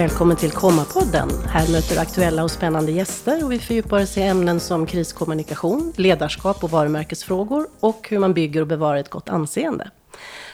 Välkommen 0.00 0.36
till 0.36 0.50
Komma-podden. 0.50 1.30
Här 1.46 1.72
möter 1.72 1.94
du 1.94 2.00
aktuella 2.00 2.44
och 2.44 2.50
spännande 2.50 2.92
gäster 2.92 3.44
och 3.44 3.52
vi 3.52 3.58
fördjupar 3.58 4.02
oss 4.02 4.18
i 4.18 4.22
ämnen 4.22 4.60
som 4.60 4.86
kriskommunikation, 4.86 5.92
ledarskap 5.96 6.64
och 6.64 6.70
varumärkesfrågor 6.70 7.66
och 7.80 8.06
hur 8.10 8.18
man 8.18 8.34
bygger 8.34 8.60
och 8.60 8.66
bevarar 8.66 8.96
ett 8.96 9.10
gott 9.10 9.28
anseende. 9.28 9.90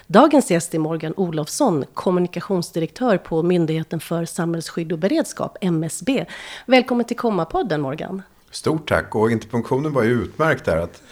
Dagens 0.07 0.51
gäst 0.51 0.75
är 0.75 0.79
Morgan 0.79 1.15
Olofsson, 1.17 1.85
kommunikationsdirektör 1.95 3.19
på 3.19 3.43
Myndigheten 3.43 4.01
för 4.01 4.25
samhällsskydd 4.25 4.93
och 4.93 4.99
beredskap, 4.99 5.57
MSB. 5.61 6.27
Välkommen 6.67 7.07
till 7.07 7.17
Komma-podden 7.17 7.81
Morgan. 7.81 8.23
Stort 8.51 8.89
tack 8.89 9.15
och 9.15 9.31
interpunktionen 9.31 9.93
var 9.93 10.03
ju 10.03 10.11
utmärkt 10.11 10.65
där 10.65 10.77
att 10.77 11.03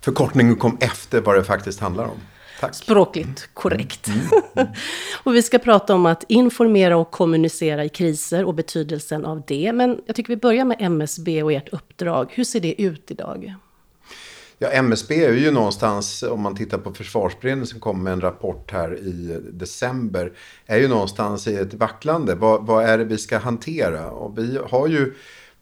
förkortningen 0.00 0.56
kom 0.56 0.76
efter 0.80 1.20
vad 1.20 1.36
det 1.36 1.44
faktiskt 1.44 1.80
handlar 1.80 2.04
om. 2.04 2.20
Tack. 2.60 2.74
Språkligt 2.74 3.48
korrekt. 3.54 4.08
Mm. 4.08 4.20
Mm. 4.54 4.68
och 5.24 5.34
vi 5.34 5.42
ska 5.42 5.58
prata 5.58 5.94
om 5.94 6.06
att 6.06 6.24
informera 6.28 6.96
och 6.96 7.10
kommunicera 7.10 7.84
i 7.84 7.88
kriser 7.88 8.44
och 8.44 8.54
betydelsen 8.54 9.24
av 9.24 9.42
det. 9.46 9.72
Men 9.72 10.00
jag 10.06 10.16
tycker 10.16 10.28
vi 10.28 10.36
börjar 10.36 10.64
med 10.64 10.76
MSB 10.80 11.42
och 11.42 11.52
ert 11.52 11.68
uppdrag. 11.68 12.32
Hur 12.34 12.44
ser 12.44 12.60
det 12.60 12.82
ut 12.82 13.10
idag? 13.10 13.54
Ja, 14.58 14.68
MSB 14.68 15.24
är 15.24 15.32
ju 15.32 15.50
någonstans, 15.50 16.22
om 16.22 16.40
man 16.40 16.56
tittar 16.56 16.78
på 16.78 16.94
Försvarsberedningen 16.94 17.66
som 17.66 17.80
kom 17.80 18.02
med 18.02 18.12
en 18.12 18.20
rapport 18.20 18.72
här 18.72 18.98
i 18.98 19.40
december, 19.52 20.32
är 20.66 20.78
ju 20.78 20.88
någonstans 20.88 21.46
i 21.46 21.56
ett 21.56 21.74
vacklande. 21.74 22.34
Vad, 22.34 22.66
vad 22.66 22.84
är 22.84 22.98
det 22.98 23.04
vi 23.04 23.18
ska 23.18 23.38
hantera? 23.38 24.10
Och 24.10 24.38
vi 24.38 24.58
har 24.70 24.86
ju 24.86 25.14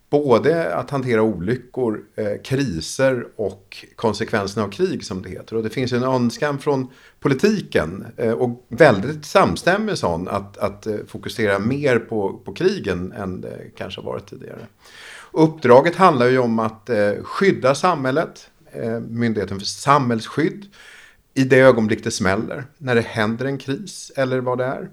både 0.09 0.75
att 0.75 0.89
hantera 0.89 1.21
olyckor, 1.21 2.01
eh, 2.15 2.41
kriser 2.43 3.27
och 3.35 3.85
konsekvenserna 3.95 4.65
av 4.65 4.69
krig 4.69 5.05
som 5.05 5.21
det 5.21 5.29
heter. 5.29 5.55
Och 5.55 5.63
det 5.63 5.69
finns 5.69 5.93
en 5.93 6.03
önskan 6.03 6.59
från 6.59 6.87
politiken 7.19 8.05
eh, 8.17 8.31
och 8.31 8.65
väldigt 8.69 9.25
samstämmig 9.25 9.97
sån 9.97 10.27
att, 10.27 10.57
att 10.57 10.87
eh, 10.87 10.95
fokusera 11.07 11.59
mer 11.59 11.99
på, 11.99 12.41
på 12.45 12.53
krigen 12.53 13.11
än 13.11 13.41
det 13.41 13.59
kanske 13.77 14.01
har 14.01 14.05
varit 14.05 14.29
tidigare. 14.29 14.67
Uppdraget 15.31 15.95
handlar 15.95 16.27
ju 16.27 16.37
om 16.37 16.59
att 16.59 16.89
eh, 16.89 17.11
skydda 17.23 17.75
samhället, 17.75 18.49
eh, 18.71 18.99
Myndigheten 18.99 19.59
för 19.59 19.65
samhällsskydd, 19.65 20.65
i 21.33 21.43
det 21.43 21.59
ögonblick 21.59 22.03
det 22.03 22.11
smäller, 22.11 22.65
när 22.77 22.95
det 22.95 23.01
händer 23.01 23.45
en 23.45 23.57
kris 23.57 24.11
eller 24.15 24.39
vad 24.39 24.57
det 24.57 24.65
är. 24.65 24.89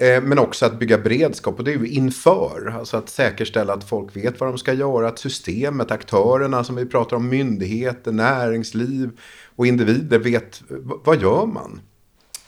Eh, 0.00 0.22
men 0.22 0.38
också 0.38 0.66
att 0.66 0.78
bygga 0.78 0.98
beredskap 0.98 1.58
och 1.58 1.64
det 1.64 1.72
är 1.72 1.78
ju 1.78 1.88
inför. 1.88 2.74
Alltså 2.78 2.96
att 2.96 3.08
säkerställa 3.08 3.72
att 3.72 3.84
folk 3.84 4.16
vet 4.16 4.40
vad 4.40 4.48
de 4.48 4.58
ska 4.58 4.72
göra. 4.72 5.08
Att 5.08 5.18
systemet, 5.18 5.90
aktörerna 5.90 6.64
som 6.64 6.76
vi 6.76 6.86
pratar 6.86 7.16
om, 7.16 7.28
myndigheter, 7.28 8.12
näringsliv 8.12 9.10
och 9.56 9.66
individer 9.66 10.18
vet 10.18 10.62
vad 11.04 11.22
gör 11.22 11.46
man? 11.46 11.80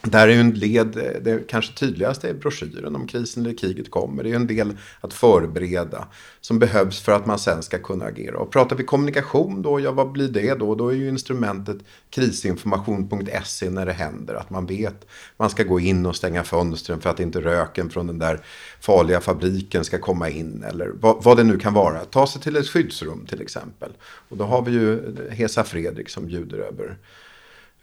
Där 0.07 0.27
är 0.27 0.31
ju 0.31 0.39
en 0.39 0.51
led, 0.51 0.87
det 1.21 1.47
kanske 1.47 1.73
tydligaste 1.73 2.29
är 2.29 2.33
broschyren 2.33 2.95
om 2.95 3.07
krisen 3.07 3.45
eller 3.45 3.57
kriget 3.57 3.91
kommer. 3.91 4.23
Det 4.23 4.29
är 4.29 4.31
ju 4.31 4.35
en 4.35 4.47
del 4.47 4.77
att 5.01 5.13
förbereda 5.13 6.07
som 6.41 6.59
behövs 6.59 7.01
för 7.01 7.11
att 7.11 7.25
man 7.25 7.39
sen 7.39 7.63
ska 7.63 7.79
kunna 7.79 8.05
agera. 8.05 8.37
Och 8.37 8.51
pratar 8.51 8.75
vi 8.75 8.83
kommunikation 8.83 9.61
då, 9.61 9.79
ja 9.79 9.91
vad 9.91 10.11
blir 10.11 10.27
det 10.27 10.53
då? 10.53 10.75
Då 10.75 10.89
är 10.89 10.95
ju 10.95 11.09
instrumentet 11.09 11.77
krisinformation.se 12.09 13.69
när 13.69 13.85
det 13.85 13.93
händer. 13.93 14.35
Att 14.35 14.49
man 14.49 14.65
vet 14.65 15.05
man 15.37 15.49
ska 15.49 15.63
gå 15.63 15.79
in 15.79 16.05
och 16.05 16.15
stänga 16.15 16.43
fönstren 16.43 17.01
för 17.01 17.09
att 17.09 17.19
inte 17.19 17.41
röken 17.41 17.89
från 17.89 18.07
den 18.07 18.19
där 18.19 18.39
farliga 18.79 19.21
fabriken 19.21 19.83
ska 19.83 19.99
komma 19.99 20.29
in. 20.29 20.63
Eller 20.63 20.91
vad, 20.99 21.23
vad 21.23 21.37
det 21.37 21.43
nu 21.43 21.59
kan 21.59 21.73
vara. 21.73 22.05
Ta 22.05 22.27
sig 22.27 22.41
till 22.41 22.55
ett 22.55 22.67
skyddsrum 22.67 23.25
till 23.25 23.41
exempel. 23.41 23.91
Och 24.29 24.37
då 24.37 24.43
har 24.43 24.61
vi 24.61 24.71
ju 24.71 25.15
Hesa 25.31 25.63
Fredrik 25.63 26.09
som 26.09 26.27
bjuder 26.27 26.57
över 26.57 26.97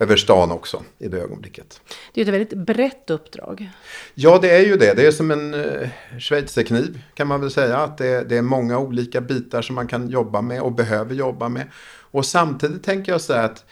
över 0.00 0.16
stan 0.16 0.50
också 0.50 0.82
i 0.98 1.08
det 1.08 1.20
ögonblicket. 1.20 1.80
Det 2.14 2.20
är 2.20 2.22
ett 2.22 2.32
väldigt 2.34 2.58
brett 2.58 3.10
uppdrag. 3.10 3.70
Ja, 4.14 4.38
det 4.42 4.50
är 4.50 4.66
ju 4.66 4.76
det. 4.76 4.94
Det 4.94 5.06
är 5.06 5.10
som 5.10 5.30
en 5.30 5.54
eh, 5.54 5.88
schweizerkniv 6.18 7.02
kan 7.14 7.26
man 7.26 7.40
väl 7.40 7.50
säga. 7.50 7.76
Att 7.76 7.98
det, 7.98 8.28
det, 8.28 8.36
är 8.36 8.42
många 8.42 8.78
olika 8.78 9.20
bitar 9.20 9.62
som 9.62 9.74
man 9.74 9.86
kan 9.86 10.08
jobba 10.08 10.40
med 10.42 10.60
och 10.60 10.72
behöver 10.72 11.14
jobba 11.14 11.48
med. 11.48 11.66
Och 12.10 12.26
samtidigt 12.26 12.84
tänker 12.84 13.12
jag 13.12 13.20
så 13.20 13.32
här 13.32 13.44
att 13.44 13.64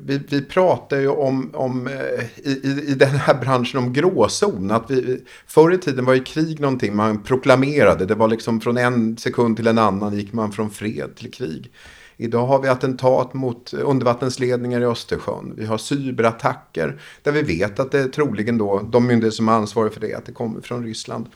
vi, 0.00 0.20
vi 0.28 0.42
pratar 0.42 0.98
ju 0.98 1.08
om, 1.08 1.50
om 1.54 1.86
eh, 1.86 2.24
i, 2.36 2.84
i 2.88 2.94
den 2.94 3.16
här 3.16 3.34
branschen 3.34 3.78
om 3.78 3.92
gråzon. 3.92 4.70
Att 4.70 4.90
vi, 4.90 5.24
förr 5.46 5.74
i 5.74 5.78
tiden 5.78 6.04
var 6.04 6.14
ju 6.14 6.24
krig 6.24 6.60
någonting 6.60 6.96
man 6.96 7.22
proklamerade. 7.22 8.06
Det 8.06 8.14
var 8.14 8.28
liksom 8.28 8.60
från 8.60 8.76
en 8.76 9.16
sekund 9.16 9.56
till 9.56 9.66
en 9.66 9.78
annan 9.78 10.14
gick 10.14 10.32
man 10.32 10.52
från 10.52 10.70
fred 10.70 11.16
till 11.16 11.32
krig. 11.32 11.72
Idag 12.16 12.46
har 12.46 12.62
vi 12.62 12.68
attentat 12.68 13.34
mot 13.34 13.72
undervattensledningar 13.72 14.80
i 14.80 14.84
Östersjön. 14.84 15.54
Vi 15.56 15.66
har 15.66 15.78
cyberattacker 15.78 17.00
där 17.22 17.32
vi 17.32 17.42
vet 17.42 17.80
att 17.80 17.92
det 17.92 18.00
är 18.00 18.08
troligen 18.08 18.58
då 18.58 18.80
de 18.92 19.06
myndigheter 19.06 19.36
som 19.36 19.48
är 19.48 19.52
ansvariga 19.52 19.92
för 19.92 20.00
det, 20.00 20.14
att 20.14 20.26
det 20.26 20.32
kommer 20.32 20.60
från 20.60 20.84
Ryssland. 20.84 21.26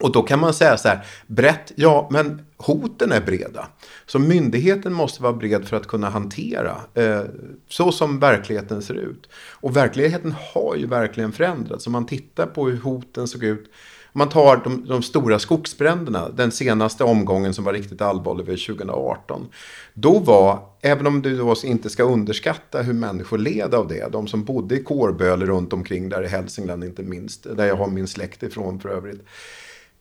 Och 0.00 0.12
då 0.12 0.22
kan 0.22 0.40
man 0.40 0.54
säga 0.54 0.76
så 0.76 0.88
här, 0.88 1.06
brett, 1.26 1.72
ja 1.74 2.08
men 2.10 2.46
hoten 2.56 3.12
är 3.12 3.20
breda. 3.20 3.68
Så 4.06 4.18
myndigheten 4.18 4.92
måste 4.92 5.22
vara 5.22 5.32
bred 5.32 5.68
för 5.68 5.76
att 5.76 5.86
kunna 5.86 6.10
hantera 6.10 6.76
eh, 6.94 7.22
så 7.68 7.92
som 7.92 8.18
verkligheten 8.18 8.82
ser 8.82 8.94
ut. 8.94 9.28
Och 9.50 9.76
verkligheten 9.76 10.34
har 10.54 10.76
ju 10.76 10.86
verkligen 10.86 11.32
förändrats. 11.32 11.86
Om 11.86 11.92
man 11.92 12.06
tittar 12.06 12.46
på 12.46 12.68
hur 12.68 12.76
hoten 12.76 13.28
såg 13.28 13.44
ut 13.44 13.70
man 14.18 14.28
tar 14.28 14.56
de, 14.64 14.84
de, 14.86 15.02
stora 15.02 15.38
skogsbränderna, 15.38 16.28
den 16.28 16.50
senaste 16.50 17.04
omgången 17.04 17.54
som 17.54 17.64
var 17.64 17.72
riktigt 17.72 18.00
allvarlig 18.00 18.46
var 18.46 18.66
2018. 18.66 19.48
Då 19.94 20.18
var, 20.18 20.58
även 20.80 21.06
om 21.06 21.22
du 21.22 21.38
då 21.38 21.54
inte 21.64 21.90
ska 21.90 22.02
underskatta 22.02 22.82
hur 22.82 22.92
människor 22.92 23.38
led 23.38 23.74
av 23.74 23.88
det, 23.88 24.12
de 24.12 24.26
som 24.26 24.44
bodde 24.44 24.74
i 24.74 24.82
Kårböle 24.82 25.46
runt 25.46 25.72
omkring 25.72 26.08
där 26.08 26.22
i 26.22 26.26
Hälsingland 26.26 26.84
inte 26.84 27.02
minst, 27.02 27.56
där 27.56 27.66
jag 27.66 27.76
har 27.76 27.88
min 27.88 28.06
släkt 28.06 28.42
ifrån 28.42 28.80
för 28.80 28.88
övrigt. 28.88 29.22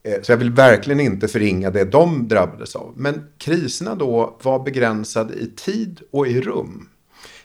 Eh, 0.03 0.21
så 0.21 0.31
jag 0.31 0.37
vill 0.37 0.51
verkligen 0.51 0.99
inte 0.99 1.27
förringa 1.27 1.69
det 1.69 1.85
de 1.85 2.27
drabbades 2.27 2.75
av. 2.75 2.93
Men 2.95 3.23
kriserna 3.37 3.95
då 3.95 4.37
var 4.43 4.63
begränsade 4.63 5.33
i 5.33 5.51
tid 5.55 6.01
och 6.11 6.27
i 6.27 6.41
rum. 6.41 6.89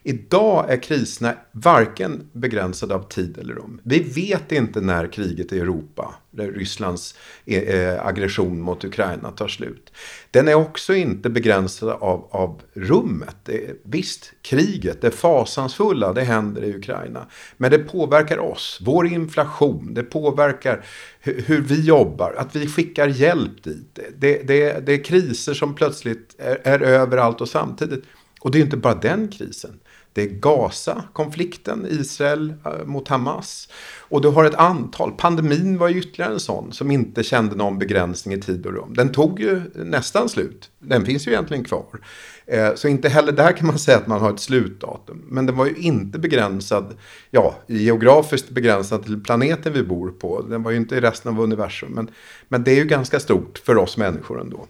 Idag 0.05 0.71
är 0.71 0.83
kriserna 0.83 1.35
varken 1.53 2.29
begränsade 2.33 2.95
av 2.95 3.09
tid 3.09 3.39
eller 3.39 3.55
rum. 3.55 3.81
Vi 3.85 3.99
vet 3.99 4.53
inte 4.53 4.81
när 4.81 5.13
kriget 5.13 5.53
i 5.53 5.59
Europa, 5.59 6.15
Rysslands 6.37 7.15
eh, 7.47 7.63
eh, 7.63 8.07
aggression 8.07 8.61
mot 8.61 8.85
Ukraina 8.85 9.31
tar 9.31 9.49
slut. 9.49 9.93
Den 10.31 10.49
är 10.49 10.55
också 10.55 10.95
inte 10.95 11.31
begränsad 11.31 11.89
av, 11.89 12.29
av 12.31 12.61
rummet. 12.75 13.37
Det, 13.45 13.83
visst, 13.83 14.33
kriget, 14.43 15.01
det 15.01 15.11
fasansfulla, 15.11 16.13
det 16.13 16.23
händer 16.23 16.65
i 16.65 16.77
Ukraina. 16.77 17.27
Men 17.57 17.71
det 17.71 17.79
påverkar 17.79 18.39
oss, 18.39 18.79
vår 18.83 19.07
inflation, 19.07 19.95
det 19.95 20.03
påverkar 20.03 20.85
hur, 21.21 21.43
hur 21.47 21.61
vi 21.61 21.81
jobbar, 21.81 22.35
att 22.39 22.57
vi 22.57 22.67
skickar 22.67 23.09
hjälp 23.09 23.65
dit. 23.65 23.99
Det, 24.19 24.43
det, 24.43 24.87
det 24.87 24.93
är 24.93 25.05
kriser 25.05 25.55
som 25.55 25.75
plötsligt 25.75 26.35
är, 26.39 26.59
är 26.65 26.81
överallt 26.81 27.41
och 27.41 27.49
samtidigt. 27.49 28.05
Och 28.41 28.51
det 28.51 28.59
är 28.59 28.63
inte 28.63 28.77
bara 28.77 28.95
den 28.95 29.29
krisen. 29.29 29.81
Det 30.13 30.23
är 30.23 30.27
Gaza, 30.27 31.05
konflikten, 31.13 31.87
Israel 31.91 32.55
eh, 32.65 32.85
mot 32.85 33.09
Hamas. 33.09 33.69
Och 33.99 34.21
du 34.21 34.29
har 34.29 34.45
ett 34.45 34.55
antal, 34.55 35.13
pandemin 35.13 35.79
var 35.79 35.89
ju 35.89 35.99
ytterligare 35.99 36.33
en 36.33 36.41
sån 36.41 36.73
som 36.73 36.91
inte 36.91 37.23
kände 37.23 37.57
någon 37.57 37.79
begränsning 37.79 38.35
i 38.35 38.41
tid 38.41 38.67
och 38.67 38.73
rum. 38.73 38.95
Den 38.95 39.13
tog 39.13 39.41
ju 39.41 39.61
nästan 39.75 40.29
slut. 40.29 40.71
Den 40.79 41.07
finns 41.07 41.27
ju 41.27 41.31
egentligen 41.31 41.65
kvar. 41.65 42.01
Eh, 42.47 42.75
så 42.75 42.89
inte 42.89 43.09
heller 43.09 43.33
där 43.33 43.53
kan 43.53 43.67
man 43.67 43.79
säga 43.79 43.97
att 43.99 44.07
man 44.07 44.21
har 44.21 44.33
ett 44.33 44.41
slutdatum. 44.41 45.23
Men 45.29 45.47
den 45.47 45.57
var 45.57 45.67
ju 45.67 45.75
inte 45.75 46.19
begränsad, 46.19 46.95
ja, 47.31 47.55
geografiskt 47.67 48.51
begränsad 48.51 49.05
till 49.05 49.23
planeten 49.23 49.73
vi 49.73 49.83
bor 49.83 50.11
på. 50.11 50.43
Den 50.43 50.63
var 50.63 50.71
ju 50.71 50.77
inte 50.77 50.97
i 50.97 51.01
resten 51.01 51.33
av 51.33 51.41
universum. 51.41 51.93
Men, 51.93 52.11
men 52.49 52.65
det 52.65 52.71
är 52.71 52.77
ju 52.77 52.85
ganska 52.85 53.21
stort 53.21 53.59
för 53.65 53.77
oss 53.77 53.97
människor 53.97 54.41
ändå. 54.41 54.67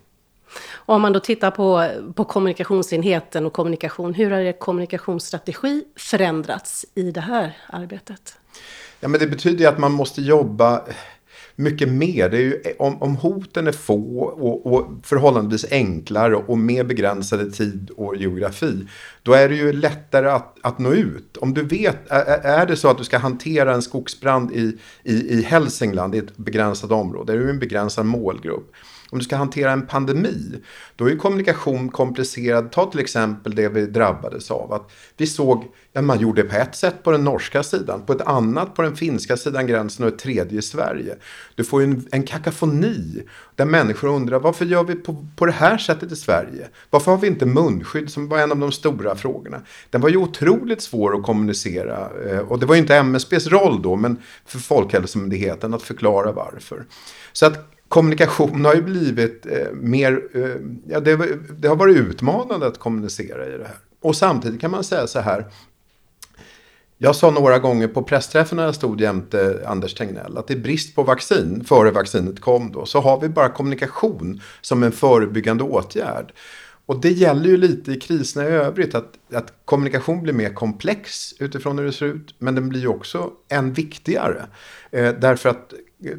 Och 0.61 0.95
om 0.95 1.03
man 1.03 1.13
då 1.13 1.21
tittar 1.21 1.51
på, 1.51 1.89
på 2.15 2.25
kommunikationsenheten 2.25 3.47
och 3.47 3.53
kommunikation, 3.53 4.15
hur 4.15 4.31
har 4.31 4.39
er 4.39 4.53
kommunikationsstrategi 4.53 5.85
förändrats 5.97 6.87
i 6.95 7.11
det 7.11 7.21
här 7.21 7.57
arbetet? 7.67 8.37
Ja, 9.01 9.09
men 9.09 9.21
det 9.21 9.27
betyder 9.27 9.59
ju 9.59 9.67
att 9.67 9.79
man 9.79 9.93
måste 9.93 10.23
jobba 10.23 10.83
mycket 11.57 11.89
mer. 11.89 12.31
Det 12.31 12.37
är 12.37 12.41
ju, 12.41 12.63
om, 12.79 13.03
om 13.03 13.17
hoten 13.17 13.67
är 13.67 13.73
få 13.73 14.19
och, 14.21 14.67
och 14.67 14.87
förhållandevis 15.03 15.67
enklare 15.71 16.37
och 16.37 16.59
med 16.59 16.87
begränsade 16.87 17.51
tid 17.51 17.91
och 17.97 18.17
geografi. 18.17 18.87
Då 19.23 19.33
är 19.33 19.49
det 19.49 19.55
ju 19.55 19.73
lättare 19.73 20.29
att, 20.29 20.59
att 20.63 20.79
nå 20.79 20.93
ut. 20.93 21.37
Om 21.37 21.55
du 21.55 21.63
vet, 21.63 22.11
är, 22.11 22.25
är 22.45 22.67
det 22.67 22.77
så 22.77 22.89
att 22.89 22.99
du 22.99 23.05
ska 23.05 23.19
hantera 23.19 23.75
en 23.75 23.83
skogsbrand 23.83 24.53
i, 24.53 24.79
i, 25.03 25.39
i 25.39 25.43
Hälsingland 25.43 26.15
i 26.15 26.19
ett 26.19 26.37
begränsat 26.37 26.91
område. 26.91 27.33
Det 27.33 27.39
är 27.39 27.43
ju 27.43 27.51
en 27.51 27.59
begränsad 27.59 28.07
målgrupp 28.07 28.73
om 29.13 29.19
du 29.19 29.25
ska 29.25 29.37
hantera 29.37 29.73
en 29.73 29.87
pandemi, 29.87 30.63
då 30.97 31.11
är 31.11 31.17
kommunikation 31.17 31.89
komplicerad. 31.89 32.73
Ta 32.73 32.91
till 32.91 33.01
exempel 33.01 33.55
det 33.55 33.69
vi 33.69 33.87
drabbades 33.87 34.51
av. 34.51 34.73
Att 34.73 34.91
vi 35.17 35.27
såg, 35.27 35.65
ja, 35.93 36.03
man 36.03 36.21
gjorde 36.21 36.43
på 36.43 36.57
ett 36.57 36.75
sätt 36.75 37.03
på 37.03 37.11
den 37.11 37.25
norska 37.25 37.63
sidan, 37.63 38.03
på 38.07 38.13
ett 38.13 38.21
annat 38.21 38.75
på 38.75 38.83
den 38.83 38.97
finska 38.97 39.37
sidan 39.37 39.67
gränsen 39.67 40.07
och 40.07 40.13
ett 40.13 40.19
tredje 40.19 40.59
i 40.59 40.63
Sverige. 40.63 41.17
Du 41.55 41.65
får 41.65 41.83
ju 41.83 41.87
en, 41.87 42.07
en 42.13 42.23
kakafoni 42.23 43.23
där 43.57 43.65
människor 43.65 44.09
undrar 44.09 44.39
varför 44.39 44.65
gör 44.65 44.85
vi 44.85 44.95
på, 44.95 45.27
på 45.37 45.47
det 45.47 45.53
här 45.53 45.79
sättet 45.79 46.13
i 46.13 46.17
Sverige? 46.17 46.69
Varför 46.91 47.11
har 47.11 47.19
vi 47.19 47.27
inte 47.27 47.47
munskydd 47.47 48.11
som 48.11 48.29
var 48.29 48.39
en 48.39 48.53
av 48.53 48.59
de 48.59 48.73
stora 48.73 49.17
frågorna? 49.17 49.63
Den 49.91 50.01
var 50.01 50.09
ju 50.09 50.17
otroligt 50.17 50.83
svår 50.83 51.17
att 51.17 51.23
kommunicera 51.23 52.11
eh, 52.31 52.39
och 52.39 52.59
det 52.59 52.67
var 52.67 52.75
ju 52.75 52.81
inte 52.81 52.97
MSBs 52.97 53.47
roll 53.47 53.83
då, 53.83 53.97
men 53.97 54.17
för 54.47 54.59
Folkhälsomyndigheten 54.59 55.75
att 55.75 55.83
förklara 55.83 56.33
varför. 56.33 56.85
Så 57.33 57.47
att 57.47 57.72
kommunikation 57.93 58.65
har 58.65 58.75
ju 58.75 58.83
blivit 58.83 59.47
eh, 59.47 59.73
mer, 59.73 60.23
eh, 60.35 60.57
ja, 60.89 61.01
det, 61.01 61.17
det, 61.59 61.69
har 61.69 61.77
varit 61.77 61.97
utmanande 61.97 62.67
att 62.67 62.79
kommunicera 62.79 63.47
i 63.47 63.59
det 63.59 63.65
här. 63.65 63.77
Och 64.01 64.17
samtidigt 64.17 64.61
kan 64.61 64.71
man 64.71 64.85
säga 64.85 65.07
så 65.07 65.21
här, 65.21 65.47
jag 66.99 67.17
sa 67.17 67.31
några 67.31 67.59
gånger 67.59 67.89
på 67.89 68.03
pressträffen 68.03 68.57
när 68.57 68.65
jag 68.65 68.75
stod 68.75 69.01
jämte 69.01 69.63
Anders 69.67 69.95
Tegnell 69.95 70.39
att 70.39 70.47
det 70.47 70.55
är 70.55 70.59
brist 70.59 70.95
på 70.95 71.03
vaccin 71.03 71.65
före 71.65 71.91
vaccinet 71.91 72.41
kom 72.41 72.73
då. 72.73 72.87
Så 72.87 73.01
har 73.01 73.21
vi 73.21 73.29
bara 73.29 73.49
kommunikation 73.49 74.41
som 74.61 74.83
en 74.83 74.93
förebyggande 74.93 75.65
åtgärd. 75.65 76.33
Och 76.87 77.01
det 77.01 77.11
gäller 77.11 77.49
ju 77.49 77.57
lite 77.57 77.93
i 77.93 78.01
kriserna 78.01 78.49
i 78.49 78.53
övrigt 78.53 78.95
att, 78.95 79.19
att 79.33 79.53
kommunikation 79.65 80.23
blir 80.23 80.33
mer 80.33 80.55
komplex 80.55 81.35
utifrån 81.39 81.79
hur 81.79 81.85
det 81.85 81.93
ser 81.93 82.07
ut. 82.07 82.35
Men 82.39 82.55
den 82.55 82.69
blir 82.69 82.81
ju 82.81 82.89
också 82.89 83.31
än 83.49 83.73
viktigare. 83.73 84.47
Eh, 84.91 85.15
därför 85.15 85.49
att 85.49 85.73
eh, 86.05 86.11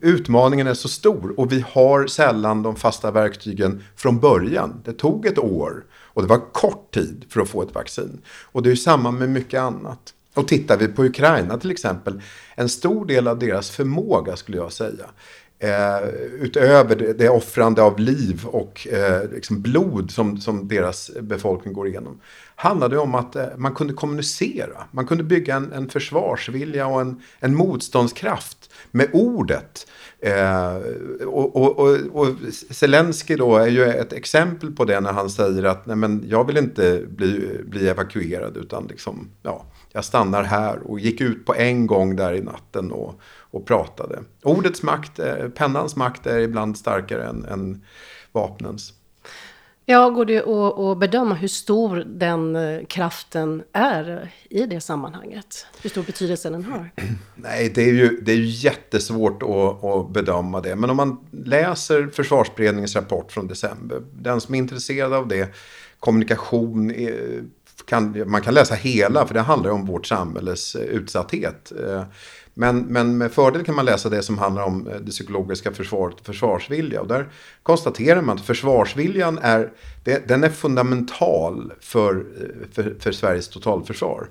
utmaningen 0.00 0.66
är 0.66 0.74
så 0.74 0.88
stor 0.88 1.40
och 1.40 1.52
vi 1.52 1.64
har 1.68 2.06
sällan 2.06 2.62
de 2.62 2.76
fasta 2.76 3.10
verktygen 3.10 3.82
från 3.96 4.20
början. 4.20 4.82
Det 4.84 4.92
tog 4.92 5.26
ett 5.26 5.38
år 5.38 5.84
och 5.92 6.22
det 6.22 6.28
var 6.28 6.52
kort 6.52 6.94
tid 6.94 7.24
för 7.28 7.40
att 7.40 7.48
få 7.48 7.62
ett 7.62 7.74
vaccin. 7.74 8.20
Och 8.52 8.62
det 8.62 8.68
är 8.68 8.70
ju 8.70 8.76
samma 8.76 9.10
med 9.10 9.28
mycket 9.28 9.60
annat. 9.60 10.14
Och 10.34 10.48
tittar 10.48 10.76
vi 10.76 10.88
på 10.88 11.04
Ukraina 11.04 11.58
till 11.58 11.70
exempel, 11.70 12.22
en 12.54 12.68
stor 12.68 13.06
del 13.06 13.28
av 13.28 13.38
deras 13.38 13.70
förmåga 13.70 14.36
skulle 14.36 14.56
jag 14.56 14.72
säga, 14.72 15.06
eh, 15.60 16.08
utöver 16.40 16.96
det, 16.96 17.12
det 17.12 17.28
offrande 17.28 17.82
av 17.82 17.98
liv 17.98 18.46
och 18.46 18.88
eh, 18.92 19.30
liksom 19.30 19.62
blod 19.62 20.10
som, 20.10 20.40
som 20.40 20.68
deras 20.68 21.10
befolkning 21.20 21.74
går 21.74 21.88
igenom, 21.88 22.20
handlade 22.54 22.98
om 22.98 23.14
att 23.14 23.36
eh, 23.36 23.46
man 23.56 23.74
kunde 23.74 23.92
kommunicera. 23.92 24.84
Man 24.90 25.06
kunde 25.06 25.24
bygga 25.24 25.56
en, 25.56 25.72
en 25.72 25.88
försvarsvilja 25.88 26.86
och 26.86 27.00
en, 27.00 27.22
en 27.40 27.54
motståndskraft 27.54 28.70
med 28.90 29.08
ordet. 29.12 29.86
Eh, 30.22 30.74
och, 31.26 31.56
och, 31.56 31.78
och, 31.78 31.98
och 32.12 32.36
Zelensky 32.70 33.36
då 33.36 33.56
är 33.56 33.66
ju 33.66 33.84
ett 33.84 34.12
exempel 34.12 34.70
på 34.70 34.84
det 34.84 35.00
när 35.00 35.12
han 35.12 35.30
säger 35.30 35.64
att 35.64 35.86
Nej, 35.86 35.96
men 35.96 36.24
jag 36.26 36.46
vill 36.46 36.56
inte 36.56 37.02
bli, 37.08 37.60
bli 37.64 37.88
evakuerad 37.88 38.56
utan 38.56 38.86
liksom, 38.86 39.30
ja, 39.42 39.64
jag 39.92 40.04
stannar 40.04 40.42
här 40.42 40.78
och 40.78 41.00
gick 41.00 41.20
ut 41.20 41.46
på 41.46 41.54
en 41.54 41.86
gång 41.86 42.16
där 42.16 42.34
i 42.34 42.40
natten 42.40 42.92
och, 42.92 43.20
och 43.50 43.66
pratade. 43.66 44.22
Ordets 44.42 44.82
makt, 44.82 45.18
eh, 45.18 45.48
pennans 45.48 45.96
makt 45.96 46.26
är 46.26 46.38
ibland 46.38 46.78
starkare 46.78 47.24
än, 47.24 47.44
än 47.44 47.84
vapnens. 48.32 48.94
Ja, 49.90 50.10
går 50.10 50.24
det 50.24 50.42
att 50.92 50.98
bedöma 50.98 51.34
hur 51.34 51.48
stor 51.48 51.96
den 51.96 52.56
eh, 52.56 52.86
kraften 52.86 53.62
är 53.72 54.32
i 54.50 54.66
det 54.66 54.80
sammanhanget? 54.80 55.66
Hur 55.82 55.90
stor 55.90 56.02
betydelse 56.02 56.50
den 56.50 56.64
har? 56.64 56.90
Nej, 57.34 57.72
det 57.74 57.82
är 57.82 57.92
ju, 57.92 58.20
det 58.22 58.32
är 58.32 58.36
ju 58.36 58.46
jättesvårt 58.46 59.42
att, 59.42 59.84
att 59.84 60.10
bedöma 60.10 60.60
det. 60.60 60.76
Men 60.76 60.90
om 60.90 60.96
man 60.96 61.26
läser 61.30 62.06
försvarsberedningens 62.06 62.96
rapport 62.96 63.32
från 63.32 63.46
december, 63.46 64.02
den 64.12 64.40
som 64.40 64.54
är 64.54 64.58
intresserad 64.58 65.12
av 65.12 65.28
det, 65.28 65.54
kommunikation, 65.98 66.90
kan, 67.90 68.30
man 68.30 68.42
kan 68.42 68.54
läsa 68.54 68.74
hela 68.74 69.26
för 69.26 69.34
det 69.34 69.40
handlar 69.40 69.70
om 69.70 69.86
vårt 69.86 70.06
samhälles 70.06 70.74
eh, 70.74 70.82
utsatthet. 70.82 71.72
Eh, 71.86 72.02
men, 72.54 72.78
men 72.78 73.18
med 73.18 73.32
fördel 73.32 73.64
kan 73.64 73.74
man 73.74 73.84
läsa 73.84 74.08
det 74.08 74.22
som 74.22 74.38
handlar 74.38 74.62
om 74.62 74.86
eh, 74.86 74.96
det 74.96 75.10
psykologiska 75.10 75.72
försvaret 75.72 76.20
och 76.20 76.26
försvarsvilja. 76.26 77.00
Och 77.00 77.08
där 77.08 77.28
konstaterar 77.62 78.22
man 78.22 78.36
att 78.36 78.44
försvarsviljan 78.44 79.38
är, 79.42 79.72
det, 80.04 80.28
den 80.28 80.44
är 80.44 80.48
fundamental 80.48 81.72
för, 81.80 82.24
för, 82.72 82.96
för 83.00 83.12
Sveriges 83.12 83.48
totalförsvar. 83.48 84.28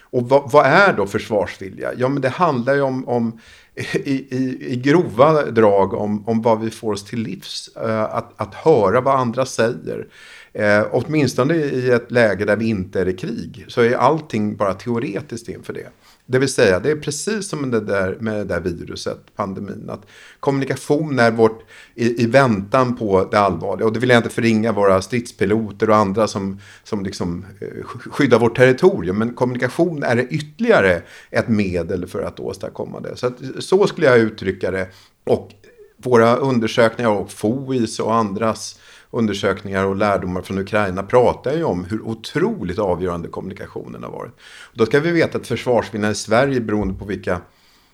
Och 0.00 0.28
vad, 0.28 0.50
vad, 0.50 0.66
är 0.66 0.92
då 0.92 1.06
försvarsvilja? 1.06 1.90
Ja, 1.96 2.08
men 2.08 2.22
det 2.22 2.28
handlar 2.28 2.74
ju 2.74 2.80
om, 2.80 3.08
om 3.08 3.40
i, 3.74 4.10
i, 4.10 4.72
i, 4.72 4.76
grova 4.76 5.42
drag 5.42 5.94
om, 5.94 6.28
om 6.28 6.42
vad 6.42 6.60
vi 6.60 6.70
får 6.70 6.92
oss 6.92 7.04
till 7.04 7.22
livs. 7.22 7.70
Eh, 7.76 8.02
att, 8.02 8.40
att 8.40 8.54
höra 8.54 9.00
vad 9.00 9.20
andra 9.20 9.46
säger. 9.46 10.08
Eh, 10.52 10.86
åtminstone 10.90 11.54
i 11.54 11.90
ett 11.90 12.10
läge 12.10 12.44
där 12.44 12.56
vi 12.56 12.68
inte 12.68 13.00
är 13.00 13.08
i 13.08 13.12
krig 13.12 13.64
så 13.68 13.80
är 13.80 13.94
allting 13.94 14.56
bara 14.56 14.74
teoretiskt 14.74 15.48
inför 15.48 15.72
det. 15.72 15.88
Det 16.32 16.38
vill 16.38 16.48
säga, 16.48 16.80
det 16.80 16.90
är 16.90 16.96
precis 16.96 17.48
som 17.48 17.70
det 17.70 17.80
där, 17.80 18.16
med 18.20 18.34
det 18.34 18.44
där 18.44 18.60
viruset, 18.60 19.18
pandemin. 19.36 19.90
Att 19.90 20.06
kommunikation 20.40 21.18
är 21.18 21.30
vårt, 21.30 21.62
i, 21.94 22.22
i, 22.22 22.26
väntan 22.26 22.96
på 22.96 23.28
det 23.30 23.38
allvarliga. 23.38 23.86
Och 23.86 23.92
det 23.92 24.00
vill 24.00 24.10
jag 24.10 24.18
inte 24.18 24.30
förringa 24.30 24.72
våra 24.72 25.02
stridspiloter 25.02 25.90
och 25.90 25.96
andra 25.96 26.28
som, 26.28 26.60
som 26.84 27.04
liksom, 27.04 27.44
eh, 27.60 27.84
skyddar 27.84 28.38
vårt 28.38 28.56
territorium. 28.56 29.18
Men 29.18 29.34
kommunikation 29.34 30.02
är 30.02 30.26
ytterligare 30.30 31.02
ett 31.30 31.48
medel 31.48 32.06
för 32.06 32.22
att 32.22 32.40
åstadkomma 32.40 33.00
det. 33.00 33.16
Så, 33.16 33.26
att, 33.26 33.34
så 33.58 33.86
skulle 33.86 34.06
jag 34.06 34.18
uttrycka 34.18 34.70
det. 34.70 34.88
Och 35.24 35.50
våra 35.96 36.36
undersökningar 36.36 37.10
och 37.10 37.30
FOIs 37.30 38.00
och 38.00 38.14
andras 38.14 38.78
undersökningar 39.12 39.86
och 39.86 39.96
lärdomar 39.96 40.42
från 40.42 40.58
Ukraina 40.58 41.02
pratar 41.02 41.52
ju 41.52 41.64
om 41.64 41.84
hur 41.84 42.02
otroligt 42.02 42.78
avgörande 42.78 43.28
kommunikationen 43.28 44.02
har 44.02 44.10
varit. 44.10 44.32
då 44.74 44.86
ska 44.86 45.00
vi 45.00 45.10
veta 45.10 45.38
att 45.38 45.46
försvarsviljan 45.46 46.12
i 46.12 46.14
Sverige, 46.14 46.60
beroende 46.60 46.94
på 46.94 47.04
vilka 47.04 47.40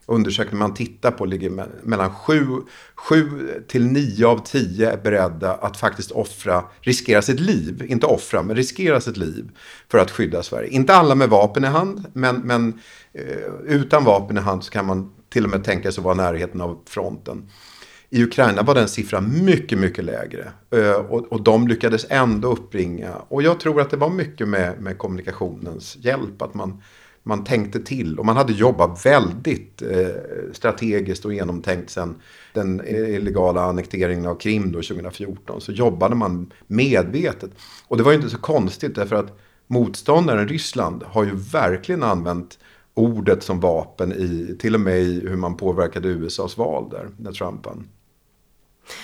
undersökningar 0.07 0.59
man 0.59 0.75
tittar 0.75 1.11
på, 1.11 1.25
ligger 1.25 1.67
mellan 1.83 2.15
7, 2.15 2.47
7 2.95 3.65
till 3.69 3.87
9 3.87 4.27
av 4.27 4.39
10 4.45 4.91
är 4.91 4.97
beredda 4.97 5.55
att 5.55 5.77
faktiskt 5.77 6.11
offra, 6.11 6.65
riskera 6.81 7.23
sitt 7.23 7.41
liv, 7.41 7.85
inte 7.89 8.07
offra, 8.07 8.43
men 8.43 8.57
riskera 8.57 9.01
sitt 9.01 9.17
liv 9.17 9.51
för 9.89 9.99
att 9.99 10.11
skydda 10.11 10.43
Sverige. 10.43 10.69
Inte 10.69 10.95
alla 10.95 11.15
med 11.15 11.29
vapen 11.29 11.65
i 11.65 11.67
hand, 11.67 12.05
men, 12.13 12.37
men 12.37 12.81
eh, 13.13 13.23
utan 13.67 14.05
vapen 14.05 14.37
i 14.37 14.41
hand 14.41 14.65
så 14.65 14.71
kan 14.71 14.87
man 14.87 15.13
till 15.29 15.45
och 15.45 15.51
med 15.51 15.65
tänka 15.65 15.93
sig 15.93 16.01
att 16.01 16.05
vara 16.05 16.15
i 16.15 16.17
närheten 16.17 16.61
av 16.61 16.79
fronten. 16.87 17.51
I 18.11 18.23
Ukraina 18.23 18.63
var 18.63 18.75
den 18.75 18.89
siffran 18.89 19.45
mycket, 19.45 19.79
mycket 19.79 20.05
lägre. 20.05 20.53
Eh, 20.71 20.93
och, 20.93 21.33
och 21.33 21.43
de 21.43 21.69
lyckades 21.69 22.07
ändå 22.09 22.49
uppringa. 22.49 23.15
Och 23.29 23.43
jag 23.43 23.61
tror 23.61 23.81
att 23.81 23.91
det 23.91 23.97
var 23.97 24.11
mycket 24.11 24.49
med, 24.49 24.81
med 24.81 24.99
kommunikationens 24.99 25.97
hjälp. 26.01 26.43
Att 26.43 26.55
man, 26.55 26.83
man 27.23 27.45
tänkte 27.45 27.81
till. 27.81 28.19
Och 28.19 28.27
man 28.27 28.37
hade 28.37 28.53
jobbat 28.53 29.07
väldigt 29.07 29.83
eh, 29.83 30.07
strategiskt 30.53 31.25
och 31.25 31.35
genomtänkt 31.35 31.91
sen 31.91 32.15
den 32.53 32.83
illegala 32.89 33.63
annekteringen 33.63 34.27
av 34.27 34.35
Krim 34.35 34.73
då 34.73 34.83
2014. 34.83 35.61
Så 35.61 35.73
jobbade 35.73 36.15
man 36.15 36.53
medvetet. 36.67 37.51
Och 37.89 37.97
det 37.97 38.03
var 38.03 38.13
ju 38.13 38.17
inte 38.17 38.31
så 38.31 38.39
konstigt 38.39 38.95
därför 38.95 39.17
att 39.17 39.39
motståndaren 39.67 40.49
Ryssland 40.49 41.03
har 41.03 41.25
ju 41.25 41.35
verkligen 41.35 42.03
använt 42.03 42.59
ordet 42.95 43.43
som 43.43 43.61
vapen 43.61 44.13
i, 44.13 44.57
till 44.59 44.75
och 44.75 44.81
med 44.81 45.01
i 45.01 45.21
hur 45.21 45.37
man 45.37 45.57
påverkade 45.57 46.09
USAs 46.09 46.57
val 46.57 46.91
där, 46.91 47.09
när 47.17 47.33
Trump 47.33 47.67
vann. 47.67 47.89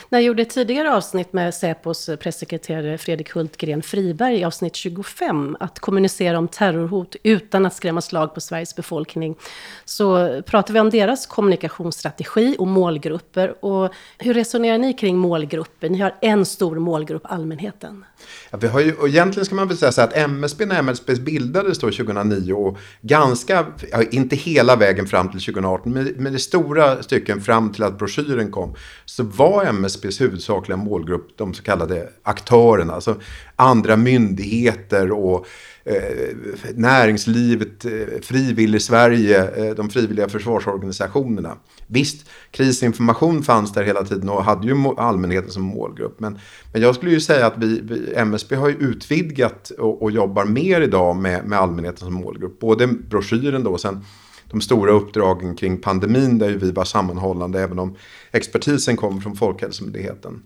När 0.08 0.18
jag 0.18 0.26
gjorde 0.26 0.42
ett 0.42 0.50
tidigare 0.50 0.94
avsnitt 0.94 1.32
med 1.32 1.54
Säpos 1.54 2.10
pressekreterare 2.20 2.98
Fredrik 2.98 3.30
Hultgren 3.30 3.82
Friberg 3.82 4.36
i 4.36 4.44
avsnitt 4.44 4.76
25, 4.76 5.56
att 5.60 5.78
kommunicera 5.78 6.38
om 6.38 6.48
terrorhot 6.48 7.16
utan 7.22 7.66
att 7.66 7.74
skrämma 7.74 8.00
slag 8.00 8.34
på 8.34 8.40
Sveriges 8.40 8.76
befolkning, 8.76 9.36
så 9.84 10.42
pratade 10.42 10.72
vi 10.72 10.80
om 10.80 10.90
deras 10.90 11.26
kommunikationsstrategi 11.26 12.56
och 12.58 12.66
målgrupper. 12.66 13.64
Och 13.64 13.92
hur 14.18 14.34
resonerar 14.34 14.78
ni 14.78 14.92
kring 14.92 15.16
målgrupper? 15.16 15.88
Ni 15.88 15.98
har 15.98 16.14
en 16.20 16.44
stor 16.44 16.78
målgrupp, 16.78 17.22
allmänheten. 17.24 18.04
Ja, 18.50 18.58
vi 18.58 18.66
har 18.66 18.80
ju, 18.80 18.94
och 18.94 19.08
egentligen 19.08 19.46
ska 19.46 19.54
man 19.54 19.68
väl 19.68 19.76
säga 19.76 19.92
så 19.92 20.02
att 20.02 20.16
MSB, 20.16 20.66
när 20.66 20.78
MSB 20.78 21.14
bildades 21.14 21.78
då 21.78 21.90
2009 21.90 22.52
och 22.52 22.78
ganska, 23.00 23.66
ja, 23.92 24.02
inte 24.10 24.36
hela 24.36 24.76
vägen 24.76 25.06
fram 25.06 25.28
till 25.30 25.40
2018, 25.40 25.92
men, 25.92 26.14
men 26.16 26.34
i 26.34 26.38
stora 26.38 27.02
stycken 27.02 27.40
fram 27.40 27.72
till 27.72 27.82
att 27.82 27.98
broschyren 27.98 28.50
kom, 28.50 28.74
så 29.04 29.22
var 29.22 29.64
MSBs 29.64 30.20
huvudsakliga 30.20 30.76
målgrupp 30.76 31.38
de 31.38 31.54
så 31.54 31.62
kallade 31.62 32.08
aktörerna, 32.22 32.94
alltså 32.94 33.16
andra 33.56 33.96
myndigheter 33.96 35.12
och 35.12 35.46
eh, 35.84 36.36
näringslivet, 36.74 37.84
eh, 37.84 37.90
frivillig 38.22 38.82
Sverige, 38.82 39.68
eh, 39.68 39.74
de 39.74 39.90
frivilliga 39.90 40.28
försvarsorganisationerna. 40.28 41.56
Visst, 41.86 42.30
krisinformation 42.50 43.42
fanns 43.42 43.72
där 43.72 43.82
hela 43.82 44.04
tiden 44.04 44.28
och 44.28 44.44
hade 44.44 44.66
ju 44.66 44.74
allmänheten 44.96 45.50
som 45.50 45.62
målgrupp. 45.62 46.20
Men, 46.20 46.38
men 46.72 46.82
jag 46.82 46.94
skulle 46.94 47.10
ju 47.10 47.20
säga 47.20 47.46
att 47.46 47.58
vi, 47.58 47.80
vi 47.80 48.14
MSB 48.14 48.56
har 48.56 48.68
ju 48.68 48.74
utvidgat 48.74 49.70
och, 49.70 50.02
och, 50.02 50.10
jobbar 50.10 50.44
mer 50.44 50.80
idag 50.80 51.16
med, 51.16 51.44
med 51.44 51.58
allmänheten 51.58 51.98
som 51.98 52.14
målgrupp. 52.14 52.60
Både 52.60 52.86
broschyren 52.86 53.64
då 53.64 53.70
och 53.70 53.80
sen 53.80 54.04
de 54.50 54.60
stora 54.60 54.92
uppdragen 54.92 55.56
kring 55.56 55.78
pandemin 55.78 56.38
där 56.38 56.48
ju 56.48 56.58
vi 56.58 56.70
var 56.70 56.84
sammanhållande 56.84 57.60
även 57.60 57.78
om 57.78 57.96
expertisen 58.32 58.96
kom 58.96 59.20
från 59.20 59.36
Folkhälsomyndigheten 59.36 60.42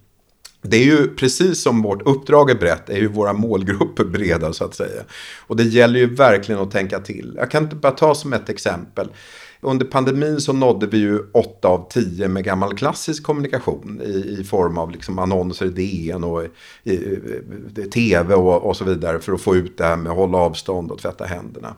det 0.62 0.76
är 0.76 0.84
ju 0.84 1.14
precis 1.14 1.62
som 1.62 1.82
vårt 1.82 2.02
uppdrag 2.02 2.50
är 2.50 2.54
brett, 2.54 2.90
är 2.90 2.96
ju 2.96 3.08
våra 3.08 3.32
målgrupper 3.32 4.04
breda 4.04 4.52
så 4.52 4.64
att 4.64 4.74
säga. 4.74 5.02
Och 5.46 5.56
det 5.56 5.64
gäller 5.64 6.00
ju 6.00 6.14
verkligen 6.14 6.60
att 6.60 6.70
tänka 6.70 7.00
till. 7.00 7.34
Jag 7.36 7.50
kan 7.50 7.68
bara 7.80 7.92
ta 7.92 8.14
som 8.14 8.32
ett 8.32 8.48
exempel. 8.48 9.08
Under 9.60 9.86
pandemin 9.86 10.40
så 10.40 10.52
nådde 10.52 10.86
vi 10.86 10.98
ju 10.98 11.18
8 11.32 11.68
av 11.68 11.88
10 11.90 12.28
med 12.28 12.44
gammal 12.44 12.76
klassisk 12.76 13.22
kommunikation 13.22 14.00
i, 14.04 14.36
i 14.40 14.44
form 14.44 14.78
av 14.78 14.90
liksom 14.90 15.18
annonser 15.18 15.66
i 15.66 15.68
DN 15.68 16.24
och 16.24 16.44
i, 16.44 16.92
i, 16.92 17.20
i 17.76 17.90
tv 17.90 18.34
och, 18.34 18.62
och 18.62 18.76
så 18.76 18.84
vidare 18.84 19.20
för 19.20 19.32
att 19.32 19.40
få 19.40 19.56
ut 19.56 19.78
det 19.78 19.84
här 19.84 19.96
med 19.96 20.12
att 20.12 20.18
hålla 20.18 20.38
avstånd 20.38 20.90
och 20.90 20.98
tvätta 20.98 21.24
händerna. 21.24 21.74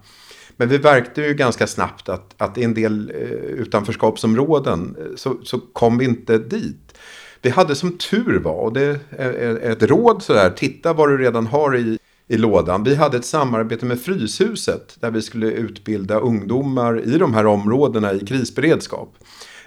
Men 0.56 0.68
vi 0.68 0.78
märkte 0.78 1.22
ju 1.22 1.34
ganska 1.34 1.66
snabbt 1.66 2.08
att, 2.08 2.34
att 2.36 2.58
i 2.58 2.64
en 2.64 2.74
del 2.74 3.12
eh, 3.14 3.30
utanförskapsområden 3.60 4.96
eh, 4.98 5.16
så, 5.16 5.36
så 5.42 5.58
kom 5.58 5.98
vi 5.98 6.04
inte 6.04 6.38
dit. 6.38 6.89
Vi 7.42 7.50
hade 7.50 7.74
som 7.74 7.98
tur 7.98 8.38
var, 8.38 8.52
och 8.52 8.72
det 8.72 9.00
är 9.18 9.56
ett 9.56 9.82
råd 9.82 10.22
sådär, 10.22 10.50
titta 10.50 10.92
vad 10.92 11.08
du 11.08 11.18
redan 11.18 11.46
har 11.46 11.76
i, 11.76 11.98
i 12.28 12.36
lådan. 12.36 12.84
Vi 12.84 12.94
hade 12.94 13.16
ett 13.16 13.24
samarbete 13.24 13.86
med 13.86 14.00
Fryshuset 14.00 14.96
där 15.00 15.10
vi 15.10 15.22
skulle 15.22 15.46
utbilda 15.46 16.18
ungdomar 16.18 17.00
i 17.00 17.18
de 17.18 17.34
här 17.34 17.46
områdena 17.46 18.12
i 18.12 18.20
krisberedskap. 18.26 19.14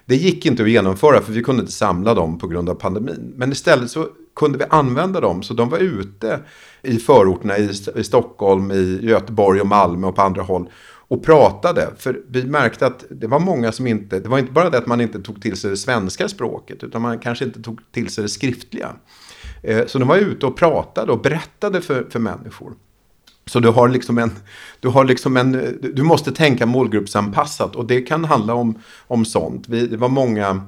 Det 0.06 0.16
gick 0.16 0.46
inte 0.46 0.64
att 0.64 0.70
genomföra 0.70 1.22
för 1.22 1.34
vi 1.34 1.44
kunde 1.44 1.62
inte 1.62 1.72
samla 1.74 2.14
dem 2.14 2.40
på 2.40 2.48
grund 2.48 2.70
av 2.70 2.76
pandemin. 2.76 3.34
Men 3.36 3.52
istället 3.52 3.92
så 3.92 4.08
kunde 4.36 4.58
vi 4.58 4.66
använda 4.70 5.20
dem 5.20 5.44
så 5.44 5.54
de 5.54 5.70
var 5.70 5.78
ute 5.78 6.40
i 6.82 6.98
förorterna 6.98 7.58
i, 7.58 7.70
i 7.96 8.04
Stockholm, 8.04 8.72
i 8.72 9.00
Göteborg 9.02 9.62
och 9.62 9.68
Malmö 9.68 10.08
och 10.08 10.16
på 10.16 10.22
andra 10.22 10.42
håll 10.42 10.70
och 11.14 11.24
pratade. 11.24 11.92
För 11.98 12.22
vi 12.30 12.44
märkte 12.44 12.88
att 12.88 13.06
det 13.10 13.28
var 13.28 13.40
många 13.40 13.72
som 13.72 13.88
inte, 13.88 14.20
det 14.20 14.30
var 14.30 14.40
inte 14.40 14.52
bara 14.52 14.70
det 14.70 14.78
att 14.78 14.88
man 14.88 15.02
inte 15.02 15.22
tog 15.22 15.42
till 15.42 15.56
sig 15.56 15.70
det 15.70 15.78
svenska 15.78 16.30
språket 16.30 16.84
utan 16.84 17.02
man 17.02 17.20
kanske 17.20 17.46
inte 17.46 17.62
tog 17.62 17.80
till 17.92 18.10
sig 18.10 18.22
det 18.22 18.30
skriftliga. 18.30 18.96
Eh, 19.64 19.86
så 19.86 20.00
de 20.00 20.08
var 20.08 20.18
ute 20.18 20.46
och 20.46 20.58
pratade 20.58 21.12
och 21.12 21.22
berättade 21.22 21.82
för, 21.82 22.08
för 22.10 22.20
människor. 22.20 22.74
Så 23.46 23.60
du 23.60 23.70
har 23.70 23.90
liksom 23.90 24.18
en, 24.18 24.32
du 24.80 24.88
har 24.88 25.06
liksom 25.06 25.38
en, 25.38 25.80
du 25.94 26.04
måste 26.04 26.32
tänka 26.32 26.66
målgruppsanpassat 26.66 27.76
och 27.76 27.86
det 27.86 28.02
kan 28.02 28.26
handla 28.26 28.54
om, 28.54 28.80
om 29.08 29.26
sånt. 29.26 29.70
Vi, 29.70 29.88
det 29.88 29.98
var 29.98 30.10
många 30.10 30.62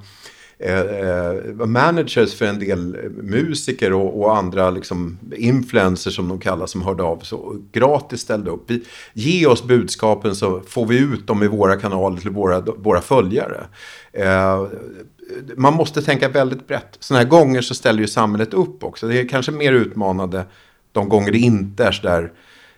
eh, 0.58 0.80
eh 0.80 1.34
managers 1.66 2.34
för 2.34 2.44
en 2.44 2.58
del 2.58 3.10
musiker 3.22 3.92
och, 3.92 4.20
och, 4.20 4.36
andra 4.36 4.70
liksom 4.70 5.18
influencers 5.36 6.16
som 6.16 6.28
de 6.28 6.40
kallas 6.40 6.70
som 6.70 6.82
hörde 6.82 7.02
av 7.02 7.18
sig 7.18 7.38
och 7.38 7.56
gratis 7.72 8.20
ställde 8.20 8.50
upp. 8.50 8.70
Vi, 8.70 8.84
ge 9.12 9.46
oss 9.46 9.64
budskapen 9.64 10.36
så 10.36 10.60
får 10.60 10.86
vi 10.86 10.98
ut 10.98 11.26
dem 11.26 11.42
i 11.42 11.48
våra 11.48 11.76
kanaler 11.76 12.20
till 12.20 12.30
våra, 12.30 12.60
våra 12.60 13.00
följare. 13.00 13.66
Eh, 14.12 14.66
man 15.56 15.74
måste 15.74 16.02
tänka 16.02 16.28
väldigt 16.28 16.66
brett. 16.66 16.96
Sådana 17.00 17.22
här 17.22 17.30
gånger 17.30 17.60
så 17.60 17.74
ställer 17.74 18.00
ju 18.00 18.08
samhället 18.08 18.54
upp 18.54 18.84
också. 18.84 19.08
Det 19.08 19.20
är 19.20 19.28
kanske 19.28 19.52
mer 19.52 19.72
utmanande 19.72 20.44
de 20.92 21.08
gånger 21.08 21.32
det 21.32 21.38
inte 21.38 21.84
är 21.84 21.92
sådär 21.92 22.32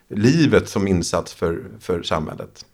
livet 0.09 0.69
som 0.69 0.87
insats 0.87 1.33
för, 1.33 1.63
för 1.79 2.03
samhället. 2.03 2.65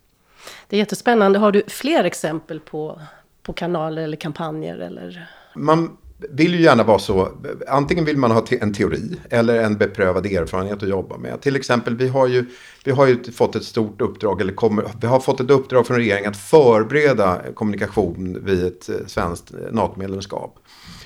Det 0.67 0.75
är 0.75 0.77
jättespännande. 0.77 1.39
Har 1.39 1.51
du 1.51 1.63
fler 1.67 2.03
exempel 2.03 2.59
på, 2.59 3.01
på 3.45 3.53
kanaler 3.53 4.01
eller 4.01 4.17
kampanjer? 4.17 4.77
Eller? 4.77 5.27
Man 5.55 5.97
vill 6.17 6.55
ju 6.55 6.61
gärna 6.61 6.83
vara 6.83 6.99
så, 6.99 7.29
antingen 7.67 8.05
vill 8.05 8.17
man 8.17 8.31
ha 8.31 8.45
en 8.61 8.73
teori 8.73 9.19
eller 9.29 9.63
en 9.63 9.77
beprövad 9.77 10.25
erfarenhet 10.25 10.83
att 10.83 10.89
jobba 10.89 11.17
med. 11.17 11.41
Till 11.41 11.55
exempel, 11.55 11.95
vi 11.95 12.07
har 12.07 12.27
ju, 12.27 12.45
vi 12.83 12.91
har 12.91 13.07
ju 13.07 13.23
fått 13.23 13.55
ett 13.55 13.63
stort 13.63 14.01
uppdrag, 14.01 14.41
eller 14.41 14.53
kommer, 14.53 14.85
vi 15.01 15.07
har 15.07 15.19
fått 15.19 15.39
ett 15.39 15.49
uppdrag 15.49 15.87
från 15.87 15.97
regeringen 15.97 16.31
att 16.31 16.37
förbereda 16.37 17.41
kommunikation 17.53 18.45
vid 18.45 18.65
ett 18.65 18.89
eh, 18.89 18.95
svenskt 19.07 19.51
NATO-medlemskap. 19.71 20.59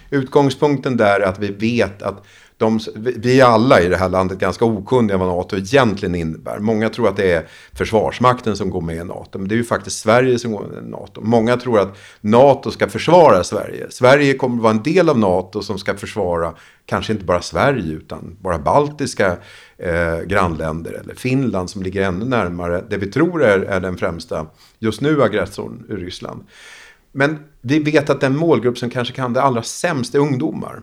Utgångspunkten 0.10 0.98
där 0.98 1.20
är 1.20 1.26
att 1.26 1.40
vi 1.40 1.52
vet 1.52 2.02
att 2.02 2.26
de, 2.60 2.80
vi 2.96 3.40
är 3.40 3.46
alla 3.46 3.82
i 3.82 3.88
det 3.88 3.98
här 3.98 4.10
landet 4.10 4.40
ganska 4.40 4.66
okunniga 4.66 5.18
vad 5.18 5.28
NATO 5.28 5.58
egentligen 5.58 6.16
innebär. 6.16 6.60
Många 6.60 6.90
tror 6.90 7.08
att 7.08 7.18
det 7.18 7.32
är 7.32 7.48
Försvarsmakten 7.74 8.58
som 8.58 8.70
går 8.70 8.82
med 8.82 8.96
i 8.96 9.04
NATO. 9.04 9.40
Men 9.40 9.48
det 9.48 9.56
är 9.56 9.58
ju 9.58 9.64
faktiskt 9.64 10.00
Sverige 10.00 10.40
som 10.40 10.52
går 10.52 10.68
med 10.68 10.84
i 10.84 10.90
NATO. 10.90 11.22
Många 11.22 11.58
tror 11.58 11.80
att 11.80 11.98
NATO 12.22 12.72
ska 12.72 12.88
försvara 12.88 13.44
Sverige. 13.44 13.88
Sverige 13.90 14.34
kommer 14.34 14.56
att 14.56 14.62
vara 14.62 14.74
en 14.74 14.84
del 14.84 15.10
av 15.10 15.20
NATO 15.20 15.62
som 15.62 15.80
ska 15.80 15.98
försvara 15.98 16.54
kanske 16.86 17.14
inte 17.14 17.26
bara 17.26 17.42
Sverige 17.42 17.94
utan 17.94 18.38
bara 18.42 18.60
baltiska 18.60 19.38
eh, 19.78 20.20
grannländer 20.28 20.92
eller 20.92 21.16
Finland 21.16 21.70
som 21.70 21.84
ligger 21.84 22.02
ännu 22.02 22.26
närmare 22.26 22.84
det 22.90 22.98
vi 22.98 23.12
tror 23.12 23.44
är, 23.44 23.60
är 23.60 23.80
den 23.80 23.98
främsta 23.98 24.46
just 24.80 25.02
nu 25.02 25.24
aggressorn 25.24 25.86
i 25.90 25.94
Ryssland. 25.94 26.44
Men 27.12 27.40
vi 27.62 27.80
vet 27.80 28.10
att 28.10 28.22
den 28.22 28.38
målgrupp 28.38 28.78
som 28.78 28.90
kanske 28.90 29.14
kan 29.14 29.34
det 29.34 29.42
allra 29.42 29.64
sämst 29.64 30.16
är 30.16 30.20
ungdomar. 30.20 30.82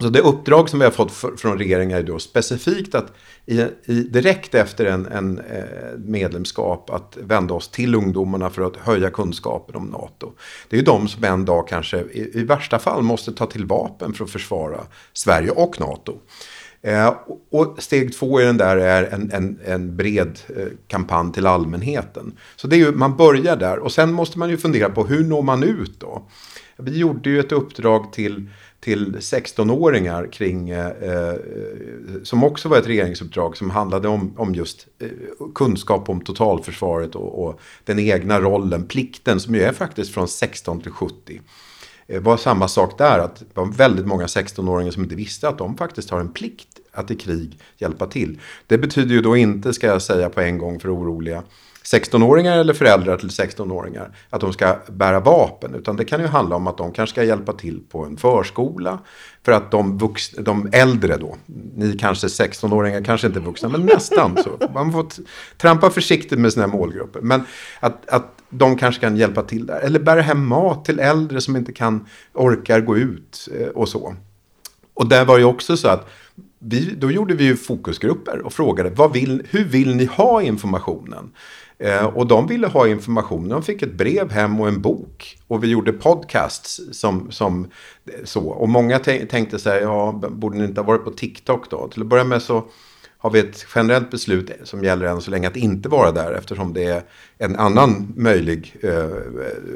Så 0.00 0.08
det 0.08 0.20
uppdrag 0.20 0.68
som 0.68 0.78
vi 0.78 0.84
har 0.84 0.92
fått 0.92 1.12
för, 1.12 1.36
från 1.36 1.58
regeringen 1.58 1.98
är 1.98 2.02
då 2.02 2.18
specifikt 2.18 2.94
att 2.94 3.12
i, 3.46 3.60
i, 3.84 4.02
direkt 4.02 4.54
efter 4.54 4.84
en, 4.86 5.06
en 5.06 5.38
eh, 5.38 5.98
medlemskap 5.98 6.90
att 6.90 7.18
vända 7.20 7.54
oss 7.54 7.68
till 7.68 7.94
ungdomarna 7.94 8.50
för 8.50 8.62
att 8.62 8.76
höja 8.76 9.10
kunskapen 9.10 9.76
om 9.76 9.86
NATO. 9.86 10.32
Det 10.68 10.76
är 10.76 10.78
ju 10.78 10.84
de 10.84 11.08
som 11.08 11.24
en 11.24 11.44
dag 11.44 11.68
kanske 11.68 11.98
i, 11.98 12.30
i 12.34 12.44
värsta 12.44 12.78
fall 12.78 13.02
måste 13.02 13.32
ta 13.32 13.46
till 13.46 13.66
vapen 13.66 14.12
för 14.12 14.24
att 14.24 14.30
försvara 14.30 14.80
Sverige 15.12 15.50
och 15.50 15.80
NATO. 15.80 16.14
Eh, 16.82 17.14
och 17.50 17.74
steg 17.78 18.12
två 18.14 18.40
i 18.40 18.44
den 18.44 18.56
där 18.56 18.76
är 18.76 19.02
en, 19.02 19.30
en, 19.32 19.58
en 19.64 19.96
bred 19.96 20.38
eh, 20.56 20.66
kampanj 20.86 21.32
till 21.32 21.46
allmänheten. 21.46 22.32
Så 22.56 22.66
det 22.66 22.76
är 22.76 22.78
ju, 22.78 22.92
man 22.92 23.16
börjar 23.16 23.56
där 23.56 23.78
och 23.78 23.92
sen 23.92 24.12
måste 24.12 24.38
man 24.38 24.50
ju 24.50 24.56
fundera 24.56 24.90
på 24.90 25.06
hur 25.06 25.24
når 25.24 25.42
man 25.42 25.62
ut 25.62 26.00
då? 26.00 26.28
Vi 26.76 26.98
gjorde 26.98 27.30
ju 27.30 27.40
ett 27.40 27.52
uppdrag 27.52 28.12
till 28.12 28.48
till 28.80 29.16
16-åringar 29.16 30.32
kring, 30.32 30.70
eh, 30.70 30.86
eh, 30.86 31.34
som 32.22 32.44
också 32.44 32.68
var 32.68 32.78
ett 32.78 32.86
regeringsuppdrag 32.86 33.56
som 33.56 33.70
handlade 33.70 34.08
om, 34.08 34.34
om 34.36 34.54
just 34.54 34.86
eh, 34.98 35.08
kunskap 35.54 36.08
om 36.08 36.20
totalförsvaret 36.20 37.14
och, 37.14 37.44
och, 37.44 37.60
den 37.84 37.98
egna 37.98 38.40
rollen, 38.40 38.86
plikten 38.86 39.40
som 39.40 39.54
ju 39.54 39.62
är 39.62 39.72
faktiskt 39.72 40.14
från 40.14 40.28
16 40.28 40.80
till 40.80 40.92
70. 40.92 41.40
Eh, 42.06 42.20
var 42.20 42.36
samma 42.36 42.68
sak 42.68 42.98
där, 42.98 43.18
att 43.18 43.36
det 43.36 43.46
var 43.54 43.66
väldigt 43.66 44.06
många 44.06 44.26
16-åringar 44.26 44.90
som 44.90 45.02
inte 45.02 45.14
visste 45.14 45.48
att 45.48 45.58
de 45.58 45.76
faktiskt 45.76 46.10
har 46.10 46.20
en 46.20 46.32
plikt 46.32 46.68
att 46.92 47.10
i 47.10 47.16
krig 47.16 47.58
hjälpa 47.78 48.06
till. 48.06 48.40
Det 48.66 48.78
betyder 48.78 49.14
ju 49.14 49.22
då 49.22 49.36
inte, 49.36 49.72
ska 49.72 49.86
jag 49.86 50.02
säga 50.02 50.30
på 50.30 50.40
en 50.40 50.58
gång 50.58 50.80
för 50.80 50.94
oroliga, 50.94 51.42
16-åringar 51.92 52.58
eller 52.58 52.74
föräldrar 52.74 53.16
till 53.16 53.28
16-åringar 53.28 54.16
att 54.30 54.40
de 54.40 54.52
ska 54.52 54.76
bära 54.88 55.20
vapen. 55.20 55.74
Utan 55.74 55.96
det 55.96 56.04
kan 56.04 56.20
ju 56.20 56.26
handla 56.26 56.56
om 56.56 56.66
att 56.66 56.78
de 56.78 56.92
kanske 56.92 57.14
ska 57.14 57.24
hjälpa 57.24 57.52
till 57.52 57.80
på 57.88 58.04
en 58.04 58.16
förskola. 58.16 58.98
För 59.44 59.52
att 59.52 59.70
de, 59.70 59.98
vuxna, 59.98 60.42
de 60.42 60.68
äldre 60.72 61.16
då, 61.16 61.36
ni 61.74 61.98
kanske 61.98 62.26
16-åringar, 62.26 63.04
kanske 63.04 63.26
inte 63.26 63.40
vuxna, 63.40 63.68
men 63.68 63.86
nästan 63.86 64.36
så. 64.36 64.68
Man 64.74 64.92
får 64.92 65.06
trampa 65.56 65.90
försiktigt 65.90 66.38
med 66.38 66.52
sina 66.52 66.66
målgrupper. 66.66 67.20
Men 67.20 67.42
att, 67.80 68.08
att 68.08 68.26
de 68.50 68.76
kanske 68.76 69.00
kan 69.00 69.16
hjälpa 69.16 69.42
till 69.42 69.66
där. 69.66 69.80
Eller 69.80 70.00
bära 70.00 70.20
hem 70.20 70.46
mat 70.46 70.84
till 70.84 70.98
äldre 70.98 71.40
som 71.40 71.56
inte 71.56 71.72
kan, 71.72 72.06
orkar 72.32 72.80
gå 72.80 72.96
ut 72.96 73.48
eh, 73.58 73.68
och 73.68 73.88
så. 73.88 74.14
Och 74.94 75.08
där 75.08 75.24
var 75.24 75.38
ju 75.38 75.44
också 75.44 75.76
så 75.76 75.88
att 75.88 76.10
vi, 76.58 76.94
då 76.98 77.10
gjorde 77.10 77.34
vi 77.34 77.44
ju 77.44 77.56
fokusgrupper 77.56 78.38
och 78.38 78.52
frågade 78.52 78.90
vad 78.90 79.12
vill, 79.12 79.46
hur 79.50 79.64
vill 79.64 79.96
ni 79.96 80.04
ha 80.04 80.42
informationen? 80.42 81.30
Eh, 81.80 82.04
och 82.04 82.26
de 82.26 82.46
ville 82.46 82.66
ha 82.66 82.88
information. 82.88 83.48
De 83.48 83.62
fick 83.62 83.82
ett 83.82 83.94
brev 83.94 84.30
hem 84.30 84.60
och 84.60 84.68
en 84.68 84.80
bok. 84.80 85.38
Och 85.46 85.64
vi 85.64 85.68
gjorde 85.68 85.92
podcasts 85.92 86.80
som, 86.92 87.30
som 87.30 87.70
så. 88.24 88.48
Och 88.48 88.68
många 88.68 88.98
tänkte 88.98 89.58
så 89.58 89.70
här, 89.70 89.80
ja, 89.80 90.20
borde 90.30 90.58
ni 90.58 90.64
inte 90.64 90.80
ha 90.80 90.86
varit 90.86 91.04
på 91.04 91.10
TikTok 91.10 91.70
då? 91.70 91.88
Till 91.88 92.02
att 92.02 92.08
börja 92.08 92.24
med 92.24 92.42
så 92.42 92.64
har 93.18 93.30
vi 93.30 93.38
ett 93.38 93.66
generellt 93.74 94.10
beslut 94.10 94.50
som 94.62 94.84
gäller 94.84 95.06
än 95.06 95.20
så 95.20 95.30
länge 95.30 95.48
att 95.48 95.56
inte 95.56 95.88
vara 95.88 96.12
där 96.12 96.32
eftersom 96.32 96.72
det 96.72 96.84
är 96.84 97.02
en 97.38 97.56
annan 97.56 98.12
möjlig 98.16 98.76
eh, 98.82 99.10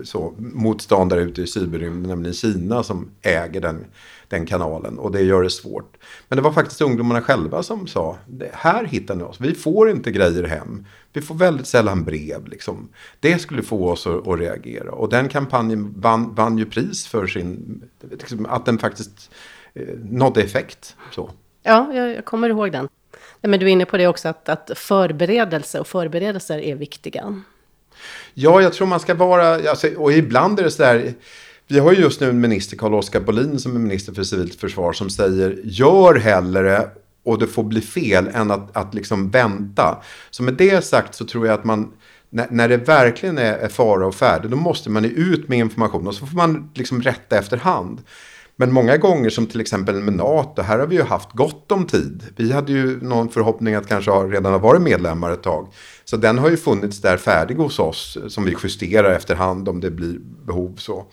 så, 0.04 0.34
motståndare 0.38 1.22
ute 1.22 1.42
i 1.42 1.46
cyberrymden, 1.46 2.08
nämligen 2.08 2.34
Kina 2.34 2.82
som 2.82 3.10
äger 3.22 3.60
den 3.60 3.84
den 4.28 4.46
kanalen 4.46 4.98
och 4.98 5.12
det 5.12 5.22
gör 5.22 5.42
det 5.42 5.50
svårt. 5.50 5.96
Men 6.28 6.36
det 6.36 6.42
var 6.42 6.52
faktiskt 6.52 6.80
ungdomarna 6.80 7.22
själva 7.22 7.62
som 7.62 7.86
sa, 7.86 8.18
här 8.52 8.84
hittar 8.84 9.14
ni 9.14 9.22
oss, 9.22 9.40
vi 9.40 9.54
får 9.54 9.90
inte 9.90 10.10
grejer 10.10 10.42
hem. 10.42 10.86
Vi 11.12 11.22
får 11.22 11.34
väldigt 11.34 11.66
sällan 11.66 12.04
brev. 12.04 12.48
Liksom. 12.48 12.88
Det 13.20 13.38
skulle 13.38 13.62
få 13.62 13.90
oss 13.90 14.06
att, 14.06 14.28
att 14.28 14.38
reagera. 14.38 14.92
Och 14.92 15.08
den 15.08 15.28
kampanjen 15.28 15.94
vann, 15.96 16.34
vann 16.34 16.58
ju 16.58 16.66
pris 16.66 17.06
för 17.06 17.26
sin, 17.26 17.82
liksom, 18.10 18.46
att 18.46 18.66
den 18.66 18.78
faktiskt 18.78 19.30
eh, 19.74 19.98
nådde 20.04 20.42
effekt. 20.42 20.96
Så. 21.10 21.30
Ja, 21.62 21.92
jag, 21.94 22.10
jag 22.10 22.24
kommer 22.24 22.48
ihåg 22.48 22.72
den. 22.72 22.88
Men 23.40 23.60
du 23.60 23.66
är 23.66 23.70
inne 23.70 23.84
på 23.84 23.96
det 23.96 24.06
också, 24.06 24.28
att, 24.28 24.48
att 24.48 24.70
förberedelse 24.74 25.80
och 25.80 25.86
förberedelser 25.86 26.58
är 26.58 26.74
viktiga. 26.74 27.42
Ja, 28.34 28.62
jag 28.62 28.72
tror 28.72 28.86
man 28.86 29.00
ska 29.00 29.14
vara, 29.14 29.70
alltså, 29.70 29.94
och 29.96 30.12
ibland 30.12 30.60
är 30.60 30.64
det 30.64 30.70
så 30.70 30.82
där, 30.82 31.14
vi 31.68 31.78
har 31.78 31.92
ju 31.92 32.00
just 32.00 32.20
nu 32.20 32.30
en 32.30 32.40
minister, 32.40 32.76
Carl-Oskar 32.76 33.20
Bolin, 33.20 33.58
som 33.58 33.76
är 33.76 33.80
minister 33.80 34.12
för 34.12 34.22
civilt 34.22 34.60
försvar, 34.60 34.92
som 34.92 35.10
säger 35.10 35.60
gör 35.64 36.14
hellre 36.14 36.88
och 37.24 37.38
det 37.38 37.46
får 37.46 37.64
bli 37.64 37.80
fel 37.80 38.30
än 38.34 38.50
att, 38.50 38.76
att 38.76 38.94
liksom 38.94 39.30
vänta. 39.30 40.02
Så 40.30 40.42
med 40.42 40.54
det 40.54 40.84
sagt 40.84 41.14
så 41.14 41.24
tror 41.24 41.46
jag 41.46 41.54
att 41.54 41.64
man, 41.64 41.92
när, 42.30 42.46
när 42.50 42.68
det 42.68 42.76
verkligen 42.76 43.38
är, 43.38 43.52
är 43.52 43.68
fara 43.68 44.06
och 44.06 44.14
färde, 44.14 44.48
då 44.48 44.56
måste 44.56 44.90
man 44.90 45.04
ut 45.04 45.48
med 45.48 45.58
information 45.58 46.06
och 46.06 46.14
så 46.14 46.26
får 46.26 46.36
man 46.36 46.70
liksom 46.74 47.02
rätta 47.02 47.38
efterhand. 47.38 48.00
Men 48.56 48.72
många 48.72 48.96
gånger 48.96 49.30
som 49.30 49.46
till 49.46 49.60
exempel 49.60 49.94
med 49.94 50.14
NATO, 50.14 50.62
här 50.62 50.78
har 50.78 50.86
vi 50.86 50.96
ju 50.96 51.02
haft 51.02 51.32
gott 51.32 51.72
om 51.72 51.86
tid. 51.86 52.22
Vi 52.36 52.52
hade 52.52 52.72
ju 52.72 53.00
någon 53.00 53.28
förhoppning 53.28 53.74
att 53.74 53.88
kanske 53.88 54.10
redan 54.10 54.52
ha 54.52 54.58
varit 54.58 54.82
medlemmar 54.82 55.30
ett 55.30 55.42
tag. 55.42 55.68
Så 56.04 56.16
den 56.16 56.38
har 56.38 56.50
ju 56.50 56.56
funnits 56.56 57.00
där 57.00 57.16
färdig 57.16 57.54
hos 57.54 57.78
oss 57.78 58.18
som 58.28 58.44
vi 58.44 58.56
justerar 58.62 59.10
efterhand 59.10 59.68
om 59.68 59.80
det 59.80 59.90
blir 59.90 60.18
behov 60.46 60.74
så. 60.76 61.06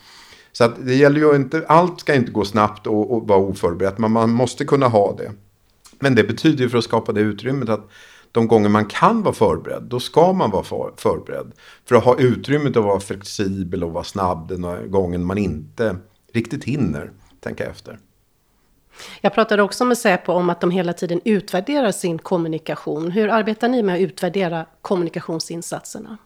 Så 0.52 0.64
att 0.64 0.86
det 0.86 0.94
gäller 0.94 1.20
ju 1.20 1.36
inte, 1.36 1.64
allt 1.68 2.00
ska 2.00 2.14
inte 2.14 2.32
gå 2.32 2.44
snabbt 2.44 2.86
och, 2.86 3.16
och 3.16 3.28
vara 3.28 3.38
oförberett, 3.38 3.98
men 3.98 4.12
man 4.12 4.30
måste 4.30 4.64
kunna 4.64 4.88
ha 4.88 5.16
det. 5.16 5.32
Men 6.00 6.14
det 6.14 6.24
betyder 6.24 6.64
ju 6.64 6.70
för 6.70 6.78
att 6.78 6.84
skapa 6.84 7.12
det 7.12 7.20
utrymmet 7.20 7.68
att 7.68 7.90
de 8.32 8.48
gånger 8.48 8.68
man 8.68 8.84
kan 8.84 9.22
vara 9.22 9.34
förberedd, 9.34 9.82
då 9.82 10.00
ska 10.00 10.32
man 10.32 10.50
vara 10.50 10.62
för, 10.62 10.92
förberedd. 10.96 11.52
För 11.88 11.94
att 11.94 12.04
ha 12.04 12.18
utrymmet 12.18 12.76
att 12.76 12.84
vara 12.84 13.00
flexibel 13.00 13.84
och 13.84 13.92
vara 13.92 14.04
snabb 14.04 14.48
den 14.48 14.90
gången 14.90 15.24
man 15.24 15.38
inte 15.38 15.96
riktigt 16.32 16.64
hinner 16.64 17.10
tänka 17.40 17.66
efter. 17.66 17.98
Jag 19.20 19.34
pratade 19.34 19.62
också 19.62 19.84
med 19.84 19.98
Säpo 19.98 20.32
om 20.32 20.50
att 20.50 20.60
de 20.60 20.70
hela 20.70 20.92
tiden 20.92 21.20
utvärderar 21.24 21.92
sin 21.92 22.18
kommunikation. 22.18 23.10
Hur 23.10 23.28
arbetar 23.28 23.68
ni 23.68 23.82
med 23.82 23.94
att 23.94 24.00
utvärdera 24.00 24.66
kommunikationsinsatserna? 24.82 26.18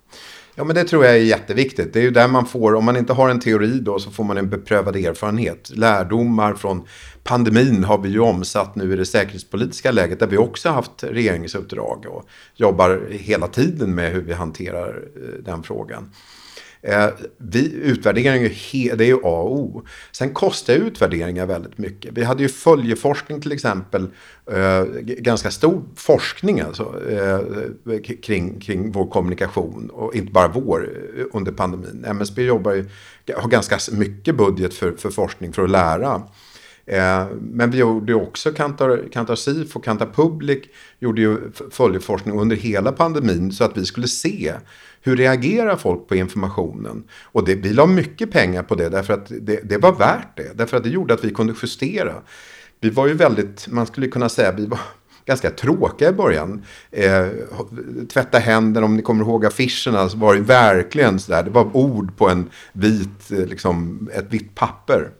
Ja, 0.58 0.64
men 0.64 0.76
det 0.76 0.84
tror 0.84 1.04
jag 1.04 1.14
är 1.14 1.18
jätteviktigt. 1.20 1.92
Det 1.92 1.98
är 1.98 2.02
ju 2.02 2.10
där 2.10 2.28
man 2.28 2.46
får, 2.46 2.74
om 2.74 2.84
man 2.84 2.96
inte 2.96 3.12
har 3.12 3.28
en 3.28 3.40
teori 3.40 3.78
då, 3.80 3.98
så 3.98 4.10
får 4.10 4.24
man 4.24 4.38
en 4.38 4.48
beprövad 4.48 4.96
erfarenhet. 4.96 5.70
Lärdomar 5.74 6.54
från 6.54 6.86
pandemin 7.24 7.84
har 7.84 7.98
vi 7.98 8.08
ju 8.08 8.20
omsatt 8.20 8.76
nu 8.76 8.92
i 8.92 8.96
det 8.96 9.06
säkerhetspolitiska 9.06 9.90
läget, 9.90 10.20
där 10.20 10.26
vi 10.26 10.36
också 10.36 10.68
haft 10.68 11.04
regeringsuppdrag 11.04 12.06
och 12.08 12.28
jobbar 12.54 13.02
hela 13.10 13.48
tiden 13.48 13.94
med 13.94 14.12
hur 14.12 14.22
vi 14.22 14.32
hanterar 14.32 15.02
eh, 15.16 15.44
den 15.44 15.62
frågan. 15.62 16.10
Eh, 16.82 17.08
vi, 17.38 17.72
utvärdering 17.74 18.26
är 18.26 18.50
ju, 18.72 18.96
det 18.96 19.04
är 19.04 19.08
ju 19.08 19.16
A 19.16 19.40
och 19.42 19.52
O. 19.52 19.82
Sen 20.12 20.34
kostar 20.34 20.74
utvärderingar 20.74 21.46
väldigt 21.46 21.78
mycket. 21.78 22.12
Vi 22.14 22.24
hade 22.24 22.42
ju 22.42 22.48
följeforskning 22.48 23.40
till 23.40 23.52
exempel. 23.52 24.06
Eh, 24.50 24.84
ganska 25.00 25.50
stor 25.50 25.82
forskning 25.96 26.60
alltså, 26.60 27.10
eh, 27.10 27.40
kring, 28.22 28.60
kring 28.60 28.92
vår 28.92 29.06
kommunikation. 29.06 29.90
Och 29.90 30.14
inte 30.14 30.32
bara 30.32 30.48
vår 30.48 30.90
eh, 31.18 31.24
under 31.32 31.52
pandemin. 31.52 32.04
MSB 32.04 32.42
jobbar 32.42 32.72
ju, 32.72 32.88
har 33.36 33.48
ganska 33.48 33.78
mycket 33.92 34.36
budget 34.36 34.74
för, 34.74 34.92
för 34.92 35.10
forskning 35.10 35.52
för 35.52 35.62
att 35.62 35.70
lära. 35.70 36.22
Eh, 36.86 37.26
men 37.40 37.70
vi 37.70 37.78
gjorde 37.78 38.14
också 38.14 38.52
Kantar, 38.52 39.08
Kantar 39.12 39.34
SIF 39.34 39.76
och 39.76 39.84
Kantar 39.84 40.06
Public 40.06 40.58
gjorde 40.98 41.20
ju 41.20 41.38
följeforskning 41.70 42.40
under 42.40 42.56
hela 42.56 42.92
pandemin 42.92 43.52
så 43.52 43.64
att 43.64 43.76
vi 43.76 43.84
skulle 43.84 44.08
se 44.08 44.54
hur 45.06 45.16
reagerar 45.16 45.76
folk 45.76 46.08
på 46.08 46.16
informationen? 46.16 47.04
Och 47.22 47.44
det, 47.44 47.54
vi 47.54 47.72
la 47.72 47.86
mycket 47.86 48.30
pengar 48.30 48.62
på 48.62 48.74
det 48.74 48.88
därför 48.88 49.14
att 49.14 49.26
det, 49.40 49.60
det 49.64 49.78
var 49.78 49.92
värt 49.92 50.36
det. 50.36 50.58
Därför 50.58 50.76
att 50.76 50.82
det 50.82 50.88
gjorde 50.88 51.14
att 51.14 51.24
vi 51.24 51.30
kunde 51.30 51.54
justera. 51.62 52.14
Vi 52.80 52.90
var 52.90 53.06
ju 53.06 53.14
väldigt, 53.14 53.68
man 53.68 53.86
skulle 53.86 54.08
kunna 54.08 54.28
säga, 54.28 54.52
vi 54.52 54.66
var 54.66 54.80
ganska 55.26 55.50
tråkiga 55.50 56.08
i 56.08 56.12
början. 56.12 56.64
Eh, 56.90 57.26
tvätta 58.12 58.38
händerna, 58.38 58.86
om 58.86 58.96
ni 58.96 59.02
kommer 59.02 59.24
ihåg 59.24 59.46
affischerna 59.46 60.08
så 60.08 60.18
var 60.18 60.34
det 60.34 60.40
verkligen 60.40 61.18
sådär. 61.18 61.42
Det 61.42 61.50
var 61.50 61.76
ord 61.76 62.16
på 62.16 62.28
en 62.28 62.50
vit, 62.72 63.30
eh, 63.30 63.46
liksom, 63.46 64.08
ett 64.14 64.26
vitt 64.28 64.54
papper. 64.54 65.10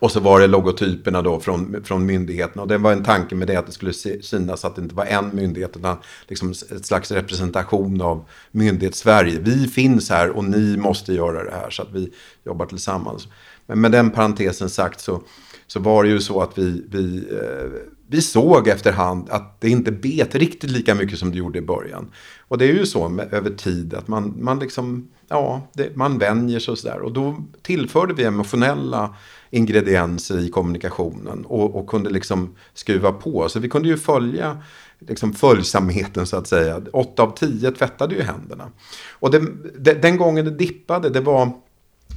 Och 0.00 0.10
så 0.10 0.20
var 0.20 0.40
det 0.40 0.46
logotyperna 0.46 1.22
då 1.22 1.40
från, 1.40 1.84
från 1.84 2.06
myndigheterna. 2.06 2.62
Och 2.62 2.68
det 2.68 2.78
var 2.78 2.92
en 2.92 3.04
tanke 3.04 3.34
med 3.34 3.48
det 3.48 3.56
att 3.56 3.66
det 3.66 3.72
skulle 3.72 3.92
synas 4.22 4.64
att 4.64 4.76
det 4.76 4.82
inte 4.82 4.94
var 4.94 5.04
en 5.04 5.30
myndighet 5.32 5.76
utan 5.76 5.96
liksom 6.28 6.50
ett 6.50 6.86
slags 6.86 7.10
representation 7.10 8.00
av 8.00 8.24
myndighets-Sverige. 8.50 9.38
Vi 9.40 9.68
finns 9.68 10.10
här 10.10 10.30
och 10.30 10.44
ni 10.44 10.76
måste 10.76 11.12
göra 11.12 11.44
det 11.44 11.50
här 11.50 11.70
så 11.70 11.82
att 11.82 11.92
vi 11.92 12.12
jobbar 12.44 12.66
tillsammans. 12.66 13.28
Men 13.66 13.80
med 13.80 13.92
den 13.92 14.10
parentesen 14.10 14.70
sagt 14.70 15.00
så, 15.00 15.22
så 15.66 15.80
var 15.80 16.04
det 16.04 16.10
ju 16.10 16.20
så 16.20 16.42
att 16.42 16.58
vi, 16.58 16.84
vi, 16.90 17.28
eh, 17.30 17.70
vi 18.10 18.22
såg 18.22 18.68
efterhand 18.68 19.30
att 19.30 19.60
det 19.60 19.68
inte 19.68 19.92
bet 19.92 20.34
riktigt 20.34 20.70
lika 20.70 20.94
mycket 20.94 21.18
som 21.18 21.30
det 21.30 21.38
gjorde 21.38 21.58
i 21.58 21.62
början. 21.62 22.10
Och 22.38 22.58
det 22.58 22.64
är 22.64 22.72
ju 22.72 22.86
så 22.86 23.08
med, 23.08 23.34
över 23.34 23.50
tid 23.50 23.94
att 23.94 24.08
man, 24.08 24.34
man 24.38 24.58
liksom, 24.58 25.08
ja, 25.28 25.68
det, 25.72 25.96
man 25.96 26.18
vänjer 26.18 26.58
sig 26.58 26.72
och 26.72 26.78
sådär. 26.78 27.00
Och 27.00 27.12
då 27.12 27.44
tillförde 27.62 28.14
vi 28.14 28.24
emotionella 28.24 29.14
ingredienser 29.50 30.38
i 30.38 30.50
kommunikationen 30.50 31.44
och, 31.44 31.76
och, 31.76 31.86
kunde 31.86 32.10
liksom 32.10 32.54
skruva 32.74 33.12
på. 33.12 33.48
Så 33.48 33.60
vi 33.60 33.68
kunde 33.68 33.88
ju 33.88 33.96
följa 33.96 34.62
liksom 34.98 35.32
följsamheten 35.32 36.26
så 36.26 36.36
att 36.36 36.46
säga. 36.46 36.80
Åtta 36.92 37.22
av 37.22 37.36
tio 37.36 37.70
tvättade 37.70 38.14
ju 38.14 38.22
händerna. 38.22 38.70
Och 39.10 39.30
det, 39.30 39.42
det, 39.78 40.02
den 40.02 40.16
gången 40.16 40.44
det 40.44 40.50
dippade, 40.50 41.10
det 41.10 41.20
var, 41.20 41.50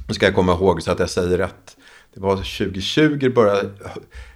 nu 0.08 0.14
ska 0.14 0.26
jag 0.26 0.34
komma 0.34 0.52
ihåg 0.52 0.82
så 0.82 0.90
att 0.90 0.98
jag 0.98 1.10
säger 1.10 1.38
rätt. 1.38 1.76
Det 2.14 2.20
var 2.20 2.36
2020, 2.36 3.32
började, 3.34 3.70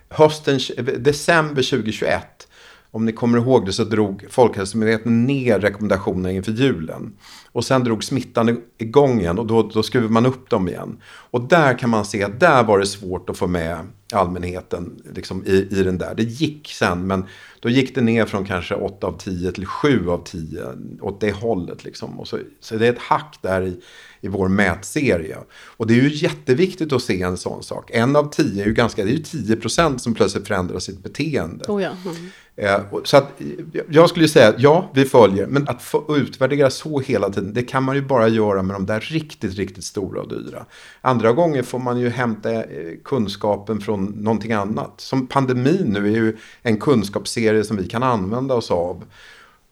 hösten, 0.09 0.59
december 0.99 1.63
2021 1.63 2.49
om 2.91 3.05
ni 3.05 3.13
kommer 3.13 3.39
ihåg 3.39 3.67
det 3.67 3.73
så 3.73 3.85
drog 3.85 4.27
Folkhälsomyndigheten 4.31 5.25
ner 5.25 5.61
rekommendationerna 5.61 6.31
inför 6.33 6.53
julen. 6.53 7.13
Och 7.53 7.65
sen 7.65 7.85
drog 7.85 8.05
smittan 8.05 8.61
igång 8.79 9.21
igen 9.21 9.39
och 9.39 9.47
då, 9.47 9.63
då 9.63 9.83
skruvar 9.83 10.09
man 10.09 10.27
upp 10.27 10.51
dem 10.51 10.69
igen. 10.69 10.99
Och 11.07 11.41
där 11.41 11.79
kan 11.79 11.91
man 11.91 12.05
se 12.05 12.25
att 12.25 12.41
där 12.41 12.65
var 12.65 12.79
det 12.79 12.87
svårt 12.87 13.31
att 13.31 13.39
få 13.39 13.47
med 13.47 13.79
allmänheten 14.13 15.03
liksom, 15.15 15.47
i, 15.47 15.69
i 15.71 15.83
den 15.83 15.99
där. 15.99 16.15
Det 16.15 16.23
gick 16.23 16.69
sen 16.69 17.07
men 17.07 17.25
då 17.61 17.69
gick 17.69 17.95
det 17.95 18.01
ner 18.01 18.27
från 18.27 18.45
kanske 18.45 18.75
8 18.75 19.07
av 19.07 19.19
10 19.19 19.53
till 19.53 19.67
7 19.67 20.11
av 20.11 20.25
10 20.25 20.63
åt 21.01 21.21
det 21.21 21.33
hållet. 21.33 21.85
Liksom. 21.85 22.21
Och 22.21 22.29
så, 22.29 22.39
så 22.61 22.77
det 22.77 22.87
är 22.87 22.93
ett 22.93 22.99
hack 22.99 23.39
där 23.43 23.63
i, 23.63 23.81
i 24.21 24.29
vår 24.29 24.49
mätserie. 24.49 25.39
Och 25.77 25.87
det 25.87 25.95
är 25.95 26.03
ju 26.03 26.15
jätteviktigt 26.15 26.93
att 26.93 27.03
se 27.03 27.23
en 27.23 27.37
sån 27.37 27.63
sak. 27.63 27.91
En 27.91 28.17
av 28.17 28.31
10 28.31 28.63
är 28.63 28.67
ju 28.67 28.73
ganska, 28.73 29.05
det 29.05 29.11
är 29.11 29.17
ju 29.17 29.23
10 29.23 29.57
procent 29.57 30.03
som 30.03 30.15
plötsligt 30.15 30.47
förändrar 30.47 30.79
sitt 30.79 31.03
beteende. 31.03 31.65
Oh 31.69 31.83
ja. 31.83 31.91
mm. 32.05 32.31
Eh, 32.61 32.81
så 33.05 33.17
att, 33.17 33.41
jag 33.89 34.09
skulle 34.09 34.29
säga 34.29 34.49
att 34.49 34.61
ja, 34.61 34.91
vi 34.95 35.05
följer. 35.05 35.47
Men 35.47 35.69
att 35.69 35.83
få 35.83 36.17
utvärdera 36.17 36.71
så 36.71 37.01
hela 37.01 37.31
tiden, 37.31 37.55
det 37.55 37.63
kan 37.63 37.83
man 37.83 37.97
ju 37.97 38.03
bara 38.03 38.29
göra 38.29 38.63
med 38.63 38.77
de 38.77 38.87
där 38.87 39.01
riktigt, 39.01 39.55
riktigt 39.55 39.85
stora 39.85 40.21
och 40.21 40.29
dyra. 40.29 40.67
Andra 41.01 41.33
gånger 41.33 41.63
får 41.63 41.79
man 41.79 41.99
ju 42.01 42.09
hämta 42.09 42.53
eh, 42.53 42.63
kunskapen 43.05 43.81
från 43.81 44.05
någonting 44.05 44.53
annat. 44.53 45.01
Som 45.01 45.27
pandemin 45.27 45.87
nu 45.87 46.07
är 46.07 46.17
ju 46.17 46.37
en 46.63 46.81
kunskapsserie 46.81 47.65
som 47.65 47.77
vi 47.77 47.89
kan 47.89 48.03
använda 48.03 48.55
oss 48.55 48.71
av. 48.71 49.05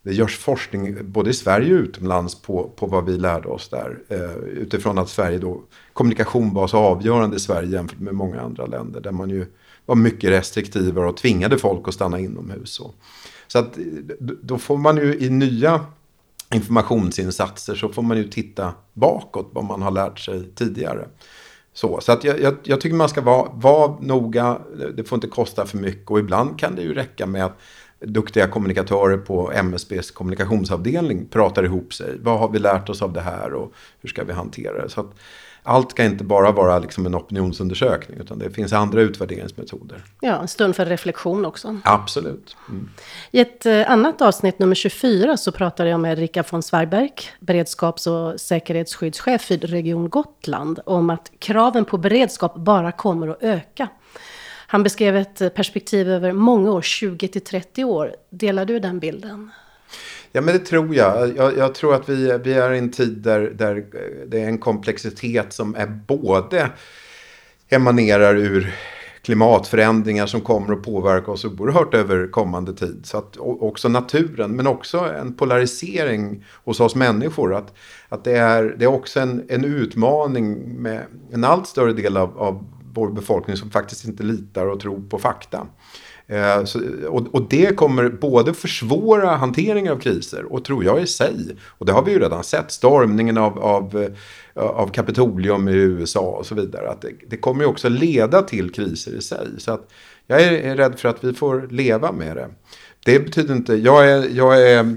Det 0.06 0.14
görs 0.14 0.38
forskning 0.38 0.96
både 1.02 1.30
i 1.30 1.32
Sverige 1.32 1.74
och 1.74 1.80
utomlands 1.80 2.42
på, 2.42 2.70
på 2.76 2.86
vad 2.86 3.04
vi 3.04 3.18
lärde 3.18 3.48
oss 3.48 3.68
där. 3.68 3.98
Eh, 4.08 4.34
utifrån 4.36 4.98
att 4.98 5.08
Sverige 5.08 5.38
då, 5.38 5.62
kommunikation 5.92 6.54
var 6.54 6.66
så 6.66 6.78
avgörande 6.78 7.36
i 7.36 7.40
Sverige 7.40 7.68
jämfört 7.68 7.98
med 7.98 8.14
många 8.14 8.40
andra 8.40 8.66
länder. 8.66 9.00
Där 9.00 9.10
man 9.10 9.30
ju 9.30 9.46
var 9.86 9.94
mycket 9.94 10.30
restriktivare 10.30 11.08
och 11.08 11.16
tvingade 11.16 11.58
folk 11.58 11.88
att 11.88 11.94
stanna 11.94 12.20
inomhus. 12.20 12.70
Så, 12.70 12.94
så 13.46 13.58
att 13.58 13.78
då 14.42 14.58
får 14.58 14.76
man 14.76 14.96
ju 14.96 15.18
i 15.18 15.30
nya 15.30 15.86
informationsinsatser 16.54 17.74
så 17.74 17.88
får 17.88 18.02
man 18.02 18.16
ju 18.16 18.28
titta 18.28 18.74
bakåt 18.92 19.50
vad 19.52 19.64
man 19.64 19.82
har 19.82 19.90
lärt 19.90 20.18
sig 20.18 20.52
tidigare. 20.54 21.08
Så, 21.72 22.00
så 22.00 22.12
att 22.12 22.24
jag, 22.24 22.40
jag, 22.40 22.56
jag 22.62 22.80
tycker 22.80 22.96
man 22.96 23.08
ska 23.08 23.20
vara, 23.20 23.50
vara 23.54 23.96
noga, 24.00 24.58
det 24.94 25.04
får 25.04 25.16
inte 25.16 25.28
kosta 25.28 25.66
för 25.66 25.78
mycket 25.78 26.10
och 26.10 26.18
ibland 26.18 26.58
kan 26.58 26.74
det 26.74 26.82
ju 26.82 26.94
räcka 26.94 27.26
med 27.26 27.44
att 27.44 27.58
duktiga 28.00 28.46
kommunikatörer 28.46 29.16
på 29.16 29.52
MSBs 29.52 30.10
kommunikationsavdelning 30.10 31.26
pratar 31.26 31.64
ihop 31.64 31.94
sig. 31.94 32.18
Vad 32.22 32.38
har 32.38 32.48
vi 32.48 32.58
lärt 32.58 32.88
oss 32.88 33.02
av 33.02 33.12
det 33.12 33.20
här 33.20 33.54
och 33.54 33.72
hur 34.00 34.08
ska 34.08 34.24
vi 34.24 34.32
hantera 34.32 34.82
det? 34.82 34.88
Så 34.88 35.00
att, 35.00 35.14
allt 35.62 35.90
ska 35.90 36.04
inte 36.04 36.24
bara 36.24 36.52
vara 36.52 36.78
liksom 36.78 37.06
en 37.06 37.14
opinionsundersökning 37.14 38.20
utan 38.20 38.38
det 38.38 38.50
finns 38.50 38.72
andra 38.72 39.00
utvärderingsmetoder. 39.00 40.04
Ja, 40.20 40.40
en 40.40 40.48
stund 40.48 40.76
för 40.76 40.86
reflektion 40.86 41.44
också. 41.44 41.76
Absolut. 41.84 42.56
Mm. 42.68 42.90
I 43.30 43.40
ett 43.40 43.66
eh, 43.66 43.90
annat 43.90 44.22
avsnitt, 44.22 44.58
nummer 44.58 44.74
24, 44.74 45.36
så 45.36 45.52
pratade 45.52 45.90
jag 45.90 46.00
med 46.00 46.18
Rika 46.18 46.44
von 46.50 46.62
Svarberg, 46.62 47.12
beredskaps 47.40 48.06
och 48.06 48.40
säkerhetsskyddschef 48.40 49.50
vid 49.50 49.64
Region 49.64 50.08
Gotland, 50.08 50.80
om 50.86 51.10
att 51.10 51.32
kraven 51.38 51.84
på 51.84 51.98
beredskap 51.98 52.56
bara 52.56 52.92
kommer 52.92 53.28
att 53.28 53.42
öka. 53.42 53.88
Han 54.66 54.82
beskrev 54.82 55.16
ett 55.16 55.40
eh, 55.40 55.48
perspektiv 55.48 56.08
över 56.10 56.32
många 56.32 56.70
år, 56.70 56.82
20 56.82 57.28
till 57.28 57.44
30 57.44 57.84
år. 57.84 58.14
Delar 58.30 58.64
du 58.64 58.78
den 58.78 58.98
bilden? 58.98 59.50
Ja, 60.32 60.40
men 60.40 60.54
det 60.54 60.64
tror 60.64 60.94
jag. 60.94 61.36
Jag, 61.36 61.56
jag 61.56 61.74
tror 61.74 61.94
att 61.94 62.08
vi, 62.08 62.38
vi 62.44 62.52
är 62.52 62.72
i 62.72 62.78
en 62.78 62.90
tid 62.90 63.18
där, 63.18 63.40
där 63.40 63.76
eh, 63.76 64.28
det 64.28 64.40
är 64.40 64.46
en 64.46 64.58
komplexitet 64.58 65.52
som 65.52 65.74
är 65.74 65.86
både 65.86 66.70
emanerar 67.68 68.36
ur 68.36 68.74
klimatförändringar 69.22 70.26
som 70.26 70.40
kommer 70.40 70.72
att 70.72 70.82
påverka 70.82 71.30
oss 71.30 71.44
oerhört 71.44 71.94
över 71.94 72.30
kommande 72.30 72.74
tid. 72.74 73.00
Så 73.04 73.18
att 73.18 73.36
också 73.40 73.88
naturen, 73.88 74.50
men 74.50 74.66
också 74.66 74.98
en 74.98 75.34
polarisering 75.34 76.44
hos 76.64 76.80
oss 76.80 76.94
människor. 76.94 77.54
Att, 77.54 77.74
att 78.08 78.24
det, 78.24 78.38
är, 78.38 78.74
det 78.78 78.84
är 78.84 78.88
också 78.88 79.20
en, 79.20 79.44
en 79.48 79.64
utmaning 79.64 80.74
med 80.82 81.02
en 81.32 81.44
allt 81.44 81.66
större 81.66 81.92
del 81.92 82.16
av, 82.16 82.38
av 82.38 82.64
vår 82.96 83.10
befolkning 83.10 83.56
som 83.56 83.70
faktiskt 83.70 84.04
inte 84.04 84.22
litar 84.22 84.66
och 84.66 84.80
tror 84.80 85.00
på 85.08 85.18
fakta. 85.18 85.66
Eh, 86.28 86.64
så, 86.64 86.80
och, 87.08 87.34
och, 87.34 87.48
det 87.50 87.76
kommer 87.76 88.08
både 88.08 88.54
försvåra 88.54 89.30
hanteringen 89.30 89.92
av 89.92 89.98
kriser 89.98 90.52
och 90.52 90.64
tror 90.64 90.84
jag 90.84 91.02
i 91.02 91.06
sig, 91.06 91.56
och 91.78 91.86
det 91.86 91.92
har 91.92 92.02
vi 92.02 92.12
ju 92.12 92.18
redan 92.18 92.44
sett, 92.44 92.70
stormningen 92.72 93.38
av, 93.38 93.58
av, 93.58 94.02
eh, 94.54 94.62
av 94.62 94.88
Kapitolium 94.88 95.68
i 95.68 95.72
USA 95.72 96.20
och 96.20 96.46
så 96.46 96.54
vidare, 96.54 96.90
att 96.90 97.02
det, 97.02 97.10
det 97.28 97.36
kommer 97.36 97.62
ju 97.62 97.66
också 97.66 97.88
leda 97.88 98.42
till 98.42 98.72
kriser 98.72 99.14
i 99.14 99.22
sig. 99.22 99.46
Så 99.58 99.72
att 99.72 99.90
jag 100.26 100.42
är, 100.42 100.52
är 100.52 100.76
rädd 100.76 100.98
för 100.98 101.08
att 101.08 101.24
vi 101.24 101.32
får 101.32 101.68
leva 101.70 102.12
med 102.12 102.36
det. 102.36 102.48
Det 103.04 103.20
betyder 103.20 103.54
inte, 103.54 103.74
jag 103.74 104.10
är, 104.10 104.28
jag 104.32 104.70
är 104.70 104.96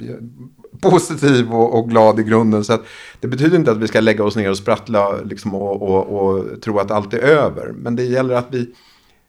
positiv 0.82 1.52
och, 1.52 1.80
och, 1.80 1.90
glad 1.90 2.20
i 2.20 2.24
grunden. 2.24 2.64
Så 2.64 2.78
det 3.20 3.28
betyder 3.28 3.58
inte 3.58 3.72
att 3.72 3.78
vi 3.78 3.88
ska 3.88 4.00
lägga 4.00 4.24
oss 4.24 4.36
ner 4.36 4.50
och 4.50 4.58
sprattla 4.58 5.22
liksom, 5.22 5.56
och, 5.56 5.82
och, 5.82 6.08
och, 6.08 6.62
tro 6.62 6.80
att 6.80 6.92
allt 6.92 7.14
är 7.14 7.20
över. 7.20 7.72
Men 7.76 7.96
det 7.96 8.04
gäller 8.04 8.36
att 8.36 8.48
vi 8.50 8.70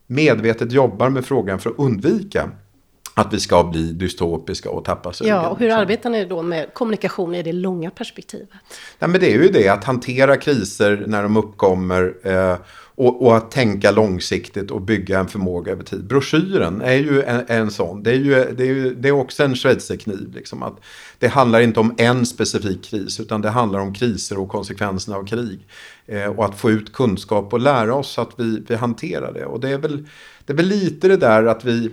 medvetet 0.07 0.73
jobbar 0.73 1.09
med 1.09 1.25
frågan 1.25 1.59
för 1.59 1.71
att 1.71 1.79
undvika 1.79 2.51
att 3.15 3.35
vi 3.35 3.41
ska 3.41 3.65
bli 3.65 3.93
dystopiska 3.93 4.71
och 4.71 4.85
tappa 4.85 5.13
sugen. 5.13 5.35
Ja, 5.35 5.49
och 5.49 5.59
hur 5.59 5.71
arbetar 5.71 6.11
ni 6.11 6.25
då 6.25 6.43
med 6.43 6.75
kommunikation 6.75 7.35
i 7.35 7.43
det 7.43 7.53
långa 7.53 7.91
perspektivet? 7.91 8.49
Nej, 8.99 9.11
men 9.11 9.21
det 9.21 9.33
är 9.33 9.43
ju 9.43 9.49
det, 9.49 9.69
att 9.69 9.85
hantera 9.85 10.37
kriser 10.37 11.05
när 11.07 11.23
de 11.23 11.37
uppkommer 11.37 12.15
eh, 12.23 12.57
och, 13.01 13.27
och, 13.27 13.37
att 13.37 13.51
tänka 13.51 13.91
långsiktigt 13.91 14.71
och 14.71 14.81
bygga 14.81 15.19
en 15.19 15.29
förmåga 15.29 15.73
över 15.73 15.85
tid. 15.85 16.05
Broschyren 16.05 16.81
är 16.81 16.95
ju 16.95 17.23
en, 17.23 17.45
en 17.49 17.71
sån. 17.71 18.03
Det 18.03 18.11
är 18.11 18.17
ju, 18.17 18.55
det 18.57 18.63
är 18.63 18.75
ju 18.75 18.95
det 18.95 19.09
är 19.09 19.13
också 19.13 19.45
en 19.45 19.55
schweizerkniv. 19.55 20.33
Liksom, 20.35 20.63
att 20.63 20.81
det 21.19 21.29
handlar 21.29 21.61
inte 21.61 21.81
om 21.81 21.95
en 21.99 22.27
specifik 22.27 22.85
kris 22.85 23.21
utan 23.21 23.41
det 23.41 23.51
handlar 23.51 23.81
om 23.81 23.95
kriser 23.95 24.39
och 24.39 24.49
konsekvenserna 24.49 25.17
av 25.17 25.27
krig. 25.27 25.67
Eh, 26.07 26.25
och 26.25 26.45
att 26.45 26.59
få 26.59 26.71
ut 26.71 26.93
kunskap 26.93 27.53
och 27.53 27.61
lära 27.61 27.95
oss 27.95 28.19
att 28.19 28.31
vi, 28.37 28.63
vi 28.69 28.75
hanterar 28.75 29.33
det. 29.33 29.45
Och 29.45 29.61
det 29.61 29.71
är, 29.71 29.79
väl, 29.79 30.07
det 30.45 30.53
är 30.53 30.57
väl 30.57 30.67
lite 30.67 31.09
det 31.09 31.17
där 31.17 31.45
att 31.45 31.65
vi 31.65 31.91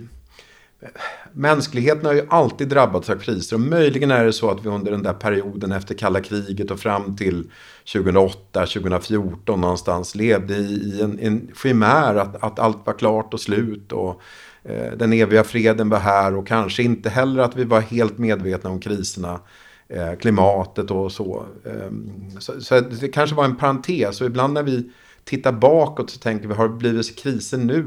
mänskligheten 1.32 2.06
har 2.06 2.12
ju 2.12 2.26
alltid 2.28 2.68
drabbats 2.68 3.10
av 3.10 3.16
kriser 3.16 3.56
och 3.56 3.60
möjligen 3.60 4.10
är 4.10 4.24
det 4.24 4.32
så 4.32 4.50
att 4.50 4.64
vi 4.64 4.68
under 4.68 4.90
den 4.90 5.02
där 5.02 5.12
perioden 5.12 5.72
efter 5.72 5.94
kalla 5.94 6.20
kriget 6.20 6.70
och 6.70 6.80
fram 6.80 7.16
till 7.16 7.50
2008, 7.92 8.66
2014 8.66 9.60
någonstans 9.60 10.14
levde 10.14 10.54
i 10.54 11.00
en, 11.02 11.18
en 11.18 11.50
chimär 11.62 12.14
att, 12.14 12.42
att 12.42 12.58
allt 12.58 12.86
var 12.86 12.92
klart 12.92 13.34
och 13.34 13.40
slut 13.40 13.92
och 13.92 14.20
eh, 14.62 14.92
den 14.96 15.12
eviga 15.12 15.44
freden 15.44 15.88
var 15.88 15.98
här 15.98 16.34
och 16.34 16.46
kanske 16.46 16.82
inte 16.82 17.10
heller 17.10 17.42
att 17.42 17.56
vi 17.56 17.64
var 17.64 17.80
helt 17.80 18.18
medvetna 18.18 18.70
om 18.70 18.80
kriserna 18.80 19.40
eh, 19.88 20.14
klimatet 20.14 20.90
och 20.90 21.12
så. 21.12 21.46
Eh, 21.64 21.90
så. 22.38 22.60
så. 22.60 22.80
det 22.80 23.08
kanske 23.08 23.36
var 23.36 23.44
en 23.44 23.56
parentes 23.56 24.20
och 24.20 24.26
ibland 24.26 24.54
när 24.54 24.62
vi 24.62 24.90
tittar 25.24 25.52
bakåt 25.52 26.10
så 26.10 26.18
tänker 26.18 26.48
vi 26.48 26.54
har 26.54 26.68
det 26.68 26.74
blivit 26.74 27.18
kriser 27.18 27.58
nu? 27.58 27.86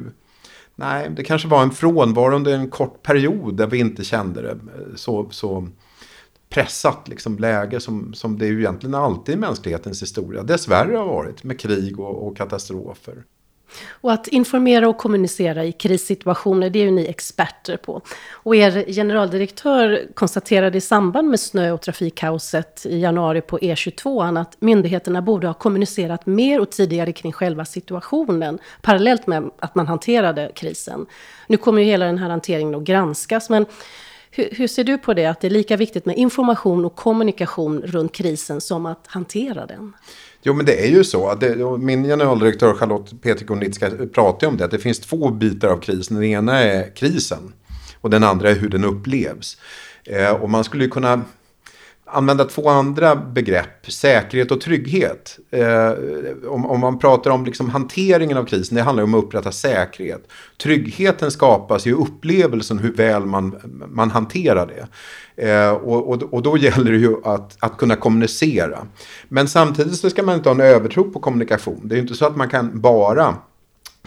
Nej, 0.81 1.09
det 1.09 1.23
kanske 1.23 1.47
var 1.47 1.63
en 1.63 1.71
frånvaro 1.71 2.35
under 2.35 2.53
en 2.53 2.69
kort 2.69 3.03
period 3.03 3.57
där 3.57 3.67
vi 3.67 3.79
inte 3.79 4.03
kände 4.03 4.41
det 4.41 4.51
eh, 4.51 4.95
så, 4.95 5.27
så 5.29 5.67
pressat 6.49 7.07
liksom, 7.07 7.37
läge 7.37 7.79
som, 7.79 8.13
som 8.13 8.37
det 8.37 8.45
ju 8.45 8.59
egentligen 8.59 8.95
alltid 8.95 9.35
i 9.35 9.37
mänsklighetens 9.37 10.01
historia 10.01 10.43
dessvärre 10.43 10.97
har 10.97 11.05
varit 11.05 11.43
med 11.43 11.59
krig 11.59 11.99
och, 11.99 12.27
och 12.27 12.37
katastrofer. 12.37 13.23
Och 13.89 14.11
att 14.11 14.27
informera 14.27 14.89
och 14.89 14.97
kommunicera 14.97 15.65
i 15.65 15.71
krissituationer, 15.71 16.69
det 16.69 16.79
är 16.79 16.83
ju 16.83 16.91
ni 16.91 17.05
experter 17.05 17.77
på. 17.77 18.01
Och 18.31 18.55
er 18.55 18.85
generaldirektör 18.93 20.07
konstaterade 20.13 20.77
i 20.77 20.81
samband 20.81 21.29
med 21.29 21.39
snö 21.39 21.71
och 21.71 21.81
trafikkaoset 21.81 22.85
i 22.85 22.99
januari 22.99 23.41
på 23.41 23.59
E22 23.59 24.41
att 24.41 24.57
myndigheterna 24.59 25.21
borde 25.21 25.47
ha 25.47 25.53
kommunicerat 25.53 26.25
mer 26.25 26.59
och 26.59 26.69
tidigare 26.69 27.11
kring 27.11 27.31
själva 27.31 27.65
situationen, 27.65 28.59
parallellt 28.81 29.27
med 29.27 29.49
att 29.59 29.75
man 29.75 29.87
hanterade 29.87 30.51
krisen. 30.55 31.05
Nu 31.47 31.57
kommer 31.57 31.81
ju 31.81 31.87
hela 31.87 32.05
den 32.05 32.17
här 32.17 32.29
hanteringen 32.29 32.75
att 32.75 32.83
granskas, 32.83 33.49
men 33.49 33.65
hur, 34.31 34.49
hur, 34.51 34.67
ser 34.67 34.83
du 34.83 34.97
på 34.97 35.13
det, 35.13 35.25
att 35.25 35.41
det 35.41 35.47
är 35.47 35.51
lika 35.51 35.77
viktigt 35.77 36.05
med 36.05 36.17
information 36.17 36.85
och 36.85 36.95
kommunikation 36.95 37.81
runt 37.81 38.11
krisen 38.11 38.61
som 38.61 38.85
att 38.85 39.07
hantera 39.07 39.65
den? 39.65 39.93
Jo, 40.43 40.53
men 40.53 40.65
det 40.65 40.85
är 40.85 40.89
ju 40.89 41.03
så. 41.03 41.35
Det, 41.35 41.77
min 41.79 42.03
generaldirektör 42.03 42.73
Charlotte 42.73 43.21
Petrikonitska 43.21 43.91
pratar 44.13 44.47
om 44.47 44.57
det. 44.57 44.65
Att 44.65 44.71
det 44.71 44.79
finns 44.79 44.99
två 44.99 45.31
bitar 45.31 45.67
av 45.67 45.77
krisen. 45.77 46.15
Den 46.15 46.25
ena 46.25 46.59
är 46.59 46.95
krisen. 46.95 47.53
Och 48.01 48.09
den 48.09 48.23
andra 48.23 48.49
är 48.49 48.55
hur 48.55 48.69
den 48.69 48.83
upplevs. 48.83 49.57
Eh, 50.03 50.31
och 50.31 50.49
man 50.49 50.63
skulle 50.63 50.83
ju 50.83 50.89
kunna 50.89 51.21
använda 52.11 52.45
två 52.45 52.69
andra 52.69 53.15
begrepp, 53.15 53.91
säkerhet 53.91 54.51
och 54.51 54.61
trygghet. 54.61 55.39
Eh, 55.51 55.91
om, 56.47 56.65
om, 56.65 56.79
man 56.79 56.99
pratar 56.99 57.31
om 57.31 57.45
liksom 57.45 57.69
hanteringen 57.69 58.37
av 58.37 58.45
krisen, 58.45 58.75
det 58.75 58.83
handlar 58.83 59.03
om 59.03 59.13
att 59.13 59.23
upprätta 59.23 59.51
säkerhet. 59.51 60.27
Tryggheten 60.63 61.31
skapas 61.31 61.87
i 61.87 61.91
upplevelsen 61.91 62.79
hur 62.79 62.93
väl 62.93 63.25
man, 63.25 63.55
man 63.87 64.11
hanterar 64.11 64.67
det. 64.67 64.87
Eh, 65.47 65.71
och, 65.71 66.09
och, 66.09 66.33
och, 66.33 66.41
då 66.41 66.57
gäller 66.57 66.91
det 66.91 66.97
ju 66.97 67.15
att, 67.23 67.57
att 67.59 67.77
kunna 67.77 67.95
kommunicera. 67.95 68.87
Men 69.27 69.47
samtidigt 69.47 69.95
så 69.95 70.09
ska 70.09 70.23
man 70.23 70.35
inte 70.35 70.49
ha 70.49 70.55
en 70.55 70.61
övertro 70.61 71.11
på 71.11 71.19
kommunikation. 71.19 71.81
Det 71.83 71.93
är 71.93 71.97
ju 71.97 72.01
inte 72.01 72.15
så 72.15 72.25
att 72.25 72.35
man 72.35 72.49
kan 72.49 72.81
bara 72.81 73.35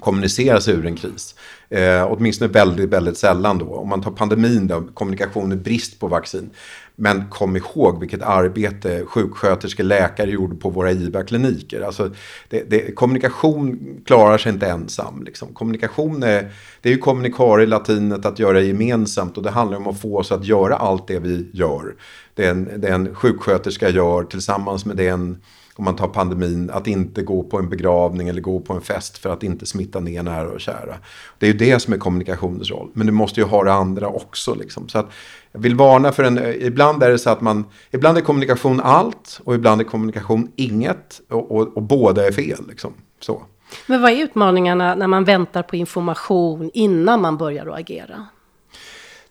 kommunicera 0.01 0.61
sig 0.61 0.75
ur 0.75 0.87
en 0.87 0.97
kris. 0.97 1.35
Eh, 1.69 2.13
åtminstone 2.13 2.53
väldigt, 2.53 2.91
väldigt 2.91 3.19
sällan 3.19 3.59
då. 3.59 3.67
Om 3.67 3.89
man 3.89 4.03
tar 4.03 4.11
pandemin 4.11 4.67
då, 4.67 4.83
kommunikation 4.95 5.53
är 5.53 5.57
brist 5.57 6.01
på 6.01 6.07
vaccin. 6.07 6.51
Men 6.97 7.29
kom 7.31 7.57
ihåg 7.57 8.01
vilket 8.01 8.23
arbete 8.23 9.05
sjuksköterskor, 9.07 9.85
läkare 9.85 10.31
gjorde 10.31 10.57
på 10.57 10.71
våra 10.71 10.93
IVA-kliniker. 10.93 11.81
Alltså, 11.81 12.11
det, 12.49 12.71
det, 12.71 12.95
kommunikation 12.95 13.79
klarar 14.07 14.39
sig 14.39 14.53
inte 14.53 14.67
ensam. 14.67 15.23
Liksom. 15.25 15.55
Kommunikation 15.55 16.23
är, 16.23 16.53
det 16.81 16.89
är 16.89 16.93
ju 16.93 16.99
kommunikare 16.99 17.63
i 17.63 17.67
latinet 17.67 18.27
att 18.27 18.39
göra 18.39 18.61
gemensamt 18.61 19.37
och 19.37 19.43
det 19.43 19.51
handlar 19.51 19.79
om 19.79 19.87
att 19.87 20.01
få 20.01 20.19
oss 20.19 20.33
att 20.33 20.45
göra 20.45 20.77
allt 20.77 21.09
det 21.09 21.19
vi 21.19 21.51
gör. 21.53 21.95
Det 22.35 22.47
en, 22.47 22.71
det 22.77 22.89
en 22.89 23.15
sjuksköterska 23.15 23.89
gör 23.91 24.25
tillsammans 24.25 24.85
med 24.85 24.97
den 24.97 25.43
om 25.77 25.85
man 25.85 25.97
tar 25.97 26.09
pandemin, 26.09 26.71
att 26.71 26.87
inte 26.87 27.23
gå 27.23 27.43
på 27.43 27.59
en 27.59 27.69
begravning 27.69 28.29
eller 28.29 28.41
gå 28.41 28.61
på 28.61 28.73
en 28.73 28.81
fest 28.81 29.19
för 29.19 29.31
att 29.31 29.43
inte 29.43 29.67
smitta 29.67 30.01
ner 30.01 30.23
nära 30.23 30.49
och 30.49 30.61
kära. 30.61 30.97
Det 31.39 31.47
är 31.47 31.53
ju 31.53 31.59
det 31.59 31.81
som 31.81 31.95
är 31.95 31.99
kommunikationens 31.99 32.71
roll. 32.71 32.91
Men 32.93 33.07
du 33.07 33.13
måste 33.13 33.41
ju 33.41 33.47
ha 33.47 33.65
det 33.65 33.73
andra 33.73 34.09
också. 34.09 34.55
Liksom. 34.55 34.89
Så 34.89 34.99
att 34.99 35.11
jag 35.53 35.61
vill 35.61 35.75
varna 35.75 36.13
för 36.13 36.25
en, 36.25 36.39
ibland 36.61 37.03
är 37.03 37.11
det 37.11 37.19
så 37.19 37.31
att 37.31 37.41
man, 37.41 37.65
ibland 37.91 38.19
är 38.19 38.23
kommunikation 38.23 38.81
allt 38.81 39.41
och 39.45 39.55
ibland 39.55 39.81
är 39.81 39.85
kommunikation 39.85 40.53
inget 40.57 41.21
och, 41.31 41.51
och, 41.51 41.77
och 41.77 41.83
båda 41.83 42.27
är 42.27 42.33
fel. 42.33 42.65
Liksom. 42.69 42.93
Så. 43.21 43.43
Men 43.87 44.03
vad 44.03 44.13
är 44.13 44.17
utmaningarna 44.17 44.95
när 44.95 45.07
man 45.07 45.25
väntar 45.25 45.63
på 45.63 45.77
information 45.77 46.71
innan 46.75 47.21
man 47.21 47.37
börjar 47.37 47.67
att 47.67 47.79
agera? 47.79 48.27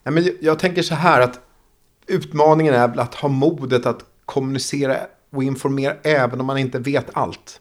Nej, 0.04 0.14
men 0.14 0.38
jag, 0.42 0.60
tänker 0.60 0.82
så 0.82 0.96
här 0.96 1.22
att 1.22 1.40
utmaningen 2.08 2.74
är 2.74 2.88
väl 2.88 3.00
att 3.00 3.16
ha 3.16 3.30
modet 3.30 3.86
att 3.86 4.06
kommunicera 4.26 4.98
och 5.34 5.44
informera 5.44 5.94
även 6.04 6.40
om 6.40 6.46
man 6.46 6.58
inte 6.58 6.80
vet 6.80 7.06
allt. 7.14 7.60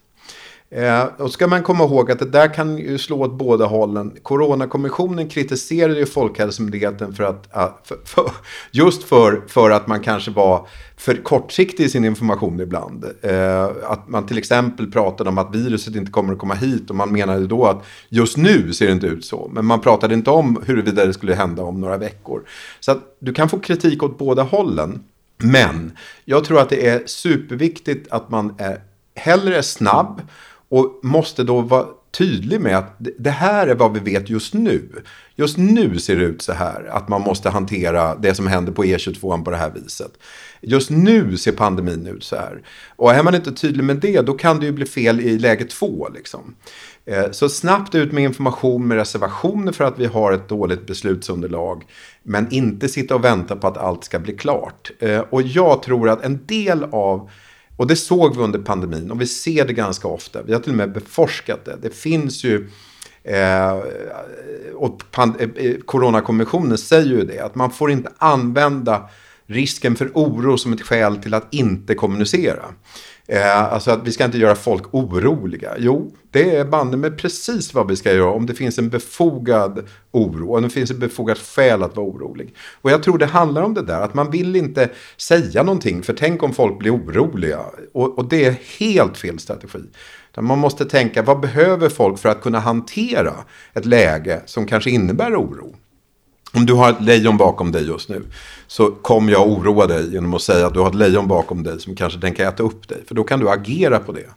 Eh, 0.75 1.03
och 1.17 1.31
ska 1.31 1.47
man 1.47 1.63
komma 1.63 1.83
ihåg 1.83 2.11
att 2.11 2.19
det 2.19 2.25
där 2.25 2.53
kan 2.53 2.77
ju 2.77 2.97
slå 2.97 3.21
åt 3.21 3.33
båda 3.33 3.65
hållen. 3.65 4.17
Coronakommissionen 4.21 5.29
kritiserade 5.29 5.99
ju 5.99 6.05
Folkhälsomyndigheten 6.05 7.13
för 7.13 7.23
att, 7.23 7.49
ah, 7.51 7.79
för, 7.83 7.97
för, 8.05 8.31
just 8.71 9.03
för, 9.03 9.43
för 9.47 9.69
att 9.69 9.87
man 9.87 9.99
kanske 9.99 10.31
var 10.31 10.67
för 10.97 11.15
kortsiktig 11.15 11.83
i 11.83 11.89
sin 11.89 12.05
information 12.05 12.59
ibland. 12.59 13.05
Eh, 13.21 13.65
att 13.83 14.07
man 14.07 14.25
till 14.25 14.37
exempel 14.37 14.91
pratade 14.91 15.29
om 15.29 15.37
att 15.37 15.55
viruset 15.55 15.95
inte 15.95 16.11
kommer 16.11 16.33
att 16.33 16.39
komma 16.39 16.53
hit 16.53 16.89
och 16.89 16.95
man 16.95 17.11
menade 17.11 17.47
då 17.47 17.65
att 17.65 17.83
just 18.09 18.37
nu 18.37 18.73
ser 18.73 18.85
det 18.85 18.91
inte 18.91 19.07
ut 19.07 19.25
så. 19.25 19.49
Men 19.53 19.65
man 19.65 19.81
pratade 19.81 20.13
inte 20.13 20.29
om 20.29 20.63
huruvida 20.65 21.05
det 21.05 21.13
skulle 21.13 21.35
hända 21.35 21.63
om 21.63 21.81
några 21.81 21.97
veckor. 21.97 22.41
Så 22.79 22.91
att 22.91 23.17
du 23.19 23.33
kan 23.33 23.49
få 23.49 23.59
kritik 23.59 24.03
åt 24.03 24.17
båda 24.17 24.43
hållen. 24.43 25.03
Men 25.37 25.97
jag 26.25 26.45
tror 26.45 26.59
att 26.59 26.69
det 26.69 26.87
är 26.87 27.03
superviktigt 27.05 28.11
att 28.11 28.29
man 28.29 28.55
är 28.57 28.81
hellre 29.15 29.63
snabb 29.63 30.21
och 30.69 30.99
måste 31.03 31.43
då 31.43 31.61
vara 31.61 31.85
tydlig 32.17 32.61
med 32.61 32.77
att 32.77 32.95
det 33.19 33.29
här 33.29 33.67
är 33.67 33.75
vad 33.75 33.93
vi 33.93 33.99
vet 33.99 34.29
just 34.29 34.53
nu. 34.53 35.03
Just 35.35 35.57
nu 35.57 35.99
ser 35.99 36.15
det 36.15 36.23
ut 36.23 36.41
så 36.41 36.53
här 36.53 36.85
att 36.91 37.07
man 37.07 37.21
måste 37.21 37.49
hantera 37.49 38.15
det 38.15 38.35
som 38.35 38.47
händer 38.47 38.71
på 38.71 38.83
E22 38.83 39.43
på 39.43 39.51
det 39.51 39.57
här 39.57 39.71
viset. 39.71 40.11
Just 40.61 40.89
nu 40.89 41.37
ser 41.37 41.51
pandemin 41.51 42.07
ut 42.07 42.23
så 42.23 42.35
här. 42.35 42.61
Och 42.95 43.13
är 43.13 43.23
man 43.23 43.35
inte 43.35 43.51
tydlig 43.51 43.83
med 43.83 43.97
det 43.97 44.21
då 44.21 44.33
kan 44.33 44.59
det 44.59 44.65
ju 44.65 44.71
bli 44.71 44.85
fel 44.85 45.21
i 45.21 45.39
läge 45.39 45.65
två. 45.65 46.09
Liksom. 46.13 46.55
Eh, 47.05 47.31
så 47.31 47.49
snabbt 47.49 47.95
ut 47.95 48.11
med 48.11 48.23
information 48.23 48.87
med 48.87 48.97
reservationer 48.97 49.71
för 49.71 49.83
att 49.83 49.99
vi 49.99 50.05
har 50.05 50.31
ett 50.31 50.49
dåligt 50.49 50.87
beslutsunderlag. 50.87 51.85
Men 52.23 52.53
inte 52.53 52.89
sitta 52.89 53.15
och 53.15 53.23
vänta 53.23 53.55
på 53.55 53.67
att 53.67 53.77
allt 53.77 54.03
ska 54.03 54.19
bli 54.19 54.33
klart. 54.33 54.91
Eh, 54.99 55.19
och 55.19 55.41
jag 55.41 55.83
tror 55.83 56.09
att 56.09 56.23
en 56.23 56.45
del 56.45 56.83
av 56.83 57.29
och 57.77 57.87
det 57.87 57.95
såg 57.95 58.35
vi 58.35 58.43
under 58.43 58.59
pandemin 58.59 59.11
och 59.11 59.21
vi 59.21 59.27
ser 59.27 59.67
det 59.67 59.73
ganska 59.73 60.07
ofta. 60.07 60.43
Vi 60.43 60.53
har 60.53 60.59
till 60.59 60.71
och 60.71 60.77
med 60.77 60.93
beforskat 60.93 61.65
det. 61.65 61.77
Det 61.81 61.95
finns 61.95 62.43
ju 62.43 62.69
Eh, 63.23 63.83
och 64.75 65.01
eh, 65.17 65.49
eh, 65.55 65.75
Coronakommissionen 65.85 66.77
säger 66.77 67.09
ju 67.09 67.25
det, 67.25 67.39
att 67.39 67.55
man 67.55 67.71
får 67.71 67.91
inte 67.91 68.11
använda 68.17 69.09
risken 69.45 69.95
för 69.95 70.11
oro 70.13 70.57
som 70.57 70.73
ett 70.73 70.81
skäl 70.81 71.17
till 71.17 71.33
att 71.33 71.53
inte 71.53 71.95
kommunicera. 71.95 72.65
Eh, 73.27 73.73
alltså 73.73 73.91
att 73.91 74.07
vi 74.07 74.11
ska 74.11 74.25
inte 74.25 74.37
göra 74.37 74.55
folk 74.55 74.93
oroliga. 74.93 75.73
Jo, 75.77 76.11
det 76.31 76.55
är 76.55 76.65
banne 76.65 76.97
med 76.97 77.17
precis 77.17 77.73
vad 77.73 77.87
vi 77.87 77.95
ska 77.95 78.13
göra 78.13 78.31
om 78.31 78.45
det 78.45 78.53
finns 78.53 78.79
en 78.79 78.89
befogad 78.89 79.87
oro. 80.11 80.55
Om 80.55 80.63
det 80.63 80.69
finns 80.69 80.91
ett 80.91 80.97
befogat 80.97 81.37
skäl 81.37 81.83
att 81.83 81.95
vara 81.95 82.07
orolig. 82.07 82.55
Och 82.81 82.91
jag 82.91 83.03
tror 83.03 83.17
det 83.17 83.25
handlar 83.25 83.61
om 83.61 83.73
det 83.73 83.81
där, 83.81 84.01
att 84.01 84.13
man 84.13 84.31
vill 84.31 84.55
inte 84.55 84.89
säga 85.17 85.63
någonting. 85.63 86.03
För 86.03 86.13
tänk 86.13 86.43
om 86.43 86.53
folk 86.53 86.79
blir 86.79 86.95
oroliga. 86.95 87.59
Och, 87.93 88.17
och 88.17 88.25
det 88.25 88.45
är 88.45 88.55
helt 88.79 89.17
fel 89.17 89.39
strategi. 89.39 89.83
Man 90.39 90.59
måste 90.59 90.85
tänka, 90.85 91.21
vad 91.21 91.39
behöver 91.39 91.89
folk 91.89 92.19
för 92.19 92.29
att 92.29 92.41
kunna 92.41 92.59
hantera 92.59 93.33
ett 93.73 93.85
läge 93.85 94.41
som 94.45 94.65
kanske 94.65 94.89
innebär 94.89 95.35
oro? 95.35 95.75
Om 96.55 96.65
du 96.65 96.73
har 96.73 96.89
ett 96.89 97.01
lejon 97.01 97.37
bakom 97.37 97.71
dig 97.71 97.87
just 97.87 98.09
nu 98.09 98.21
så 98.67 98.91
kommer 98.91 99.31
jag 99.31 99.47
oroa 99.47 99.87
dig 99.87 100.13
genom 100.13 100.33
att 100.33 100.41
säga 100.41 100.67
att 100.67 100.73
du 100.73 100.79
har 100.79 100.89
ett 100.89 100.95
lejon 100.95 101.27
bakom 101.27 101.63
dig 101.63 101.79
som 101.79 101.95
kanske 101.95 102.19
tänker 102.19 102.47
äta 102.47 102.63
upp 102.63 102.87
dig. 102.87 103.03
För 103.07 103.15
då 103.15 103.23
kan 103.23 103.39
du 103.39 103.49
agera 103.49 103.99
på 103.99 104.11
det. 104.11 104.29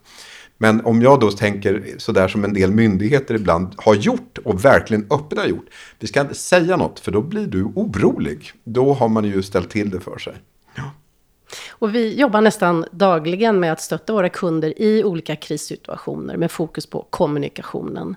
Men 0.59 0.85
om 0.85 1.03
jag 1.03 1.21
då 1.21 1.31
tänker 1.31 1.95
sådär 1.99 2.29
som 2.29 2.45
en 2.45 2.53
del 2.55 2.73
myndigheter 2.73 3.35
ibland 3.35 3.75
har 3.77 3.95
gjort 3.95 4.39
och 4.45 4.65
verkligen 4.65 5.07
öppet 5.11 5.39
har 5.39 5.47
gjort. 5.47 5.67
Vi 5.99 6.07
ska 6.07 6.21
inte 6.21 6.35
säga 6.35 6.77
något 6.77 7.01
för 7.01 7.13
då 7.13 7.23
blir 7.23 7.47
du 7.47 7.65
orolig. 7.65 8.53
Då 8.65 8.95
har 8.95 9.09
man 9.09 9.25
ju 9.25 9.43
ställt 9.43 9.71
till 9.71 9.91
det 9.91 10.01
för 10.01 10.19
sig. 10.19 10.35
Ja. 10.75 10.83
Och 11.71 11.95
vi 11.95 12.15
jobbar 12.15 12.41
nästan 12.41 12.85
dagligen 12.91 13.61
med 13.61 13.73
att 13.73 13.81
stötta 13.81 14.13
våra 14.13 14.29
kunder 14.29 14.83
i 14.83 15.05
olika 15.05 15.37
krissituationer 15.37 16.37
med 16.37 16.51
fokus 16.51 16.87
på 16.87 17.07
kommunikationen. 17.11 18.17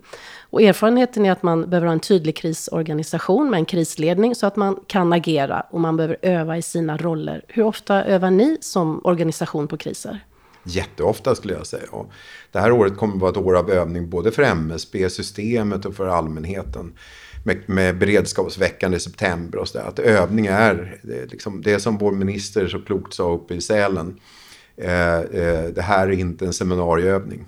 Och 0.50 0.62
erfarenheten 0.62 1.26
är 1.26 1.32
att 1.32 1.44
man 1.44 1.70
behöver 1.70 1.88
ha 1.88 1.94
en 1.94 2.00
tydlig 2.00 2.36
krisorganisation 2.36 3.50
med 3.50 3.58
en 3.58 3.66
krisledning 3.66 4.36
så 4.36 4.48
att 4.48 4.56
man 4.56 4.80
kan 4.88 5.14
agera 5.14 5.66
och 5.70 5.80
man 5.80 5.98
behöver 5.98 6.18
öva 6.22 6.58
i 6.58 6.62
sina 6.62 6.98
roller. 6.98 7.46
Hur 7.48 7.64
ofta 7.64 8.04
övar 8.06 8.32
ni 8.32 8.58
som 8.62 9.02
organisation 9.04 9.68
på 9.68 9.78
kriser? 9.78 10.20
Jätteofta 10.64 11.36
skulle 11.36 11.54
jag 11.54 11.68
säga. 11.68 11.88
Och 11.92 12.12
det 12.52 12.60
här 12.60 12.72
året 12.72 12.98
kommer 12.98 13.16
att 13.16 13.22
vara 13.22 13.32
ett 13.32 13.38
år 13.38 13.58
av 13.58 13.70
övning 13.70 14.10
både 14.10 14.32
för 14.32 14.44
MSB-systemet 14.44 15.86
och 15.86 15.96
för 15.96 16.08
allmänheten. 16.08 16.94
Med, 17.44 17.58
med 17.66 17.98
beredskapsveckan 17.98 18.94
i 18.94 19.00
september 19.00 19.58
och 19.58 19.68
sådär. 19.68 19.86
Att 19.86 20.00
övning 20.00 20.46
är, 20.46 21.00
det, 21.02 21.22
är 21.22 21.28
liksom, 21.28 21.62
det 21.62 21.80
som 21.80 21.98
vår 21.98 22.12
minister 22.12 22.68
så 22.68 22.80
klokt 22.80 23.14
sa 23.14 23.34
uppe 23.34 23.54
i 23.54 23.62
Sälen. 23.62 24.20
Eh, 24.78 25.20
eh, 25.20 25.66
det 25.76 25.82
här 25.82 26.08
är 26.08 26.12
inte 26.12 26.46
en 26.46 26.54
seminarieövning. 26.54 27.46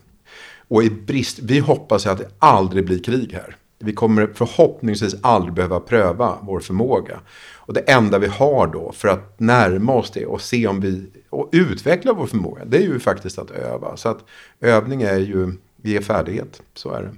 Och 0.67 0.83
i 0.83 0.89
brist, 0.89 1.39
vi 1.39 1.59
hoppas 1.59 2.07
att 2.07 2.17
det 2.17 2.27
aldrig 2.39 2.85
blir 2.85 3.03
krig 3.03 3.33
här. 3.33 3.55
Vi 3.79 3.93
kommer 3.93 4.29
förhoppningsvis 4.33 5.15
aldrig 5.21 5.53
behöva 5.53 5.79
pröva 5.79 6.37
vår 6.41 6.59
förmåga. 6.59 7.19
Och 7.55 7.73
det 7.73 7.79
enda 7.79 8.19
vi 8.19 8.27
har 8.27 8.67
då 8.67 8.91
för 8.91 9.07
att 9.07 9.39
närma 9.39 9.93
oss 9.93 10.11
det 10.11 10.25
och 10.25 10.41
se 10.41 10.67
om 10.67 10.81
vi 10.81 11.05
och 11.29 11.49
utveckla 11.51 12.13
vår 12.13 12.27
förmåga. 12.27 12.65
Det 12.65 12.77
är 12.77 12.81
ju 12.81 12.99
faktiskt 12.99 13.39
att 13.39 13.51
öva. 13.51 13.97
Så 13.97 14.09
att 14.09 14.25
övning 14.59 15.01
är 15.01 15.17
ju, 15.17 15.53
ger 15.81 16.01
färdighet. 16.01 16.61
Så 16.73 16.91
är 16.91 17.01
det. 17.01 17.11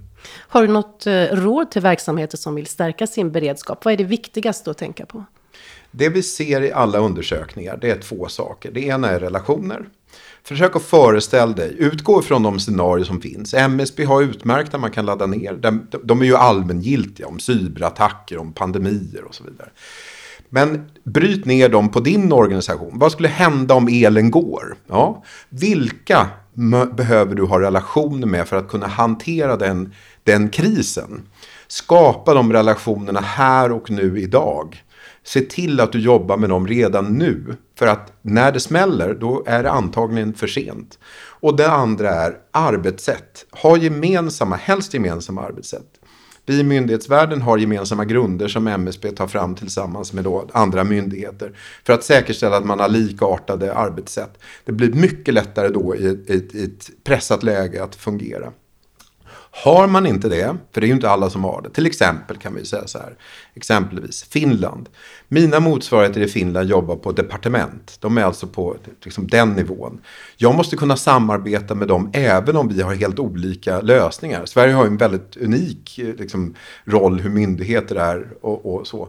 Har 0.47 0.62
du 0.62 0.73
något 0.73 1.08
eh, 1.08 1.13
råd 1.13 1.71
till 1.71 1.82
verksamheter 1.82 2.38
som 2.38 2.56
vill 2.56 2.67
stärka 2.67 3.08
sin 3.08 3.32
beredskap? 3.32 3.86
Vad 3.86 3.93
är 3.93 3.97
det 3.97 4.04
viktigaste 4.04 4.71
att 4.71 4.78
tänka 4.78 5.06
på? 5.06 5.26
Det 5.91 6.10
vi 6.10 6.23
ser 6.23 6.62
i 6.62 6.71
alla 6.71 6.97
undersökningar 6.97 7.78
det 7.82 7.91
är 7.91 7.99
två 7.99 8.28
saker. 8.28 8.71
Det 8.71 8.82
ena 8.82 9.10
är 9.10 9.19
relationer. 9.19 9.86
Försök 10.43 10.76
att 10.76 10.84
föreställa 10.84 11.54
dig, 11.54 11.76
utgå 11.78 12.21
från 12.21 12.43
de 12.43 12.60
scenarier 12.60 13.06
som 13.06 13.21
finns. 13.21 13.54
MSB 13.54 14.04
har 14.04 14.21
utmärkta 14.21 14.78
man 14.78 14.91
kan 14.91 15.06
ladda 15.06 15.26
ner. 15.26 15.54
De, 15.54 15.88
de 16.04 16.21
är 16.21 16.26
ju 16.26 16.36
allmängiltiga 16.36 17.28
om 17.28 17.39
cyberattacker, 17.39 18.38
om 18.38 18.54
pandemier 18.54 19.23
och 19.28 19.36
så 19.36 19.43
vidare. 19.43 19.69
Men 20.49 20.89
bryt 21.04 21.45
ner 21.45 21.69
dem 21.69 21.89
på 21.89 21.99
din 21.99 22.34
organisation. 22.34 22.99
Vad 22.99 23.12
skulle 23.12 23.28
hända 23.28 23.73
om 23.73 23.88
elen 23.88 24.32
går? 24.32 24.76
Ja, 24.88 25.23
vilka 25.49 26.30
behöver 26.96 27.36
du 27.36 27.44
ha 27.44 27.60
relationer 27.60 28.28
med 28.28 28.48
för 28.48 28.58
att 28.58 28.68
kunna 28.68 28.88
hantera 28.88 29.58
den, 29.58 29.94
den 30.24 30.50
krisen? 30.50 31.22
Skapa 31.68 32.34
de 32.34 32.54
relationerna 32.54 33.20
här 33.20 33.72
och 33.72 33.92
nu 33.92 34.22
idag. 34.22 34.84
Se 35.24 35.42
till 35.42 35.80
att 35.80 35.92
du 35.92 36.00
jobbar 36.00 36.38
med 36.38 36.50
dem 36.50 36.68
redan 36.68 37.18
nu. 37.18 37.56
För 37.80 37.88
att 37.88 38.12
när 38.22 38.52
det 38.52 38.60
smäller, 38.60 39.13
då 39.13 39.44
är 39.46 39.63
det 39.63 39.72
antagligen 39.72 40.34
för 40.34 40.48
sent. 40.48 41.00
Och 41.39 41.56
det 41.56 41.72
andra 41.72 42.10
är 42.10 42.38
arbetssätt. 42.52 43.46
Ha 43.52 43.78
gemensamma, 43.78 44.56
helst 44.56 44.94
gemensamma 44.94 45.42
arbetssätt. 45.42 46.03
Vi 46.45 46.60
i 46.60 46.63
myndighetsvärlden 46.63 47.41
har 47.41 47.58
gemensamma 47.58 48.06
grunder 48.06 48.47
som 48.47 48.67
MSB 48.67 49.12
tar 49.12 49.27
fram 49.27 49.56
tillsammans 49.56 50.13
med 50.13 50.27
andra 50.51 50.84
myndigheter. 50.84 51.58
För 51.86 51.93
att 51.93 52.03
säkerställa 52.03 52.58
att 52.58 52.65
man 52.65 52.79
har 52.79 52.89
likartade 52.89 53.73
arbetssätt. 53.73 54.38
Det 54.65 54.71
blir 54.71 54.93
mycket 54.93 55.34
lättare 55.34 55.69
då 55.69 55.95
i 55.95 56.08
ett, 56.08 56.56
i 56.56 56.63
ett 56.63 56.89
pressat 57.03 57.43
läge 57.43 57.84
att 57.84 57.95
fungera. 57.95 58.51
Har 59.56 59.88
man 59.88 60.06
inte 60.06 60.30
det, 60.30 60.58
för 60.72 60.82
det 60.82 60.86
är 60.86 60.88
ju 60.88 60.94
inte 60.94 61.10
alla 61.10 61.30
som 61.30 61.44
har 61.44 61.62
det, 61.62 61.70
till 61.70 61.86
exempel 61.86 62.38
kan 62.38 62.56
vi 62.56 62.66
säga 62.66 62.88
så 62.88 62.98
här, 62.98 63.16
exempelvis 63.54 64.24
Finland. 64.24 64.89
Mina 65.28 65.60
motsvarigheter 65.60 66.22
i 66.22 66.28
Finland 66.28 66.70
jobbar 66.70 66.96
på 66.96 67.12
departement, 67.12 67.98
de 68.00 68.18
är 68.18 68.24
alltså 68.24 68.48
på 68.48 68.78
liksom, 69.04 69.28
den 69.28 69.50
nivån. 69.50 70.02
Jag 70.38 70.56
måste 70.56 70.76
kunna 70.76 70.98
samarbeta 70.98 71.76
med 71.76 71.88
dem 71.88 72.10
även 72.13 72.56
om 72.56 72.68
vi 72.68 72.82
har 72.82 72.94
helt 72.94 73.20
olika 73.20 73.82
lösningar. 73.82 74.46
Sverige 74.46 74.74
har 74.74 74.84
ju 74.84 74.92
en 74.92 74.98
väldigt 74.98 75.38
unik 75.38 76.00
eh, 76.00 76.16
liksom, 76.16 76.56
roll 76.86 77.20
hur 77.20 77.30
myndigheter 77.30 77.96
är 77.96 78.28
och, 78.42 78.76
och 78.76 78.88
så. 78.88 79.08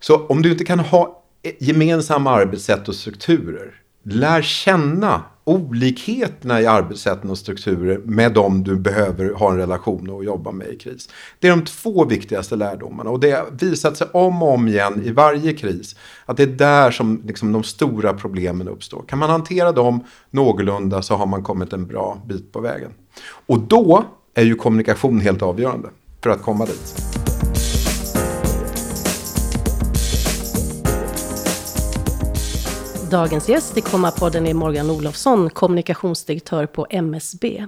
Så 0.00 0.26
om 0.26 0.42
du 0.42 0.50
inte 0.50 0.64
kan 0.64 0.78
ha 0.78 1.22
eh, 1.42 1.52
gemensamma 1.58 2.30
arbetssätt 2.30 2.88
och 2.88 2.94
strukturer, 2.94 3.74
lär 4.02 4.42
känna 4.42 5.22
olikheterna 5.48 6.60
i 6.60 6.66
arbetssätten 6.66 7.30
och 7.30 7.38
strukturer 7.38 7.98
med 8.04 8.32
dem 8.32 8.64
du 8.64 8.76
behöver 8.76 9.32
ha 9.32 9.50
en 9.50 9.56
relation 9.56 10.10
och 10.10 10.24
jobba 10.24 10.52
med 10.52 10.68
i 10.68 10.76
kris. 10.76 11.08
Det 11.38 11.48
är 11.48 11.50
de 11.50 11.64
två 11.64 12.04
viktigaste 12.04 12.56
lärdomarna 12.56 13.10
och 13.10 13.20
det 13.20 13.30
har 13.30 13.46
visat 13.60 13.96
sig 13.96 14.06
om 14.12 14.42
och 14.42 14.54
om 14.54 14.68
igen 14.68 15.02
i 15.04 15.10
varje 15.10 15.52
kris 15.52 15.96
att 16.26 16.36
det 16.36 16.42
är 16.42 16.46
där 16.46 16.90
som 16.90 17.22
liksom 17.24 17.52
de 17.52 17.62
stora 17.62 18.14
problemen 18.14 18.68
uppstår. 18.68 19.02
Kan 19.08 19.18
man 19.18 19.30
hantera 19.30 19.72
dem 19.72 20.04
någorlunda 20.30 21.02
så 21.02 21.14
har 21.14 21.26
man 21.26 21.42
kommit 21.42 21.72
en 21.72 21.86
bra 21.86 22.22
bit 22.26 22.52
på 22.52 22.60
vägen. 22.60 22.90
Och 23.46 23.60
då 23.60 24.04
är 24.34 24.44
ju 24.44 24.54
kommunikation 24.54 25.20
helt 25.20 25.42
avgörande 25.42 25.88
för 26.22 26.30
att 26.30 26.42
komma 26.42 26.66
dit. 26.66 26.94
Dagens 33.10 33.48
gäst 33.48 33.76
i 33.76 33.80
Komma-podden 33.80 34.46
är 34.46 34.54
Morgan 34.54 34.90
Olofsson, 34.90 35.50
kommunikationsdirektör 35.50 36.66
på 36.66 36.86
MSB. 36.90 37.66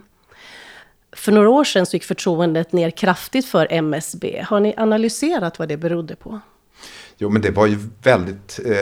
För 1.12 1.33
några 1.33 1.50
år 1.50 1.64
sedan 1.64 1.87
så 1.87 1.96
gick 1.96 2.05
förtroendet 2.05 2.72
ner 2.72 2.90
kraftigt 2.90 3.46
för 3.46 3.66
MSB. 3.70 4.44
Har 4.48 4.61
ni 4.61 4.74
analyserat 4.76 5.59
vad 5.59 5.68
det 5.68 5.76
berodde 5.76 6.16
på? 6.16 6.40
Jo, 7.18 7.29
men 7.29 7.42
det 7.42 7.50
var 7.50 7.66
ju 7.66 7.79
väldigt 8.03 8.61
eh, 8.64 8.74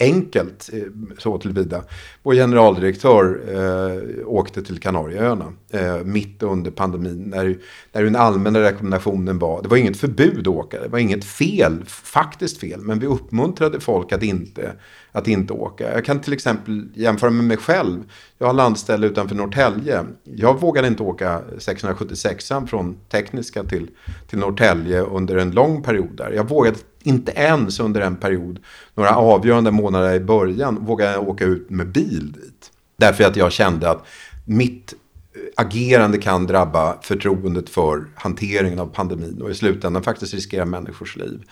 enkelt 0.00 0.70
eh, 0.72 0.82
så 1.18 1.38
tillvida. 1.38 1.82
Vår 2.22 2.34
generaldirektör 2.34 3.40
eh, 3.48 4.28
åkte 4.28 4.62
till 4.62 4.78
Kanarieöarna 4.78 5.52
eh, 5.72 5.96
mitt 6.04 6.42
under 6.42 6.70
pandemin. 6.70 7.22
När, 7.22 7.58
när 7.92 8.02
den 8.02 8.16
allmänna 8.16 8.60
rekommendationen 8.60 9.38
var, 9.38 9.62
det 9.62 9.68
var 9.68 9.76
inget 9.76 9.96
förbud 9.96 10.40
att 10.40 10.54
åka, 10.54 10.80
det 10.82 10.88
var 10.88 10.98
inget 10.98 11.24
fel, 11.24 11.84
faktiskt 11.86 12.58
fel. 12.58 12.80
Men 12.80 12.98
vi 12.98 13.06
uppmuntrade 13.06 13.80
folk 13.80 14.12
att 14.12 14.22
inte 14.22 14.72
att 15.12 15.28
inte 15.28 15.52
åka. 15.52 15.94
Jag 15.94 16.04
kan 16.04 16.20
till 16.20 16.32
exempel 16.32 16.88
jämföra 16.94 17.30
med 17.30 17.44
mig 17.44 17.56
själv. 17.56 18.04
Jag 18.38 18.46
har 18.46 18.54
landställe 18.54 19.06
utanför 19.06 19.34
Norrtälje. 19.34 20.04
Jag 20.24 20.60
vågade 20.60 20.88
inte 20.88 21.02
åka 21.02 21.42
676 21.58 22.52
från 22.66 22.96
Tekniska 23.08 23.64
till, 23.64 23.90
till 24.26 24.38
Norrtälje 24.38 25.00
under 25.00 25.36
en 25.36 25.50
lång 25.50 25.82
period 25.82 26.16
där. 26.16 26.30
Jag 26.30 26.48
vågade 26.48 26.76
inte 27.02 27.32
ens 27.32 27.80
under 27.80 28.00
en 28.00 28.16
period, 28.16 28.58
några 28.94 29.16
avgörande 29.16 29.70
månader 29.70 30.14
i 30.14 30.20
början, 30.20 30.84
vågade 30.84 31.12
jag 31.12 31.28
åka 31.28 31.44
ut 31.44 31.70
med 31.70 31.88
bil 31.88 32.32
dit. 32.32 32.70
Därför 32.96 33.24
att 33.24 33.36
jag 33.36 33.52
kände 33.52 33.90
att 33.90 34.06
mitt 34.44 34.94
eh, 35.34 35.40
agerande 35.56 36.18
kan 36.18 36.46
drabba 36.46 36.98
förtroendet 37.02 37.68
för 37.68 38.04
hanteringen 38.14 38.78
av 38.78 38.86
pandemin 38.86 39.42
och 39.42 39.50
i 39.50 39.54
slutändan 39.54 40.02
faktiskt 40.02 40.34
riskera 40.34 40.64
människors 40.64 41.16
liv. 41.16 41.42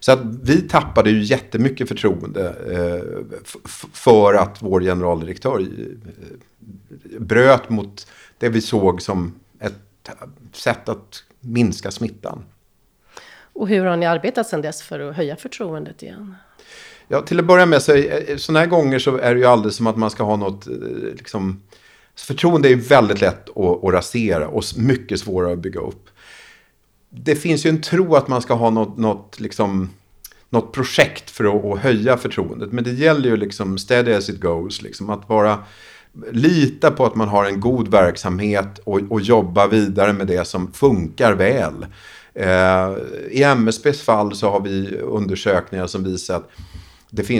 Så 0.00 0.12
att 0.12 0.20
vi 0.42 0.60
tappade 0.60 1.10
ju 1.10 1.22
jättemycket 1.22 1.88
förtroende 1.88 2.48
eh, 2.48 3.28
för 3.92 4.34
att 4.34 4.62
vår 4.62 4.80
generaldirektör 4.80 5.60
eh, 5.60 5.66
bröt 7.20 7.70
mot 7.70 8.06
det 8.38 8.48
vi 8.48 8.60
såg 8.60 9.02
som 9.02 9.34
ett 9.60 10.10
sätt 10.52 10.88
att 10.88 11.24
minska 11.40 11.90
smittan. 11.90 12.42
Och 13.58 13.68
hur 13.68 13.84
har 13.84 13.96
ni 13.96 14.06
arbetat 14.06 14.46
sedan 14.46 14.62
dess 14.62 14.82
för 14.82 15.00
att 15.00 15.16
höja 15.16 15.36
förtroendet 15.36 16.02
igen? 16.02 16.34
Ja, 17.08 17.22
till 17.22 17.38
att 17.38 17.44
börja 17.44 17.66
med 17.66 17.82
så 17.82 17.94
eh, 17.94 18.36
sådana 18.36 18.60
här 18.60 18.66
gånger 18.66 18.98
så 18.98 19.16
är 19.16 19.34
det 19.34 19.40
ju 19.40 19.46
alldeles 19.46 19.76
som 19.76 19.86
att 19.86 19.96
man 19.96 20.10
ska 20.10 20.22
ha 20.22 20.36
något, 20.36 20.66
eh, 20.66 20.72
liksom, 21.16 21.62
förtroende 22.16 22.68
är 22.68 22.76
väldigt 22.76 23.20
lätt 23.20 23.48
att, 23.48 23.84
att 23.84 23.92
rasera 23.92 24.48
och 24.48 24.64
mycket 24.76 25.20
svårare 25.20 25.52
att 25.52 25.58
bygga 25.58 25.80
upp. 25.80 26.10
Det 27.10 27.36
finns 27.36 27.66
ju 27.66 27.70
en 27.70 27.80
tro 27.80 28.14
att 28.14 28.28
man 28.28 28.42
ska 28.42 28.54
ha 28.54 28.70
något, 28.70 28.96
något 28.96 29.40
liksom, 29.40 29.90
något 30.50 30.72
projekt 30.72 31.30
för 31.30 31.44
att, 31.44 31.64
att 31.64 31.78
höja 31.78 32.16
förtroendet. 32.16 32.72
Men 32.72 32.84
det 32.84 32.92
gäller 32.92 33.28
ju 33.28 33.36
liksom 33.36 33.78
steady 33.78 34.12
as 34.12 34.28
it 34.28 34.40
goes. 34.40 34.82
Liksom, 34.82 35.10
att 35.10 35.28
vara 35.28 35.58
lita 36.32 36.90
på 36.90 37.06
att 37.06 37.14
man 37.14 37.28
har 37.28 37.44
en 37.44 37.60
god 37.60 37.88
verksamhet 37.88 38.78
och, 38.84 39.00
och 39.08 39.20
jobba 39.20 39.66
vidare 39.66 40.12
med 40.12 40.26
det 40.26 40.46
som 40.46 40.72
funkar 40.72 41.32
väl. 41.32 41.86
Eh, 42.38 42.96
I 43.30 43.42
MSBs 43.42 44.02
fall 44.02 44.36
så 44.36 44.50
har 44.50 44.60
vi 44.60 44.96
undersökningar 44.96 45.86
som 45.86 46.04
visar 46.04 46.36
att 46.36 46.50
det 47.10 47.30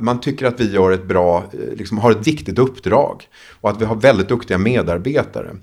man 0.00 0.20
tycker 0.20 0.46
att 0.46 0.60
vi 0.60 0.72
gör 0.72 0.90
ett 0.90 1.04
bra, 1.04 1.44
eh, 1.52 1.76
liksom 1.76 1.98
har 1.98 2.10
ett 2.10 2.26
viktigt 2.26 2.58
uppdrag 2.58 3.28
och 3.60 3.70
att 3.70 3.80
vi 3.80 3.84
har 3.84 3.96
väldigt 3.96 4.28
duktiga 4.28 4.58
medarbetare. 4.58 5.56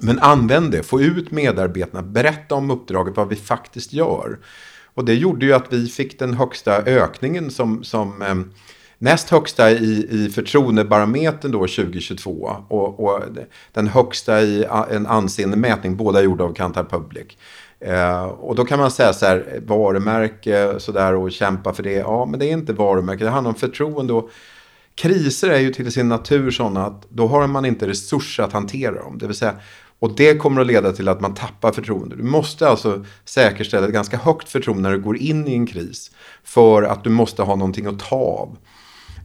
Men 0.00 0.18
använd 0.18 0.70
det, 0.70 0.82
få 0.82 1.00
ut 1.00 1.30
medarbetarna, 1.30 2.02
berätta 2.02 2.54
om 2.54 2.70
uppdraget, 2.70 3.16
vad 3.16 3.28
vi 3.28 3.36
faktiskt 3.36 3.92
gör. 3.92 4.38
Och 4.94 5.04
det 5.04 5.14
gjorde 5.14 5.46
ju 5.46 5.52
att 5.52 5.72
vi 5.72 5.86
fick 5.86 6.18
den 6.18 6.34
högsta 6.34 6.82
ökningen 6.82 7.50
som, 7.50 7.84
som 7.84 8.22
eh, 8.22 8.34
näst 8.98 9.30
högsta 9.30 9.70
i, 9.70 10.06
i 10.10 10.30
förtroendebarometern 10.30 11.52
då 11.52 11.58
2022 11.58 12.56
och, 12.68 13.04
och 13.04 13.22
den 13.72 13.86
högsta 13.86 14.42
i 14.42 14.64
en 14.90 15.06
anseende 15.06 15.56
mätning, 15.56 15.96
båda 15.96 16.22
gjorda 16.22 16.44
av 16.44 16.54
Kantar 16.54 16.84
Public. 16.84 17.38
Eh, 17.80 18.24
och 18.24 18.54
då 18.54 18.64
kan 18.64 18.78
man 18.78 18.90
säga 18.90 19.12
så 19.12 19.26
här, 19.26 19.52
eh, 19.54 19.60
varumärke 19.60 20.74
sådär 20.78 21.14
och 21.14 21.32
kämpa 21.32 21.72
för 21.72 21.82
det. 21.82 21.92
Ja, 21.92 22.24
men 22.24 22.40
det 22.40 22.46
är 22.46 22.52
inte 22.52 22.72
varumärke, 22.72 23.24
det 23.24 23.30
handlar 23.30 23.50
om 23.50 23.58
förtroende. 23.58 24.12
Och 24.12 24.30
kriser 24.94 25.50
är 25.50 25.58
ju 25.58 25.72
till 25.72 25.92
sin 25.92 26.08
natur 26.08 26.50
sådana 26.50 26.86
att 26.86 27.06
då 27.08 27.26
har 27.26 27.46
man 27.46 27.64
inte 27.64 27.86
resurser 27.86 28.42
att 28.42 28.52
hantera 28.52 28.94
dem. 28.94 29.18
Det 29.18 29.26
vill 29.26 29.36
säga, 29.36 29.54
och 29.98 30.16
det 30.16 30.38
kommer 30.38 30.60
att 30.60 30.66
leda 30.66 30.92
till 30.92 31.08
att 31.08 31.20
man 31.20 31.34
tappar 31.34 31.72
förtroende. 31.72 32.16
Du 32.16 32.22
måste 32.22 32.68
alltså 32.68 33.04
säkerställa 33.24 33.86
ett 33.86 33.92
ganska 33.92 34.16
högt 34.16 34.48
förtroende 34.48 34.82
när 34.82 34.96
du 34.96 35.02
går 35.02 35.16
in 35.16 35.48
i 35.48 35.54
en 35.54 35.66
kris. 35.66 36.10
För 36.44 36.82
att 36.82 37.04
du 37.04 37.10
måste 37.10 37.42
ha 37.42 37.56
någonting 37.56 37.86
att 37.86 37.98
ta 37.98 38.16
av. 38.16 38.56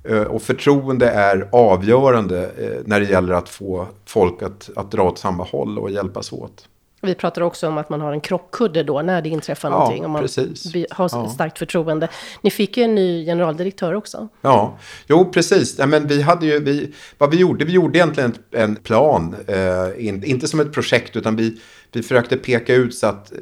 Eh, 0.03 0.21
och 0.21 0.41
förtroende 0.41 1.09
är 1.09 1.49
avgörande 1.51 2.51
eh, 2.57 2.81
när 2.85 2.99
det 2.99 3.05
gäller 3.05 3.33
att 3.33 3.49
få 3.49 3.87
folk 4.05 4.41
att, 4.41 4.69
att 4.75 4.91
dra 4.91 5.03
åt 5.03 5.19
samma 5.19 5.43
håll 5.43 5.79
och 5.79 5.91
hjälpas 5.91 6.31
åt. 6.31 6.67
Vi 7.05 7.15
pratar 7.15 7.41
också 7.41 7.67
om 7.67 7.77
att 7.77 7.89
man 7.89 8.01
har 8.01 8.13
en 8.13 8.21
krockkudde 8.21 8.83
då 8.83 9.01
när 9.01 9.21
det 9.21 9.29
inträffar 9.29 9.69
ja, 9.69 9.77
någonting. 9.77 10.05
Om 10.05 10.11
man 10.11 10.21
precis. 10.21 10.73
har 10.91 11.09
ja. 11.13 11.29
starkt 11.29 11.59
förtroende. 11.59 12.07
Ni 12.41 12.51
fick 12.51 12.77
ju 12.77 12.83
en 12.83 12.95
ny 12.95 13.25
generaldirektör 13.25 13.93
också. 13.93 14.27
Ja, 14.41 14.77
jo 15.07 15.31
precis. 15.31 15.79
Ja, 15.79 15.85
men 15.85 16.07
vi 16.07 16.21
hade 16.21 16.45
ju, 16.45 16.59
vi, 16.59 16.93
vad 17.17 17.31
vi 17.31 17.37
gjorde, 17.37 17.65
vi 17.65 17.71
gjorde 17.71 17.97
egentligen 17.97 18.33
en 18.51 18.75
plan. 18.75 19.35
Eh, 19.47 20.07
in, 20.07 20.23
inte 20.23 20.47
som 20.47 20.59
ett 20.59 20.73
projekt 20.73 21.15
utan 21.15 21.35
vi, 21.35 21.61
vi 21.91 22.03
försökte 22.03 22.37
peka 22.37 22.75
ut 22.75 22.95
så 22.95 23.07
att 23.07 23.31
eh, 23.31 23.37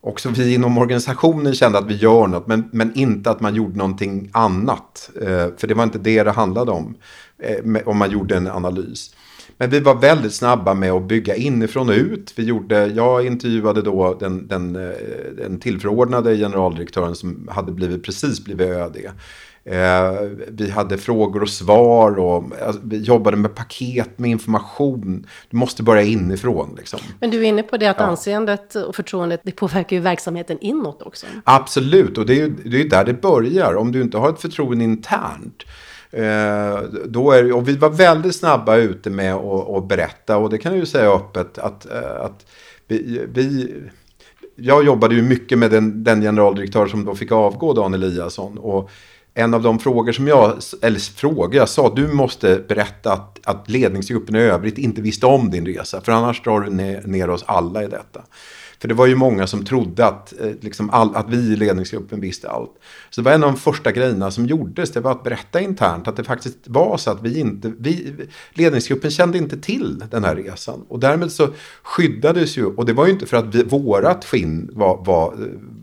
också 0.00 0.28
vi 0.28 0.54
inom 0.54 0.78
organisationen 0.78 1.54
kände 1.54 1.78
att 1.78 1.86
vi 1.86 1.96
gör 1.96 2.26
något. 2.26 2.46
Men, 2.46 2.68
men 2.72 2.94
inte 2.94 3.30
att 3.30 3.40
man 3.40 3.54
gjorde 3.54 3.78
någonting 3.78 4.30
annat. 4.32 5.10
Eh, 5.22 5.48
för 5.56 5.66
det 5.66 5.74
var 5.74 5.84
inte 5.84 5.98
det 5.98 6.22
det 6.22 6.30
handlade 6.30 6.70
om. 6.70 6.94
Eh, 7.38 7.82
om 7.84 7.98
man 7.98 8.10
gjorde 8.10 8.36
en 8.36 8.46
analys. 8.46 9.14
Men 9.60 9.70
vi 9.70 9.80
var 9.80 9.94
väldigt 9.94 10.34
snabba 10.34 10.74
med 10.74 10.92
att 10.92 11.02
bygga 11.02 11.36
inifrån 11.36 11.88
och 11.88 11.94
ut. 11.94 12.32
Vi 12.36 12.44
gjorde, 12.44 12.86
jag 12.86 13.26
intervjuade 13.26 13.82
då 13.82 14.16
den, 14.20 14.48
den, 14.48 14.76
eh, 14.76 14.92
den 15.36 15.60
tillförordnade 15.60 16.36
generaldirektören 16.36 17.14
som 17.14 17.48
hade 17.50 17.72
blivit, 17.72 18.04
precis 18.04 18.44
blivit 18.44 18.68
ÖD. 18.68 18.96
Eh, 19.64 20.12
vi 20.48 20.70
hade 20.70 20.98
frågor 20.98 21.42
och 21.42 21.48
svar 21.48 22.18
och 22.18 22.44
alltså, 22.66 22.80
vi 22.84 22.98
jobbade 22.98 23.36
med 23.36 23.54
paket 23.54 24.18
med 24.18 24.30
information. 24.30 25.26
Du 25.50 25.56
måste 25.56 25.82
börja 25.82 26.02
inifrån. 26.02 26.74
Liksom. 26.78 27.00
Men 27.20 27.30
du 27.30 27.38
är 27.38 27.44
inne 27.44 27.62
på 27.62 27.76
det 27.76 27.86
att 27.86 27.96
ja. 27.98 28.04
anseendet 28.04 28.74
och 28.74 28.96
förtroendet 28.96 29.40
det 29.44 29.52
påverkar 29.52 29.96
ju 29.96 30.02
verksamheten 30.02 30.58
inåt 30.60 31.02
också. 31.02 31.26
Absolut, 31.44 32.18
och 32.18 32.26
det 32.26 32.32
är 32.32 32.36
ju 32.36 32.54
det 32.64 32.80
är 32.80 32.88
där 32.88 33.04
det 33.04 33.22
börjar. 33.22 33.74
Om 33.74 33.92
du 33.92 34.02
inte 34.02 34.18
har 34.18 34.30
ett 34.30 34.40
förtroende 34.40 34.84
internt 34.84 35.64
Eh, 36.12 36.82
då 37.06 37.30
är, 37.30 37.52
och 37.52 37.68
vi 37.68 37.76
var 37.76 37.90
väldigt 37.90 38.36
snabba 38.36 38.76
ute 38.76 39.10
med 39.10 39.34
att 39.34 39.88
berätta 39.88 40.36
och 40.36 40.50
det 40.50 40.58
kan 40.58 40.72
jag 40.72 40.78
ju 40.78 40.86
säga 40.86 41.10
öppet 41.10 41.58
att, 41.58 41.90
eh, 41.90 42.20
att 42.20 42.46
vi, 42.88 43.26
vi 43.32 43.74
jag 44.54 44.84
jobbade 44.84 45.14
ju 45.14 45.22
mycket 45.22 45.58
med 45.58 45.70
den, 45.70 46.04
den, 46.04 46.20
generaldirektör 46.20 46.86
som 46.86 47.04
då 47.04 47.14
fick 47.14 47.32
avgå, 47.32 47.72
Dan 47.72 47.94
Eliasson. 47.94 48.58
Och 48.58 48.90
en 49.34 49.54
av 49.54 49.62
de 49.62 49.78
frågor 49.78 50.12
som 50.12 50.28
jag, 50.28 50.58
eller 50.82 50.98
frågor 50.98 51.54
jag 51.54 51.68
sa, 51.68 51.92
du 51.96 52.08
måste 52.08 52.64
berätta 52.68 53.12
att, 53.12 53.40
att 53.44 53.70
ledningsgruppen 53.70 54.36
i 54.36 54.38
övrigt 54.38 54.78
inte 54.78 55.02
visste 55.02 55.26
om 55.26 55.50
din 55.50 55.66
resa. 55.66 56.00
För 56.00 56.12
annars 56.12 56.42
drar 56.42 56.60
du 56.60 56.70
ner, 56.70 57.02
ner 57.06 57.30
oss 57.30 57.44
alla 57.46 57.82
i 57.82 57.86
detta. 57.86 58.22
För 58.80 58.88
det 58.88 58.94
var 58.94 59.06
ju 59.06 59.14
många 59.14 59.46
som 59.46 59.64
trodde 59.64 60.06
att, 60.06 60.40
eh, 60.40 60.50
liksom 60.60 60.90
all, 60.90 61.16
att 61.16 61.30
vi 61.30 61.36
i 61.36 61.56
ledningsgruppen 61.56 62.20
visste 62.20 62.50
allt. 62.50 62.70
Så 63.10 63.20
det 63.20 63.24
var 63.24 63.32
en 63.32 63.44
av 63.44 63.52
de 63.52 63.58
första 63.58 63.92
grejerna 63.92 64.30
som 64.30 64.46
gjordes. 64.46 64.92
Det 64.92 65.00
var 65.00 65.12
att 65.12 65.24
berätta 65.24 65.60
internt 65.60 66.08
att 66.08 66.16
det 66.16 66.24
faktiskt 66.24 66.56
var 66.64 66.96
så 66.96 67.10
att 67.10 67.22
vi 67.22 67.40
inte, 67.40 67.72
vi, 67.78 68.14
ledningsgruppen 68.52 69.10
kände 69.10 69.38
inte 69.38 69.60
till 69.60 70.04
den 70.10 70.24
här 70.24 70.36
resan. 70.36 70.84
Och 70.88 71.00
därmed 71.00 71.32
så 71.32 71.48
skyddades 71.82 72.58
ju, 72.58 72.66
och 72.66 72.86
det 72.86 72.92
var 72.92 73.06
ju 73.06 73.12
inte 73.12 73.26
för 73.26 73.36
att 73.36 73.54
vi, 73.54 73.62
vårat 73.62 74.24
skinn 74.24 74.70
var, 74.72 75.04
var 75.04 75.34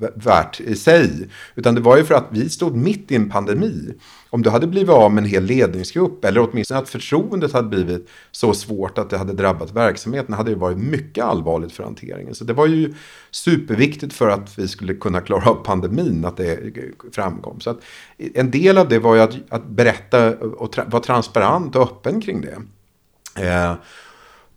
eh, 0.02 0.08
värt 0.16 0.60
i 0.60 0.76
sig. 0.76 1.30
Utan 1.56 1.76
det 1.76 1.82
var 1.82 1.98
ju 1.98 2.04
för 2.04 2.16
att 2.16 2.28
vi 2.32 2.50
stod 2.50 2.76
mitt 2.76 3.12
i 3.12 3.16
en 3.16 3.30
pandemi 3.30 3.94
om 4.30 4.42
du 4.42 4.50
hade 4.50 4.68
blivit 4.68 4.90
av 4.90 5.12
med 5.12 5.24
en 5.24 5.30
hel 5.30 5.44
ledningsgrupp 5.44 6.26
eller 6.26 6.50
åtminstone 6.50 6.80
att 6.80 6.90
förtroendet 6.90 7.54
hade 7.54 7.68
blivit 7.68 8.10
så 8.32 8.54
svårt 8.54 8.98
att 8.98 9.10
det 9.10 9.18
hade 9.18 9.34
drabbat 9.34 9.72
verksamheten 9.72 10.34
hade 10.34 10.52
det 10.52 10.56
varit 10.56 10.78
mycket 10.78 11.24
allvarligt 11.24 11.72
för 11.72 11.84
hanteringen. 11.84 12.36
Så 12.36 12.44
det 12.44 12.54
var 12.54 12.68
ju 12.68 12.94
superviktigt 13.32 14.13
för 14.13 14.30
att 14.30 14.60
vi 14.60 14.68
skulle 14.68 14.94
kunna 14.94 15.22
klara 15.22 15.50
av 15.50 15.56
pandemin 15.56 16.26
att 16.26 16.38
det 16.38 16.60
framkom. 17.12 17.60
Så 17.60 17.70
att 17.70 17.80
en 18.18 18.52
del 18.52 18.78
av 18.78 18.90
det 18.90 19.00
var 19.00 19.16
ju 19.16 19.22
att, 19.22 19.36
att 19.50 19.68
berätta 19.68 20.38
och 20.38 20.72
tra 20.72 20.86
vara 20.88 21.04
transparent 21.04 21.76
och 21.76 21.82
öppen 21.82 22.22
kring 22.22 22.42
det. 22.42 22.58
Eh, 23.38 23.74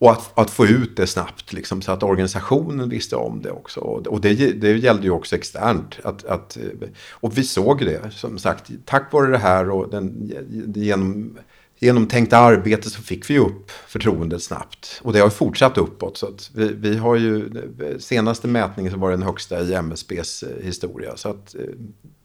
och 0.00 0.10
att, 0.10 0.38
att, 0.38 0.50
få 0.50 0.66
ut 0.66 0.96
det 0.96 1.06
snabbt, 1.06 1.52
liksom, 1.52 1.82
så 1.82 1.92
att 1.92 2.02
organisationen 2.02 2.88
visste 2.88 3.16
om 3.16 3.42
det 3.42 3.50
också. 3.50 3.80
Och 3.80 4.20
det, 4.20 4.34
det 4.52 4.76
gällde 4.76 5.02
ju 5.02 5.10
också 5.10 5.36
externt. 5.36 5.98
Att, 6.04 6.24
att, 6.24 6.56
eh, 6.56 6.88
och 7.10 7.38
vi 7.38 7.44
såg 7.44 7.84
det, 7.84 8.10
som 8.12 8.38
sagt, 8.38 8.70
tack 8.84 9.12
vare 9.12 9.30
det 9.30 9.38
här 9.38 9.70
och 9.70 9.90
den, 9.90 10.32
genom, 10.74 11.38
genomtänkta 11.78 12.38
arbete 12.38 12.90
så 12.90 13.02
fick 13.02 13.30
vi 13.30 13.38
upp 13.38 13.70
förtroendet 13.70 14.42
snabbt. 14.42 15.00
Och 15.02 15.12
det 15.12 15.20
har 15.20 15.30
fortsatt 15.30 15.78
uppåt. 15.78 16.16
Så 16.16 16.26
att 16.26 16.50
vi, 16.54 16.72
vi 16.72 16.96
har 16.96 17.16
ju, 17.16 17.50
senaste 17.98 18.48
mätningen 18.48 18.92
så 18.92 18.98
var 18.98 19.10
den 19.10 19.22
högsta 19.22 19.60
i 19.60 19.74
MSBs 19.74 20.42
eh, 20.42 20.64
historia. 20.64 21.16
Så 21.16 21.28
att 21.28 21.54
eh, 21.54 21.60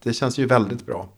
det 0.02 0.12
känns 0.12 0.38
ju 0.38 0.46
väldigt 0.46 0.86
bra 0.86 1.08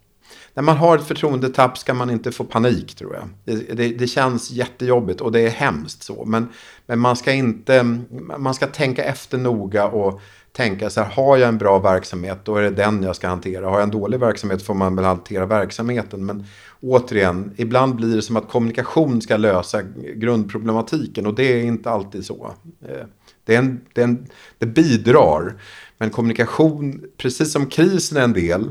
när 0.55 0.63
man 0.63 0.77
har 0.77 0.99
ett 0.99 1.07
förtroendetapp 1.07 1.79
ska 1.79 1.95
man 1.95 2.11
inte 2.11 2.33
få 2.33 2.45
panik 2.45 2.95
tror 2.95 3.15
jag. 3.15 3.29
Det, 3.45 3.77
det, 3.77 3.89
det, 3.89 4.07
känns 4.07 4.51
jättejobbigt 4.51 5.21
och 5.21 5.33
det 5.33 5.41
är 5.41 5.51
hemskt 5.51 6.03
så. 6.03 6.25
Men, 6.25 6.49
men 6.87 6.99
man 6.99 7.17
ska 7.17 7.33
inte, 7.33 7.99
man 8.39 8.55
ska 8.55 8.67
tänka 8.67 9.05
efter 9.05 9.39
noga 9.39 9.87
och 9.87 10.21
tänka 10.53 10.91
så 10.91 11.01
här, 11.01 11.11
har 11.11 11.37
jag 11.37 11.49
en 11.49 11.59
bra 11.59 11.79
verksamhet 11.79 12.39
då 12.45 12.57
är 12.57 12.63
det 12.63 12.71
den 12.71 13.03
jag 13.03 13.17
ska 13.17 13.29
hantera. 13.29 13.69
Har 13.69 13.75
jag 13.75 13.83
en 13.83 13.91
dålig 13.91 14.21
verksamhet 14.21 14.63
får 14.63 14.75
man 14.75 14.97
väl 14.97 15.05
hantera 15.05 15.47
verksamheten. 15.47 16.27
Men 16.27 16.45
återigen, 16.81 17.53
ibland 17.57 17.95
blir 17.97 18.17
det 18.17 18.23
som 18.23 18.37
att 18.37 18.49
kommunikation 18.49 19.23
ska 19.23 19.37
lösa 19.37 19.83
grundproblematiken 20.15 21.27
och 21.27 21.35
det 21.35 21.53
är 21.53 21.63
inte 21.63 21.91
alltid 21.91 22.25
så. 22.25 22.53
Eh, 22.89 23.07
det, 23.45 23.55
är 23.55 23.59
en, 23.59 23.81
det, 23.93 24.01
är 24.01 24.05
en, 24.05 24.27
det 24.59 24.67
bidrar, 24.67 25.61
men 25.99 26.11
kommunikation, 26.11 27.05
precis 27.17 27.53
som 27.53 27.67
krisen 27.67 28.19
är 28.19 28.23
en 28.23 28.33
del, 28.33 28.71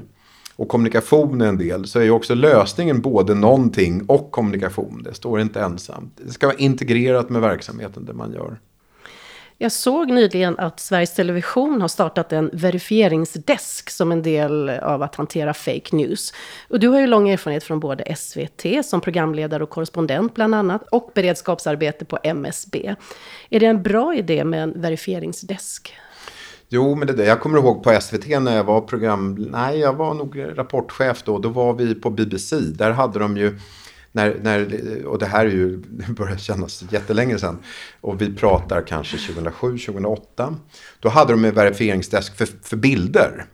och 0.57 0.67
kommunikation 0.67 1.41
är 1.41 1.47
en 1.47 1.57
del 1.57 1.87
så 1.87 1.99
är 1.99 2.03
ju 2.03 2.11
också 2.11 2.35
lösningen 2.35 3.01
både 3.01 3.33
någonting 3.35 4.05
och 4.07 4.31
kommunikation. 4.31 5.03
Det 5.03 5.13
står 5.13 5.41
inte 5.41 5.61
ensamt. 5.61 6.19
Det 6.25 6.31
ska 6.31 6.47
vara 6.47 6.57
integrerat 6.57 7.29
med 7.29 7.41
verksamheten 7.41 8.05
det 8.05 8.13
man 8.13 8.33
gör. 8.33 8.59
Jag 9.59 9.71
såg 9.71 10.11
nyligen 10.11 10.59
att 10.59 10.79
Sveriges 10.79 11.15
Television 11.15 11.81
har 11.81 11.87
startat 11.87 12.33
en 12.33 12.49
verifieringsdesk 12.53 13.89
som 13.89 14.11
en 14.11 14.21
del 14.21 14.69
av 14.69 15.01
att 15.01 15.15
hantera 15.15 15.53
fake 15.53 15.95
news. 15.95 16.33
Och 16.69 16.79
du 16.79 16.87
har 16.87 16.99
ju 16.99 17.07
lång 17.07 17.29
erfarenhet 17.29 17.63
från 17.63 17.79
både 17.79 18.15
SVT 18.15 18.85
som 18.85 19.01
programledare 19.01 19.63
och 19.63 19.69
korrespondent 19.69 20.35
bland 20.35 20.55
annat 20.55 20.87
och 20.91 21.11
beredskapsarbete 21.15 22.05
på 22.05 22.19
MSB. 22.23 22.95
Är 23.49 23.59
det 23.59 23.65
en 23.65 23.83
bra 23.83 24.15
idé 24.15 24.43
med 24.43 24.63
en 24.63 24.81
verifieringsdesk? 24.81 25.95
Jo, 26.69 26.95
men 26.95 27.07
det 27.07 27.13
där. 27.13 27.23
Jag 27.23 27.41
kommer 27.41 27.57
ihåg 27.57 27.83
på 27.83 28.01
SVT 28.01 28.27
när 28.27 28.55
jag 28.55 28.63
var 28.63 28.81
program... 28.81 29.47
Nej, 29.51 29.79
jag 29.79 29.93
var 29.93 30.13
nog 30.13 30.43
rapportchef 30.55 31.23
då. 31.23 31.39
Då 31.39 31.49
var 31.49 31.73
vi 31.73 31.95
på 31.95 32.09
BBC. 32.09 32.55
Där 32.59 32.91
hade 32.91 33.19
de 33.19 33.37
ju... 33.37 33.59
När, 34.11 34.35
när, 34.41 35.05
och 35.05 35.19
det 35.19 35.25
här 35.25 35.45
är 35.45 35.49
ju, 35.49 35.77
det 35.89 36.11
börjar 36.11 36.37
kännas 36.37 36.83
jättelänge 36.91 37.39
sedan. 37.39 37.57
Och 38.01 38.21
vi 38.21 38.35
pratar 38.35 38.81
kanske 38.87 39.17
2007, 39.17 39.77
2008. 39.77 40.55
Då 40.99 41.09
hade 41.09 41.33
de 41.33 41.45
en 41.45 41.53
verifieringsdesk 41.53 42.37
för, 42.37 42.47
för 42.63 42.77
bilder. 42.77 43.45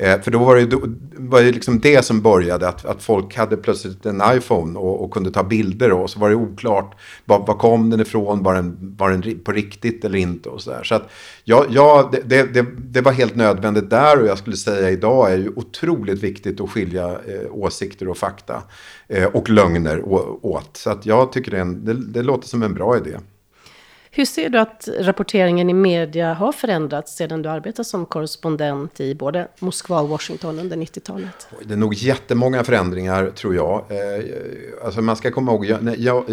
Eh, 0.00 0.20
för 0.20 0.30
då 0.30 0.38
var 0.38 0.56
det, 0.56 0.66
då, 0.66 0.80
var 1.16 1.42
det 1.42 1.52
liksom 1.52 1.80
det 1.80 2.04
som 2.04 2.20
började, 2.20 2.68
att, 2.68 2.84
att 2.84 3.02
folk 3.02 3.36
hade 3.36 3.56
plötsligt 3.56 4.06
en 4.06 4.22
iPhone 4.32 4.78
och, 4.78 5.04
och 5.04 5.10
kunde 5.10 5.30
ta 5.30 5.42
bilder 5.42 5.92
och 5.92 6.10
så 6.10 6.20
var 6.20 6.30
det 6.30 6.36
oklart 6.36 6.94
var, 7.24 7.46
var 7.46 7.54
kom 7.54 7.90
den 7.90 8.00
ifrån, 8.00 8.42
var 8.42 8.54
den, 8.54 8.94
var 8.98 9.10
den 9.10 9.40
på 9.44 9.52
riktigt 9.52 10.04
eller 10.04 10.18
inte 10.18 10.48
och 10.48 10.62
så 10.62 10.70
där. 10.70 10.82
Så 10.82 10.94
att 10.94 11.10
ja, 11.44 11.66
ja 11.70 12.10
det, 12.24 12.42
det, 12.54 12.66
det, 12.78 13.00
var 13.00 13.12
helt 13.12 13.36
nödvändigt 13.36 13.90
där 13.90 14.20
och 14.20 14.28
jag 14.28 14.38
skulle 14.38 14.56
säga 14.56 14.90
idag 14.90 15.32
är 15.32 15.36
ju 15.36 15.52
otroligt 15.56 16.22
viktigt 16.22 16.60
att 16.60 16.70
skilja 16.70 17.08
eh, 17.10 17.50
åsikter 17.50 18.08
och 18.08 18.16
fakta 18.16 18.62
eh, 19.08 19.24
och 19.24 19.50
lögner 19.50 20.02
åt. 20.42 20.76
Så 20.76 20.90
att 20.90 21.06
jag 21.06 21.32
tycker 21.32 21.50
det, 21.50 21.60
en, 21.60 21.84
det, 21.84 21.94
det 21.94 22.22
låter 22.22 22.48
som 22.48 22.62
en 22.62 22.74
bra 22.74 22.96
idé. 22.96 23.16
Hur 24.12 24.24
ser 24.24 24.48
du 24.48 24.58
att 24.58 24.88
rapporteringen 24.98 25.70
i 25.70 25.74
media 25.74 26.34
har 26.34 26.52
förändrats 26.52 27.16
sedan 27.16 27.42
du 27.42 27.48
arbetat 27.48 27.86
som 27.86 28.06
korrespondent 28.06 29.00
i 29.00 29.14
både 29.14 29.48
Moskva 29.58 30.00
och 30.00 30.08
Washington 30.08 30.58
under 30.58 30.76
90-talet? 30.76 31.48
Det 31.64 31.74
är 31.74 31.76
nog 31.76 31.94
jättemånga 31.94 32.64
förändringar 32.64 33.30
tror 33.30 33.54
jag. 33.54 33.84
Eh, 33.88 34.24
alltså 34.84 35.02
man 35.02 35.16
ska 35.16 35.30
komma 35.30 35.52
ihåg, 35.52 35.76
när 35.80 35.96
jag, 35.98 36.24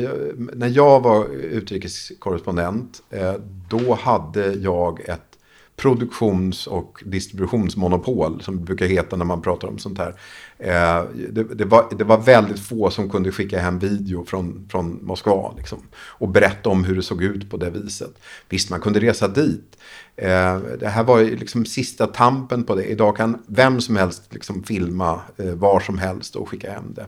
när 0.54 0.68
jag 0.68 1.00
var 1.04 1.26
utrikeskorrespondent, 1.36 3.02
eh, 3.10 3.34
då 3.70 3.94
hade 3.94 4.54
jag 4.54 5.10
ett 5.10 5.37
produktions 5.82 6.68
och 6.68 7.04
distributionsmonopol 7.06 8.42
som 8.42 8.58
det 8.58 8.64
brukar 8.64 8.86
heta 8.86 9.16
när 9.16 9.26
man 9.26 9.42
pratar 9.42 9.68
om 9.68 9.78
sånt 9.78 9.98
här. 9.98 10.16
Eh, 10.58 11.04
det, 11.30 11.44
det, 11.44 11.66
var, 11.66 11.86
det 11.98 12.04
var 12.04 12.18
väldigt 12.18 12.60
få 12.60 12.90
som 12.90 13.10
kunde 13.10 13.32
skicka 13.32 13.60
hem 13.60 13.80
video 13.80 14.26
från, 14.26 14.68
från 14.72 15.00
Moskva 15.06 15.54
liksom, 15.58 15.80
och 15.96 16.30
berätta 16.30 16.70
om 16.70 16.84
hur 16.84 16.96
det 16.96 17.04
såg 17.04 17.24
ut 17.24 17.50
på 17.50 17.58
det 17.58 17.70
viset. 17.70 18.20
Visst, 18.50 18.70
man 18.70 18.82
kunde 18.82 19.00
resa 19.00 19.28
dit. 19.28 19.78
Eh, 20.16 20.58
det 20.80 20.88
här 20.88 21.04
var 21.04 21.24
liksom 21.24 21.66
sista 21.66 22.08
tampen 22.08 22.64
på 22.64 22.76
det. 22.76 22.84
Idag 22.84 23.18
kan 23.18 23.44
vem 23.48 23.82
som 23.82 23.96
helst 23.96 24.24
liksom 24.30 24.64
filma 24.64 25.22
eh, 25.38 25.54
var 25.54 25.80
som 25.80 25.98
helst 25.98 26.36
och 26.36 26.50
skicka 26.50 26.72
hem 26.72 26.94
det. 26.96 27.06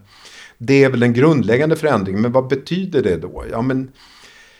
Det 0.58 0.84
är 0.84 0.90
väl 0.90 1.04
en 1.04 1.14
grundläggande 1.14 1.76
förändring, 1.76 2.22
men 2.22 2.32
vad 2.32 2.48
betyder 2.48 3.04
det 3.04 3.18
då? 3.18 3.46
Ja, 3.52 3.62
men 3.62 3.92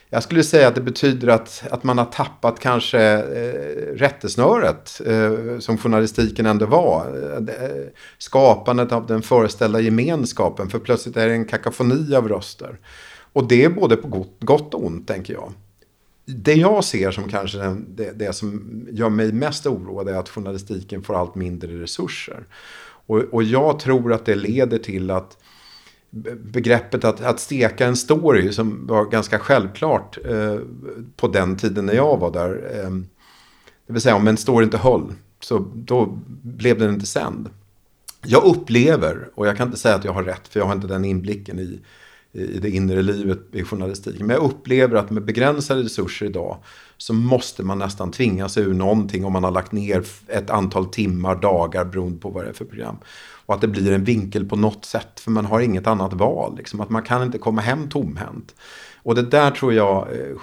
jag 0.10 0.24
skulle 0.24 0.44
säga 0.44 0.68
att 0.68 0.76
det 0.76 0.82
betyder 0.82 1.28
att, 1.28 1.64
att 1.72 1.84
man 1.84 1.98
har 1.98 2.06
tappat 2.06 2.60
kanske 2.60 3.02
eh, 3.02 3.96
rättesnöret 3.96 5.02
eh, 5.06 5.60
som 5.60 5.78
journalistiken 5.78 6.46
ändå 6.46 6.66
var. 6.66 7.06
Eh, 7.24 7.66
eh, 7.66 7.86
skapandet 8.18 8.92
av 8.92 9.08
den 9.08 9.22
föreställda 9.22 9.80
gemenskapen. 9.80 10.70
För 10.70 10.80
plötsligt 10.80 11.18
är 11.18 11.28
det 11.28 11.34
en 11.34 11.46
kakafoni 11.46 12.16
av 12.16 12.28
röster. 12.28 12.78
Och 13.34 13.48
det 13.48 13.64
är 13.64 13.70
både 13.70 13.96
på 13.96 14.08
gott, 14.08 14.38
gott 14.40 14.74
och 14.74 14.86
ont, 14.86 15.08
tänker 15.08 15.34
jag. 15.34 15.54
Det 16.26 16.54
jag 16.54 16.84
ser 16.84 17.12
som 17.12 17.30
kanske 17.30 17.58
den, 17.58 17.86
det, 17.96 18.12
det, 18.12 18.34
som 18.34 18.88
gör 18.92 19.10
mig 19.10 19.32
mest 19.32 19.66
oroad 19.66 20.10
är 20.10 20.14
att 20.14 20.30
journalistiken 20.30 21.04
får 21.04 21.20
allt 21.20 21.36
mindre 21.36 21.82
resurser. 21.82 22.44
Och, 23.08 23.18
och 23.18 23.44
jag 23.44 23.80
tror 23.80 24.14
att 24.14 24.26
det 24.26 24.36
leder 24.36 24.78
till 24.78 25.12
att 25.12 25.38
begreppet 26.40 27.04
att, 27.04 27.22
att 27.22 27.40
steka 27.40 27.88
en 27.88 27.96
story 27.96 28.52
som 28.52 28.88
var 28.88 29.06
ganska 29.06 29.40
självklart 29.40 30.18
eh, 30.26 30.60
på 31.16 31.28
den 31.28 31.58
tiden 31.58 31.86
när 31.86 31.94
jag 31.94 32.18
var 32.18 32.32
där. 32.32 32.72
Eh, 32.74 32.92
det 33.88 33.94
vill 33.94 34.02
säga 34.02 34.16
om 34.16 34.28
en 34.28 34.38
story 34.38 34.66
inte 34.66 34.78
höll 34.78 35.14
så 35.40 35.66
då 35.76 36.20
blev 36.42 36.80
den 36.80 36.94
inte 36.94 37.06
sänd. 37.06 37.50
Jag 38.26 38.44
upplever, 38.44 39.30
och 39.36 39.48
jag 39.48 39.58
kan 39.58 39.68
inte 39.68 39.80
säga 39.80 39.96
att 39.96 40.04
jag 40.04 40.14
har 40.14 40.24
rätt 40.24 40.48
för 40.48 40.60
jag 40.60 40.68
har 40.68 40.74
inte 40.74 40.88
den 40.88 41.06
inblicken 41.06 41.60
i, 41.60 41.80
i 42.32 42.60
det 42.60 42.70
inre 42.70 43.02
livet 43.02 43.40
i 43.52 43.64
journalistiken. 43.64 44.28
Men 44.28 44.36
jag 44.36 44.44
upplever 44.44 44.96
att 44.96 45.10
med 45.10 45.26
begränsade 45.26 45.84
resurser 45.84 46.26
idag 46.26 46.58
så 47.02 47.14
måste 47.14 47.64
man 47.64 47.80
nästan 47.80 48.12
tvinga 48.12 48.50
sig 48.50 48.64
ur 48.64 48.74
någonting 48.74 49.26
om 49.26 49.34
man 49.34 49.44
har 49.44 49.52
lagt 49.52 49.72
ner 49.72 50.04
ett 50.28 50.50
antal 50.50 50.86
timmar, 50.86 51.36
dagar 51.36 51.86
beroende 51.86 52.20
på 52.20 52.30
vad 52.30 52.44
det 52.44 52.50
är 52.50 52.54
för 52.54 52.66
program. 52.66 52.98
Och 53.46 53.56
att 53.56 53.62
det 53.62 53.68
blir 53.68 53.92
en 53.92 54.04
vinkel 54.04 54.46
på 54.46 54.56
något 54.56 54.86
sätt 54.86 55.20
för 55.20 55.32
man 55.32 55.46
har 55.46 55.60
inget 55.60 55.88
annat 55.88 56.14
val. 56.14 56.58
Liksom. 56.58 56.82
Att 56.82 56.90
man 56.90 57.04
kan 57.04 57.24
inte 57.24 57.38
komma 57.38 57.62
hem 57.62 57.90
tomhänt. 57.90 58.56
Och 59.04 59.16
det 59.16 59.22
där 59.22 59.52
tror 59.52 59.74
jag 59.74 60.08
eh, 60.12 60.36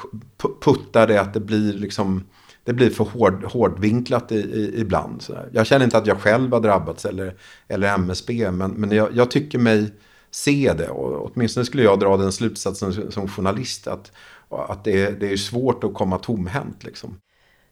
puttar 0.64 1.06
det 1.06 1.20
att 1.20 1.34
det 1.34 1.40
blir 1.40 1.72
liksom 1.72 2.24
det 2.64 2.72
blir 2.72 2.90
för 2.90 3.04
hård, 3.04 3.44
hårdvinklat 3.44 4.32
i, 4.32 4.36
i, 4.36 4.80
ibland. 4.80 5.22
Så 5.22 5.34
jag 5.52 5.66
känner 5.66 5.84
inte 5.84 5.98
att 5.98 6.06
jag 6.06 6.20
själv 6.20 6.52
har 6.52 6.60
drabbats 6.60 7.04
eller, 7.04 7.34
eller 7.68 7.94
MSB, 7.94 8.50
men, 8.50 8.70
men 8.70 8.90
jag, 8.90 9.08
jag, 9.16 9.30
tycker 9.30 9.58
mig 9.58 9.92
se 10.30 10.72
det. 10.78 10.88
Och 10.88 11.30
åtminstone 11.30 11.66
skulle 11.66 11.82
jag 11.82 12.00
dra 12.00 12.16
den 12.16 12.32
slutsatsen 12.32 13.12
som 13.12 13.28
journalist 13.28 13.86
att, 13.86 14.12
att 14.50 14.84
det, 14.84 15.02
är, 15.02 15.12
det 15.12 15.32
är 15.32 15.36
svårt 15.36 15.84
att 15.84 15.94
komma 15.94 16.18
tomhänt. 16.18 16.84
Liksom. 16.84 17.20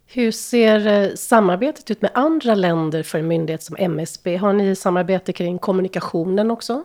Hur 0.07 0.31
ser 0.31 0.87
eh, 0.87 1.15
samarbetet 1.15 1.91
ut 1.91 2.03
med 2.03 2.11
andra 2.15 2.55
länder 2.55 3.03
för 3.03 3.19
en 3.19 3.29
myndighet 3.29 3.63
som 3.63 3.77
MSB? 3.79 4.37
Har 4.37 4.53
ni 4.53 4.77
samarbete 4.77 5.33
kring 5.33 5.59
kommunikationen 5.59 6.51
också? 6.51 6.85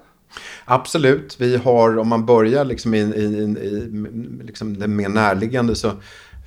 Absolut. 0.66 1.36
Vi 1.40 1.58
har, 1.58 1.98
om 1.98 2.08
man 2.08 2.26
börjar 2.26 2.66
liksom 2.66 2.94
i, 2.94 2.98
i, 2.98 3.24
i 3.24 3.90
liksom 4.44 4.80
det 4.80 4.88
mer 4.88 5.10
närliggande 5.10 5.76
så 5.76 5.92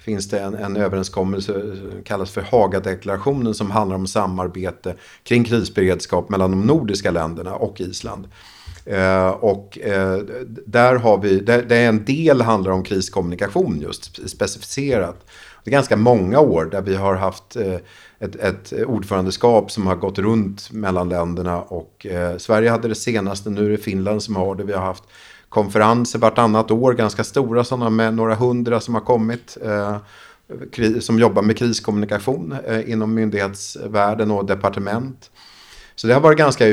finns 0.05 0.29
det 0.29 0.41
en, 0.41 0.55
en 0.55 0.77
överenskommelse 0.77 1.53
som 1.53 2.03
kallas 2.05 2.31
för 2.31 2.41
Hagadeklarationen 2.41 3.55
som 3.55 3.71
handlar 3.71 3.97
om 3.97 4.07
samarbete 4.07 4.95
kring 5.23 5.45
krisberedskap 5.45 6.29
mellan 6.29 6.51
de 6.51 6.61
nordiska 6.61 7.11
länderna 7.11 7.55
och 7.55 7.81
Island. 7.81 8.29
Eh, 8.85 9.29
och 9.29 9.79
eh, 9.79 10.19
där 10.67 10.95
har 10.95 11.19
vi, 11.19 11.41
där, 11.41 11.63
där 11.63 11.89
en 11.89 12.05
del 12.05 12.41
handlar 12.41 12.73
om 12.73 12.83
kriskommunikation 12.83 13.81
just 13.81 14.31
specificerat. 14.31 15.27
Det 15.65 15.71
är 15.71 15.73
ganska 15.73 15.97
många 15.97 16.41
år 16.41 16.65
där 16.65 16.83
vi 16.83 16.95
har 16.95 17.15
haft 17.15 17.57
eh, 17.57 17.77
ett, 18.19 18.37
ett 18.37 18.73
ordförandeskap 18.87 19.71
som 19.71 19.87
har 19.87 19.97
gått 19.97 20.19
runt 20.19 20.73
mellan 20.73 21.09
länderna 21.09 21.63
och 21.63 22.07
eh, 22.07 22.37
Sverige 22.37 22.71
hade 22.71 22.89
det 22.89 22.95
senaste, 22.95 23.51
nu 23.51 23.67
är 23.67 23.71
det 23.71 23.79
Finland 23.79 24.23
som 24.23 24.37
har 24.37 24.55
det. 24.55 24.65
Vi 24.65 24.73
har 24.73 24.85
haft 24.85 25.05
konferenser 25.49 26.19
vartannat 26.19 26.71
år, 26.71 26.93
ganska 26.93 27.25
stora 27.25 27.65
sådana 27.65 27.91
med 27.91 28.15
några 28.15 28.35
hundra 28.35 28.81
som 28.81 28.95
har 28.95 29.01
kommit. 29.01 29.57
Eh, 29.65 29.97
som 31.01 31.19
jobbar 31.19 31.43
med 31.43 31.59
kriskommunikation 31.59 32.57
eh, 32.67 32.91
inom 32.91 33.15
myndighetsvärlden 33.15 34.31
och 34.31 34.45
departement. 34.45 35.31
Så 35.95 36.07
det 36.07 36.15
har 36.15 36.21
varit 36.21 36.39
ganska 36.39 36.65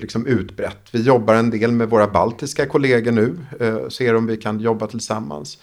liksom, 0.00 0.26
utbrett. 0.26 0.88
Vi 0.92 1.02
jobbar 1.02 1.34
en 1.34 1.50
del 1.50 1.72
med 1.72 1.90
våra 1.90 2.06
baltiska 2.06 2.66
kollegor 2.66 3.12
nu. 3.12 3.36
Eh, 3.60 3.88
ser 3.88 4.14
om 4.14 4.26
vi 4.26 4.36
kan 4.36 4.60
jobba 4.60 4.86
tillsammans. 4.86 5.58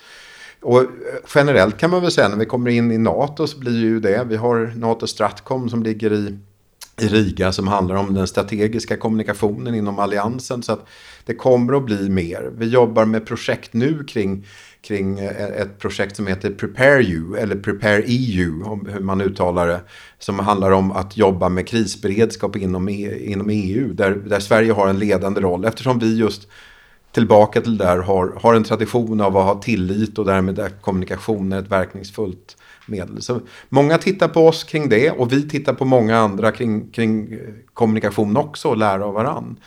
Och 0.62 0.82
eh, 0.82 0.88
generellt 1.36 1.78
kan 1.78 1.90
man 1.90 2.02
väl 2.02 2.12
säga 2.12 2.30
när 2.30 2.38
vi 2.38 2.46
kommer 2.46 2.72
in 2.72 2.92
i 2.92 2.98
NATO 2.98 3.48
så 3.48 3.60
blir 3.60 3.80
ju 3.80 4.00
det. 4.00 4.24
Vi 4.30 4.36
har 4.36 4.74
NATO 4.76 5.08
Stratcom 5.08 5.70
som 5.70 5.84
ligger 5.84 6.14
i, 6.14 6.38
i 7.02 7.08
Riga 7.08 7.52
som 7.52 7.68
handlar 7.68 7.96
om 7.96 8.14
den 8.14 8.28
strategiska 8.28 8.98
kommunikationen 8.98 9.76
inom 9.76 10.00
alliansen. 10.00 10.64
Så 10.64 10.72
att 10.74 10.88
det 11.26 11.34
kommer 11.36 11.74
att 11.74 11.86
bli 11.86 12.10
mer. 12.10 12.52
Vi 12.58 12.70
jobbar 12.70 13.06
med 13.06 13.26
projekt 13.26 13.74
nu 13.74 14.04
kring, 14.04 14.46
kring 14.82 15.20
eh, 15.20 15.46
ett 15.46 15.80
projekt 15.80 16.16
som 16.16 16.28
heter 16.28 16.52
Prepare 16.52 17.04
You 17.04 17.38
eller 17.38 17.56
Prepare 17.56 18.04
EU 18.06 18.64
om 18.66 18.86
hur 18.86 19.00
man 19.00 19.22
uttalar 19.22 19.68
det. 19.68 19.82
Som 20.20 20.40
handlar 20.40 20.72
om 20.72 20.92
att 20.92 21.18
jobba 21.18 21.50
med 21.50 21.68
krisberedskap 21.68 22.56
inom, 22.56 22.90
e, 22.90 23.18
inom 23.20 23.50
EU 23.50 23.94
där, 23.94 24.12
där 24.12 24.40
Sverige 24.40 24.72
har 24.72 24.88
en 24.88 25.00
ledande 25.00 25.42
roll 25.42 25.66
eftersom 25.66 26.00
vi 26.00 26.18
just 26.18 26.48
tillbaka 27.12 27.62
till 27.62 27.78
där 27.78 27.98
har, 27.98 28.34
har 28.42 28.54
en 28.54 28.64
tradition 28.64 29.22
av 29.22 29.38
att 29.38 29.46
ha 29.46 29.62
tillit 29.62 30.18
och 30.18 30.26
därmed 30.26 30.60
är 30.60 30.70
kommunikation 30.70 31.54
är 31.54 31.60
ett 31.60 31.72
verkningsfullt 31.72 32.58
medel. 32.86 33.22
Så 33.22 33.42
många 33.70 33.98
tittar 33.98 34.28
på 34.28 34.48
oss 34.48 34.64
kring 34.64 34.90
det 34.90 35.12
och 35.12 35.32
vi 35.32 35.50
tittar 35.50 35.74
på 35.74 35.86
många 35.86 36.18
andra 36.18 36.52
kring, 36.52 36.90
kring 36.92 37.34
eh, 37.34 37.40
kommunikation 37.74 38.38
också 38.38 38.70
och 38.70 38.78
lära 38.78 39.06
av 39.06 39.14
varann. 39.14 39.58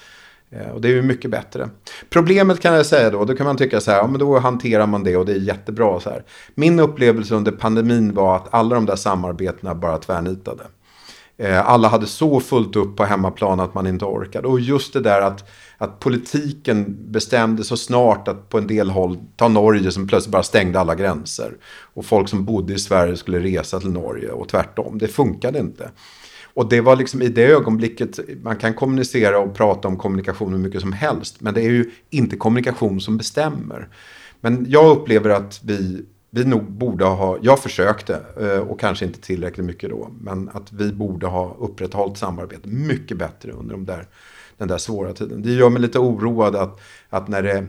Eh, 0.55 0.71
och 0.71 0.81
det 0.81 0.89
är 0.89 0.93
ju 0.93 1.03
mycket 1.03 1.31
bättre. 1.31 1.69
Problemet 2.11 2.61
kan 2.61 2.75
jag 2.75 2.87
säga 2.87 3.11
då, 3.11 3.25
då 3.25 3.37
kan 3.37 3.47
man 3.47 3.57
tycka 3.57 3.81
så 3.81 3.91
här, 3.91 3.99
ja 3.99 4.07
men 4.07 4.21
då 4.21 4.39
hanterar 4.39 4.87
man 4.87 5.05
det 5.05 5.17
och 5.17 5.27
det 5.27 5.33
är 5.33 5.37
jättebra 5.37 6.01
så 6.01 6.11
här. 6.11 6.25
Min 6.55 6.81
upplevelse 6.81 7.35
under 7.35 7.53
pandemin 7.53 8.15
var 8.15 8.37
att 8.37 8.55
alla 8.55 8.75
de 8.75 8.87
där 8.87 8.97
samarbetena 8.97 9.75
bara 9.75 9.99
tvärnitade. 9.99 10.63
Eh, 11.37 11.69
alla 11.69 11.89
hade 11.89 12.07
så 12.07 12.41
fullt 12.41 12.77
upp 12.77 12.97
på 12.97 13.05
hemmaplan 13.05 13.61
att 13.61 13.75
man 13.75 13.87
inte 13.87 14.05
orkade. 14.05 14.49
Och 14.49 14.61
just 14.61 14.93
det 14.93 15.01
där 15.01 15.21
att 15.21 15.45
att 15.79 16.01
politiken 16.01 16.97
bestämde 17.13 17.65
så 17.65 17.77
snart 17.77 18.29
att 18.29 18.49
på 18.49 18.59
en 18.59 18.67
del 18.67 18.91
håll, 18.91 19.19
ta 19.37 19.49
Norge 19.49 19.93
som 19.93 20.07
plötsligt 20.07 20.33
bara 20.33 20.43
stängde 20.43 20.81
alla 20.81 20.95
gränser. 20.95 21.57
Och 21.95 22.05
folk 22.05 22.29
som 22.29 22.45
bodde 22.45 22.75
i 22.75 22.79
Sverige 22.79 23.17
skulle 23.17 23.39
resa 23.39 23.81
till 23.81 23.91
Norge 23.91 24.31
och 24.31 24.49
tvärtom. 24.49 24.99
Det 24.99 25.09
funkade 25.09 25.59
inte. 25.59 25.91
Och 26.55 26.69
det 26.69 26.81
var 26.81 26.97
liksom 26.97 27.23
i 27.23 27.29
det 27.29 27.45
ögonblicket, 27.45 28.19
man 28.43 28.57
kan 28.57 28.75
kommunicera 28.75 29.39
och 29.39 29.55
prata 29.55 29.89
om 29.89 29.97
kommunikation 29.97 30.53
hur 30.53 30.59
mycket 30.59 30.81
som 30.81 30.93
helst. 30.93 31.41
Men 31.41 31.55
det 31.55 31.61
är 31.61 31.71
ju 31.71 31.91
inte 32.11 32.37
kommunikation 32.37 33.01
som 33.01 33.17
bestämmer. 33.17 33.89
Men 34.41 34.67
jag 34.69 34.97
upplever 34.97 35.31
att 35.31 35.61
vi, 35.65 36.05
vi 36.31 36.45
nog 36.45 36.73
borde 36.73 37.05
ha, 37.05 37.39
jag 37.43 37.59
försökte 37.59 38.21
eh, 38.41 38.59
och 38.59 38.81
kanske 38.81 39.05
inte 39.05 39.21
tillräckligt 39.21 39.67
mycket 39.67 39.91
då. 39.91 40.11
Men 40.21 40.49
att 40.49 40.73
vi 40.73 40.93
borde 40.93 41.27
ha 41.27 41.57
upprätthållit 41.59 42.19
samarbete 42.19 42.69
mycket 42.69 43.17
bättre 43.17 43.53
under 43.53 43.75
de 43.75 43.85
där 43.85 44.07
den 44.59 44.69
där 44.69 44.79
svåra 44.79 45.13
tiden. 45.13 45.43
Det 45.43 45.53
gör 45.53 45.71
mig 45.71 45.83
lite 45.83 45.99
oroad 45.99 46.57
att, 46.57 46.81
att 47.09 47.29
när 47.29 47.43
det, 47.43 47.67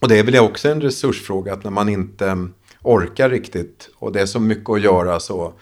och 0.00 0.08
det 0.08 0.18
är 0.18 0.24
väl 0.24 0.38
också 0.38 0.68
en 0.68 0.80
resursfråga, 0.80 1.52
att 1.52 1.64
när 1.64 1.70
man 1.70 1.88
inte 1.88 2.48
orkar 2.82 3.30
riktigt 3.30 3.90
och 3.94 4.12
det 4.12 4.20
är 4.20 4.26
så 4.26 4.40
mycket 4.40 4.70
att 4.70 4.80
göra 4.80 5.20
så, 5.20 5.52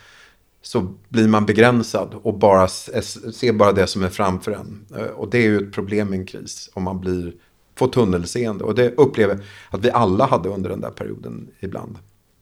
så 0.67 0.95
blir 1.09 1.29
man 1.29 1.47
begränsad 1.47 2.15
och 2.23 2.39
bara 2.39 2.69
ser 2.69 3.53
bara 3.53 3.73
det 3.73 3.87
som 3.87 4.03
är 4.03 4.09
framför 4.09 4.53
en. 4.53 4.87
Eh, 4.97 5.05
och 5.05 5.31
det 5.31 5.39
är 5.39 5.43
ju 5.43 5.59
ett 5.59 5.73
problem 5.73 6.15
i 6.15 6.17
en 6.17 6.27
kris 6.27 6.71
om 6.75 6.83
man 6.83 7.01
blir, 7.01 7.33
får 7.75 7.89
tunnelseende. 7.89 8.65
Och 8.65 8.75
det 8.75 8.95
upplever 8.97 9.45
att 9.71 9.85
vi 9.85 9.91
alla 9.91 10.27
hade 10.27 10.49
under 10.49 10.71
den 10.71 10.81
där 10.81 10.91
perioden 10.91 11.49
ibland. 11.61 11.99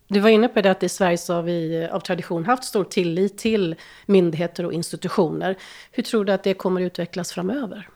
Du 0.09 0.21
var 0.21 0.31
inne 0.31 0.49
på 0.49 0.61
det 0.61 0.71
att 0.71 0.83
i 0.83 0.89
Sverige 0.89 1.19
så 1.19 1.35
har 1.35 1.43
vi 1.43 1.83
eh, 1.83 1.95
av 1.95 2.01
tradition 2.01 2.45
haft 2.45 2.65
stor 2.65 2.85
tillit 2.85 3.39
till 3.39 3.77
myndigheter 4.07 4.67
och 4.67 4.73
institutioner. 4.73 5.59
Hur 5.91 6.03
tror 6.03 6.25
du 6.25 6.33
att 6.33 6.43
det 6.43 6.55
kommer 6.55 6.81
att 6.81 6.87
utvecklas 6.87 7.33
framöver? 7.33 7.89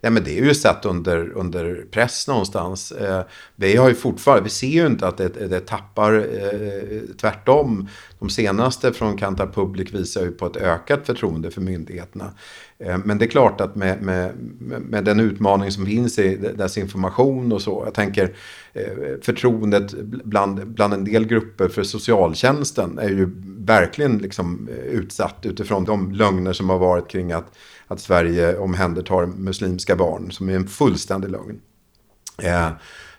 Ja, 0.00 0.10
men 0.10 0.24
det 0.24 0.38
är 0.38 0.44
ju 0.44 0.54
satt 0.54 0.84
under, 0.84 1.32
under 1.36 1.84
press 1.90 2.28
någonstans. 2.28 2.92
Eh, 2.92 3.22
vi 3.56 3.76
har 3.76 3.88
ju 3.88 3.94
fortfarande, 3.94 4.44
vi 4.44 4.50
ser 4.50 4.66
ju 4.66 4.86
inte 4.86 5.08
att 5.08 5.16
det, 5.16 5.28
det 5.28 5.60
tappar, 5.60 6.12
eh, 6.14 7.00
tvärtom. 7.20 7.88
De 8.18 8.30
senaste 8.30 8.92
från 8.92 9.16
Kantar 9.16 9.46
Public 9.46 9.94
visar 9.94 10.22
ju 10.22 10.30
på 10.30 10.46
ett 10.46 10.56
ökat 10.56 11.06
förtroende 11.06 11.50
för 11.50 11.60
myndigheterna. 11.60 12.32
Eh, 12.78 12.98
men 13.04 13.18
det 13.18 13.24
är 13.24 13.30
klart 13.30 13.60
att 13.60 13.76
med, 13.76 14.02
med, 14.02 14.32
med 14.80 15.04
den 15.04 15.20
utmaning 15.20 15.70
som 15.70 15.86
finns 15.86 16.18
i 16.18 16.36
desinformation 16.36 17.52
och 17.52 17.62
så. 17.62 17.82
Jag 17.84 17.94
tänker 17.94 18.34
eh, 18.72 19.20
förtroendet 19.22 19.92
bland, 20.02 20.66
bland 20.66 20.94
en 20.94 21.04
del 21.04 21.26
grupper 21.26 21.68
för 21.68 21.82
socialtjänsten 21.82 22.98
är 22.98 23.08
ju 23.08 23.30
verkligen 23.58 24.18
liksom 24.18 24.68
eh, 24.70 24.84
utsatt 24.84 25.46
utifrån 25.46 25.84
de 25.84 26.12
lögner 26.12 26.52
som 26.52 26.70
har 26.70 26.78
varit 26.78 27.08
kring 27.08 27.32
att, 27.32 27.52
att 27.90 28.00
Sverige 28.00 28.58
omhändertar 28.58 29.26
muslimska 29.26 29.96
barn 29.96 30.32
som 30.32 30.48
är 30.48 30.56
en 30.56 30.68
fullständig 30.68 31.30
lögn. 31.30 31.60
Eh, 32.42 32.68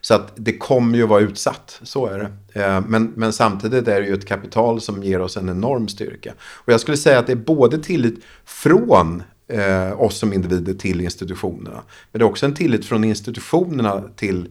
så 0.01 0.13
att 0.13 0.34
det 0.36 0.57
kommer 0.57 0.97
ju 0.97 1.07
vara 1.07 1.22
utsatt, 1.22 1.80
så 1.84 2.07
är 2.07 2.19
det. 2.19 2.61
Eh, 2.61 2.82
men, 2.88 3.13
men 3.15 3.34
samtidigt 3.34 3.88
är 3.88 4.01
det 4.01 4.07
ju 4.07 4.13
ett 4.13 4.28
kapital 4.28 4.82
som 4.82 5.03
ger 5.03 5.22
oss 5.22 5.38
en 5.38 5.49
enorm 5.49 5.88
styrka. 5.88 6.34
Och 6.41 6.74
jag 6.74 6.80
skulle 6.80 6.97
säga 6.97 7.19
att 7.19 7.28
det 7.28 7.34
är 7.34 7.36
både 7.36 7.84
tillit 7.84 8.24
från 8.45 9.24
eh, 9.47 10.01
oss 10.01 10.17
som 10.17 10.34
individer 10.34 10.74
till 10.74 11.01
institutionerna. 11.01 11.84
Men 12.11 12.19
det 12.19 12.26
är 12.26 12.30
också 12.30 12.45
en 12.45 12.53
tillit 12.53 12.86
från 12.86 13.03
institutionerna 13.03 14.03
till, 14.15 14.49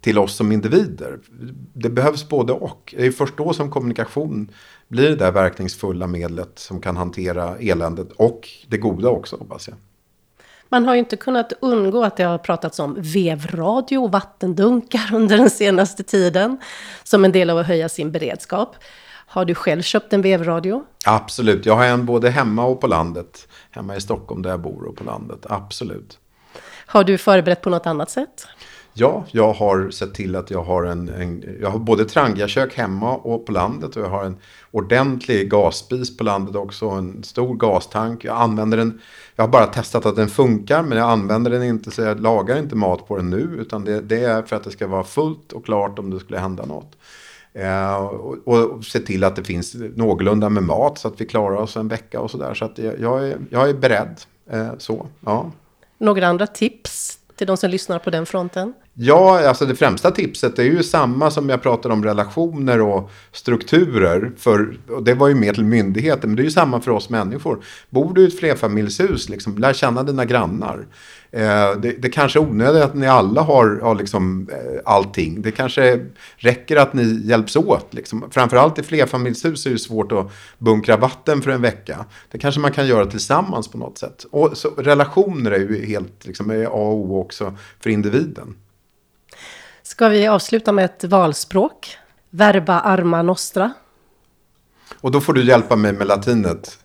till 0.00 0.18
oss 0.18 0.34
som 0.34 0.52
individer. 0.52 1.18
Det 1.72 1.90
behövs 1.90 2.28
både 2.28 2.52
och. 2.52 2.94
Det 2.96 3.06
är 3.06 3.10
först 3.10 3.36
då 3.36 3.52
som 3.52 3.70
kommunikation 3.70 4.50
blir 4.88 5.08
det 5.08 5.16
där 5.16 5.32
verkningsfulla 5.32 6.06
medlet 6.06 6.58
som 6.58 6.80
kan 6.80 6.96
hantera 6.96 7.56
eländet 7.58 8.12
och 8.12 8.48
det 8.68 8.78
goda 8.78 9.08
också 9.08 9.36
hoppas 9.36 9.68
jag. 9.68 9.76
Man 10.68 10.86
har 10.86 10.94
ju 10.94 10.98
inte 10.98 11.16
kunnat 11.16 11.52
undgå 11.60 12.04
att 12.04 12.16
det 12.16 12.22
har 12.22 12.38
pratats 12.38 12.78
om 12.78 12.96
vevradio 12.98 13.98
och 13.98 14.12
vattendunkar 14.12 15.10
under 15.14 15.36
den 15.36 15.50
senaste 15.50 16.02
tiden 16.02 16.58
som 17.04 17.24
en 17.24 17.32
del 17.32 17.50
av 17.50 17.58
att 17.58 17.66
höja 17.66 17.88
sin 17.88 18.12
beredskap. 18.12 18.76
Har 19.26 19.44
du 19.44 19.54
själv 19.54 19.82
köpt 19.82 20.12
en 20.12 20.22
vevradio? 20.22 20.84
Absolut, 21.06 21.66
jag 21.66 21.76
har 21.76 21.84
en 21.84 22.06
både 22.06 22.30
hemma 22.30 22.64
och 22.64 22.80
på 22.80 22.86
landet. 22.86 23.48
Hemma 23.70 23.96
i 23.96 24.00
Stockholm 24.00 24.42
där 24.42 24.50
jag 24.50 24.60
bor 24.60 24.84
och 24.84 24.96
på 24.96 25.04
landet, 25.04 25.46
absolut. 25.48 26.18
Har 26.86 27.04
du 27.04 27.18
förberett 27.18 27.60
på 27.60 27.70
något 27.70 27.86
annat 27.86 28.10
sätt? 28.10 28.46
Ja, 29.00 29.24
jag 29.30 29.52
har 29.52 29.90
sett 29.90 30.14
till 30.14 30.36
att 30.36 30.50
jag 30.50 30.62
har 30.62 30.84
en, 30.84 31.08
en 31.08 31.44
jag 31.60 31.70
har 31.70 31.78
både 31.78 32.04
trangiakök 32.04 32.74
hemma 32.74 33.16
och 33.16 33.46
på 33.46 33.52
landet 33.52 33.96
och 33.96 34.02
jag 34.02 34.08
har 34.08 34.24
en 34.24 34.36
ordentlig 34.70 35.50
gasspis 35.50 36.16
på 36.16 36.24
landet 36.24 36.56
också, 36.56 36.88
en 36.88 37.24
stor 37.24 37.54
gastank. 37.54 38.24
Jag 38.24 38.36
använder 38.36 38.78
den, 38.78 39.00
jag 39.36 39.44
har 39.44 39.48
bara 39.48 39.66
testat 39.66 40.06
att 40.06 40.16
den 40.16 40.28
funkar 40.28 40.82
men 40.82 40.98
jag 40.98 41.10
använder 41.10 41.50
den 41.50 41.62
inte 41.62 41.90
så 41.90 42.02
jag 42.02 42.20
lagar 42.20 42.58
inte 42.58 42.76
mat 42.76 43.08
på 43.08 43.16
den 43.16 43.30
nu 43.30 43.56
utan 43.58 43.84
det, 43.84 44.00
det 44.00 44.24
är 44.24 44.42
för 44.42 44.56
att 44.56 44.64
det 44.64 44.70
ska 44.70 44.86
vara 44.86 45.04
fullt 45.04 45.52
och 45.52 45.64
klart 45.64 45.98
om 45.98 46.10
det 46.10 46.20
skulle 46.20 46.38
hända 46.38 46.66
något. 46.66 46.96
Eh, 47.52 47.96
och, 47.96 48.36
och, 48.44 48.84
se 48.84 48.98
till 48.98 49.24
att 49.24 49.36
det 49.36 49.44
finns 49.44 49.74
någorlunda 49.96 50.48
med 50.48 50.62
mat 50.62 50.98
så 50.98 51.08
att 51.08 51.20
vi 51.20 51.26
klarar 51.26 51.56
oss 51.56 51.76
en 51.76 51.88
vecka 51.88 52.20
och 52.20 52.30
sådär. 52.30 52.54
Så 52.54 52.64
att 52.64 52.78
jag, 52.78 53.00
jag, 53.00 53.28
är, 53.28 53.38
jag 53.50 53.68
är 53.68 53.74
beredd. 53.74 54.20
Eh, 54.50 54.70
så, 54.78 55.06
ja. 55.20 55.50
Några 55.98 56.26
andra 56.26 56.46
tips 56.46 57.18
till 57.38 57.46
de 57.46 57.56
som 57.56 57.70
lyssnar 57.70 57.98
på 57.98 58.10
den 58.10 58.26
fronten? 58.26 58.74
Ja, 58.94 59.48
alltså 59.48 59.66
det 59.66 59.74
främsta 59.74 60.10
tipset 60.10 60.58
är 60.58 60.62
ju 60.62 60.82
samma 60.82 61.30
som 61.30 61.48
jag 61.48 61.62
pratade 61.62 61.94
om 61.94 62.04
relationer 62.04 62.80
och 62.80 63.10
strukturer. 63.32 64.32
För, 64.36 64.78
och 64.88 65.02
det 65.02 65.14
var 65.14 65.28
ju 65.28 65.34
mer 65.34 65.52
till 65.52 65.64
myndigheter, 65.64 66.28
men 66.28 66.36
det 66.36 66.42
är 66.42 66.44
ju 66.44 66.50
samma 66.50 66.80
för 66.80 66.90
oss 66.90 67.10
människor. 67.10 67.64
Bor 67.90 68.14
du 68.14 68.24
i 68.24 68.26
ett 68.26 68.38
flerfamiljshus, 68.38 69.28
liksom, 69.28 69.58
lär 69.58 69.72
känna 69.72 70.02
dina 70.02 70.24
grannar. 70.24 70.86
Eh, 71.30 71.72
det, 71.80 71.92
det 71.98 72.08
kanske 72.08 72.38
är 72.38 72.42
onödigt 72.42 72.82
att 72.82 72.94
ni 72.94 73.06
alla 73.06 73.40
har, 73.42 73.80
har 73.82 73.94
liksom, 73.94 74.48
eh, 74.52 74.80
allting. 74.84 75.42
Det 75.42 75.50
kanske 75.50 76.06
räcker 76.36 76.76
att 76.76 76.92
ni 76.92 77.20
hjälps 77.24 77.56
åt. 77.56 77.94
Liksom. 77.94 78.30
Framförallt 78.30 78.78
i 78.78 78.82
flerfamiljshus 78.82 79.66
är 79.66 79.70
det 79.70 79.78
svårt 79.78 80.12
att 80.12 80.32
bunkra 80.58 80.96
vatten 80.96 81.42
för 81.42 81.50
en 81.50 81.62
vecka. 81.62 82.04
Det 82.30 82.38
kanske 82.38 82.60
man 82.60 82.72
kan 82.72 82.86
göra 82.86 83.06
tillsammans 83.06 83.68
på 83.68 83.78
något 83.78 83.98
sätt. 83.98 84.26
Och 84.30 84.56
så, 84.56 84.68
relationer 84.76 85.50
är 85.50 85.58
ju 85.58 85.86
helt 85.86 86.26
liksom, 86.26 86.50
är 86.50 86.64
A 86.64 86.68
och 86.68 86.94
O 86.94 87.20
också 87.20 87.54
för 87.80 87.90
individen. 87.90 88.56
Ska 89.82 90.08
vi 90.08 90.26
avsluta 90.26 90.72
med 90.72 90.84
ett 90.84 91.04
valspråk? 91.04 91.96
Verba 92.30 92.80
arma 92.80 93.22
nostra. 93.22 93.72
Och 95.00 95.10
då 95.10 95.20
får 95.20 95.32
du 95.32 95.44
hjälpa 95.44 95.76
mig 95.76 95.92
med 95.92 96.06
latinet. 96.06 96.78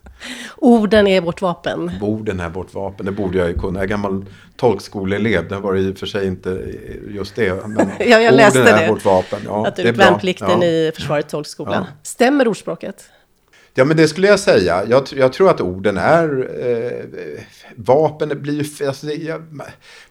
Orden 0.58 1.08
är 1.08 1.22
vårt 1.22 1.42
vapen. 1.42 1.92
Orden 2.02 2.40
är 2.40 2.50
vårt 2.50 2.74
vapen, 2.74 3.06
det 3.06 3.12
borde 3.12 3.38
jag 3.38 3.48
ju 3.48 3.60
kunna. 3.60 3.80
Jag 3.80 3.84
är 3.84 3.88
gammal 3.88 4.26
tolkskoleelev, 4.56 5.48
det 5.48 5.56
var 5.56 5.76
i 5.76 5.94
och 5.94 5.98
för 5.98 6.06
sig 6.06 6.28
inte 6.28 6.62
just 7.10 7.36
det. 7.36 7.68
Men 7.68 7.90
ja, 8.00 8.20
jag 8.20 8.34
läste 8.34 8.60
orden 8.60 8.76
det. 8.76 8.84
är 8.84 8.90
vårt 8.90 9.06
vapen. 9.06 9.40
Ja, 9.46 9.68
att 9.68 9.76
du 9.76 9.82
är 9.82 9.94
värnplikten 9.94 10.62
ja. 10.62 10.68
i 10.68 10.92
försvaret 10.96 11.30
tolkskolan. 11.30 11.84
Ja. 11.88 11.94
Stämmer 12.04 12.48
ordspråket? 12.48 13.10
Ja, 13.76 13.86
men 13.86 13.98
det 13.98 14.08
skulle 14.08 14.28
jag 14.28 14.40
säga. 14.40 14.86
Jag, 14.88 15.04
jag 15.16 15.34
tror 15.34 15.50
att 15.50 15.62
orden 15.62 15.98
är 15.98 16.50
eh, 16.68 17.44
vapen. 17.76 18.42
Blir 18.42 18.54
ju, 18.64 18.88
alltså 18.88 19.06
det, 19.06 19.14
jag, 19.14 19.44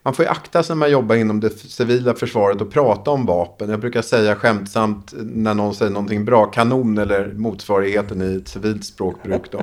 man 0.02 0.14
får 0.14 0.24
ju 0.24 0.30
akta 0.30 0.62
sig 0.62 0.76
när 0.76 0.78
man 0.78 0.90
jobbar 0.90 1.16
inom 1.16 1.40
det 1.40 1.50
civila 1.50 2.14
försvaret 2.14 2.60
och 2.60 2.72
prata 2.72 3.10
om 3.10 3.26
vapen. 3.26 3.70
Jag 3.70 3.80
brukar 3.80 4.02
säga 4.02 4.36
skämtsamt 4.36 5.12
eh, 5.12 5.18
när 5.22 5.54
någon 5.54 5.74
säger 5.74 5.92
någonting 5.92 6.24
bra, 6.24 6.46
kanon 6.46 6.98
eller 6.98 7.32
motsvarigheten 7.32 8.22
i 8.22 8.36
ett 8.36 8.48
civilt 8.48 8.84
språkbruk. 8.84 9.42
Då. 9.50 9.62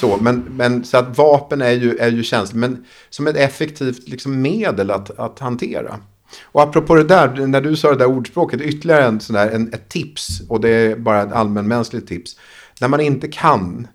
Så, 0.00 0.16
men, 0.20 0.44
men, 0.50 0.84
så 0.84 0.96
att 0.96 1.18
vapen 1.18 1.62
är 1.62 1.72
ju, 1.72 1.96
är 1.96 2.10
ju 2.10 2.22
känsligt, 2.22 2.60
men 2.60 2.84
som 3.10 3.26
ett 3.26 3.36
effektivt 3.36 4.08
liksom, 4.08 4.42
medel 4.42 4.90
att, 4.90 5.18
att 5.18 5.38
hantera. 5.38 5.98
Och 6.44 6.62
apropå 6.62 6.94
det 6.94 7.04
där, 7.04 7.46
när 7.46 7.60
du 7.60 7.76
sa 7.76 7.90
det 7.90 7.96
där 7.96 8.06
ordspråket, 8.06 8.60
ytterligare 8.60 9.04
en 9.04 9.20
sån 9.20 9.34
där, 9.34 9.50
en, 9.50 9.74
ett 9.74 9.88
tips, 9.88 10.42
och 10.48 10.60
det 10.60 10.68
är 10.68 10.96
bara 10.96 11.22
ett 11.22 11.32
allmänmänskligt 11.32 12.08
tips. 12.08 12.36
När 12.80 12.88
man 12.88 13.00
inte 13.00 13.28
kan, 13.28 13.86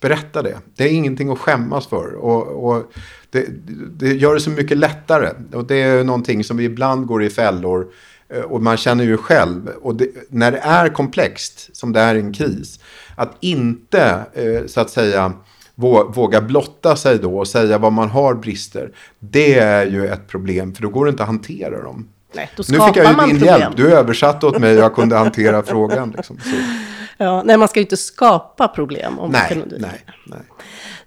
berätta 0.00 0.42
det. 0.42 0.58
Det 0.76 0.84
är 0.84 0.92
ingenting 0.92 1.30
att 1.30 1.38
skämmas 1.38 1.86
för. 1.86 2.14
Och, 2.14 2.68
och 2.68 2.92
det, 3.30 3.46
det, 3.98 4.14
gör 4.14 4.34
det 4.34 4.40
så 4.40 4.50
mycket 4.50 4.78
lättare. 4.78 5.30
Och 5.52 5.66
det 5.66 5.82
är 5.82 6.04
någonting 6.04 6.44
som 6.44 6.56
vi 6.56 6.64
ibland 6.64 7.06
går 7.06 7.22
i 7.22 7.30
fällor. 7.30 7.86
Eh, 8.28 8.40
och 8.40 8.62
man 8.62 8.76
känner 8.76 9.04
ju 9.04 9.16
själv. 9.16 9.68
Och 9.82 9.94
det, 9.94 10.08
när 10.28 10.52
det 10.52 10.58
är 10.58 10.88
komplext, 10.88 11.76
som 11.76 11.92
det 11.92 12.00
är 12.00 12.14
i 12.14 12.20
en 12.20 12.32
kris. 12.32 12.80
Att 13.14 13.36
inte, 13.40 14.24
eh, 14.34 14.66
så 14.66 14.80
att 14.80 14.90
säga, 14.90 15.32
våga 15.74 16.40
blotta 16.40 16.96
sig 16.96 17.18
då 17.18 17.38
och 17.38 17.48
säga 17.48 17.78
vad 17.78 17.92
man 17.92 18.10
har 18.10 18.34
brister. 18.34 18.92
Det 19.18 19.58
är 19.58 19.86
ju 19.86 20.06
ett 20.06 20.28
problem, 20.28 20.74
för 20.74 20.82
då 20.82 20.88
går 20.88 21.04
det 21.04 21.10
inte 21.10 21.22
att 21.22 21.28
hantera 21.28 21.82
dem. 21.82 22.08
Nej, 22.32 22.50
nu 22.56 22.64
fick 22.64 22.96
jag 22.96 22.96
ju 22.96 23.26
din 23.26 23.38
problem. 23.38 23.60
hjälp. 23.60 23.76
Du 23.76 23.92
översatte 23.92 24.46
åt 24.46 24.58
mig 24.58 24.76
och 24.76 24.82
jag 24.84 24.94
kunde 24.94 25.16
hantera 25.16 25.62
frågan. 25.66 26.14
Liksom. 26.16 26.38
Ja, 27.16 27.42
nej, 27.42 27.56
man 27.56 27.68
ska 27.68 27.80
ju 27.80 27.84
inte 27.84 27.96
skapa 27.96 28.68
problem. 28.68 29.18
Om 29.18 29.30
nej, 29.30 29.62
nej, 29.78 30.04
nej. 30.26 30.38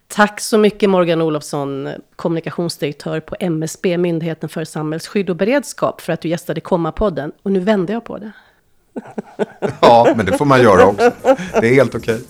Tack 0.07 0.39
så 0.39 0.57
mycket 0.57 0.89
Morgan 0.89 1.22
Olofsson, 1.22 1.89
kommunikationsdirektör 2.16 3.20
på 3.20 3.36
MSB, 3.39 3.97
Myndigheten 3.97 4.49
för 4.49 4.64
samhällsskydd 4.64 5.30
och 5.30 5.36
beredskap, 5.36 6.01
för 6.01 6.14
att 6.14 6.22
du 6.22 6.30
gästade 6.30 6.62
Komma-podden. 6.62 7.32
Och 7.43 7.51
nu 7.51 7.60
vänder 7.60 7.93
jag 7.93 8.03
på 8.03 8.18
det. 8.18 8.32
Ja, 9.82 10.14
men 10.18 10.26
det 10.26 10.38
får 10.38 10.45
man 10.45 10.62
göra 10.62 10.86
också. 10.86 11.12
Det 11.62 11.68
är 11.68 11.74
helt 11.74 11.95
okej. 11.95 12.22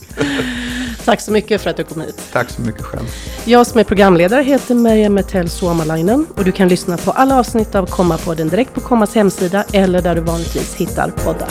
Tack 1.06 1.22
så 1.22 1.32
mycket 1.32 1.62
för 1.62 1.70
att 1.70 1.78
du 1.78 1.84
kom 1.84 2.02
hit. 2.02 2.30
Tack 2.32 2.50
så 2.50 2.62
mycket 2.62 2.82
själv. 2.82 3.06
Jag 3.46 3.68
som 3.68 3.80
är 3.80 3.84
programledare 3.84 4.44
heter 4.44 4.76
Merja 4.76 5.10
Metell 5.10 5.50
Suomalainen 5.50 6.26
och 6.36 6.44
du 6.44 6.52
kan 6.52 6.68
lyssna 6.68 6.98
på 6.98 7.12
alla 7.12 7.40
avsnitt 7.40 7.76
av 7.76 7.86
Komma-podden 7.86 8.50
direkt 8.50 8.74
på 8.74 8.82
Kommas 8.82 9.16
hemsida 9.16 9.64
eller 9.74 10.02
där 10.02 10.16
du 10.16 10.22
vanligtvis 10.22 10.76
hittar 10.76 11.12
poddar. 11.12 11.50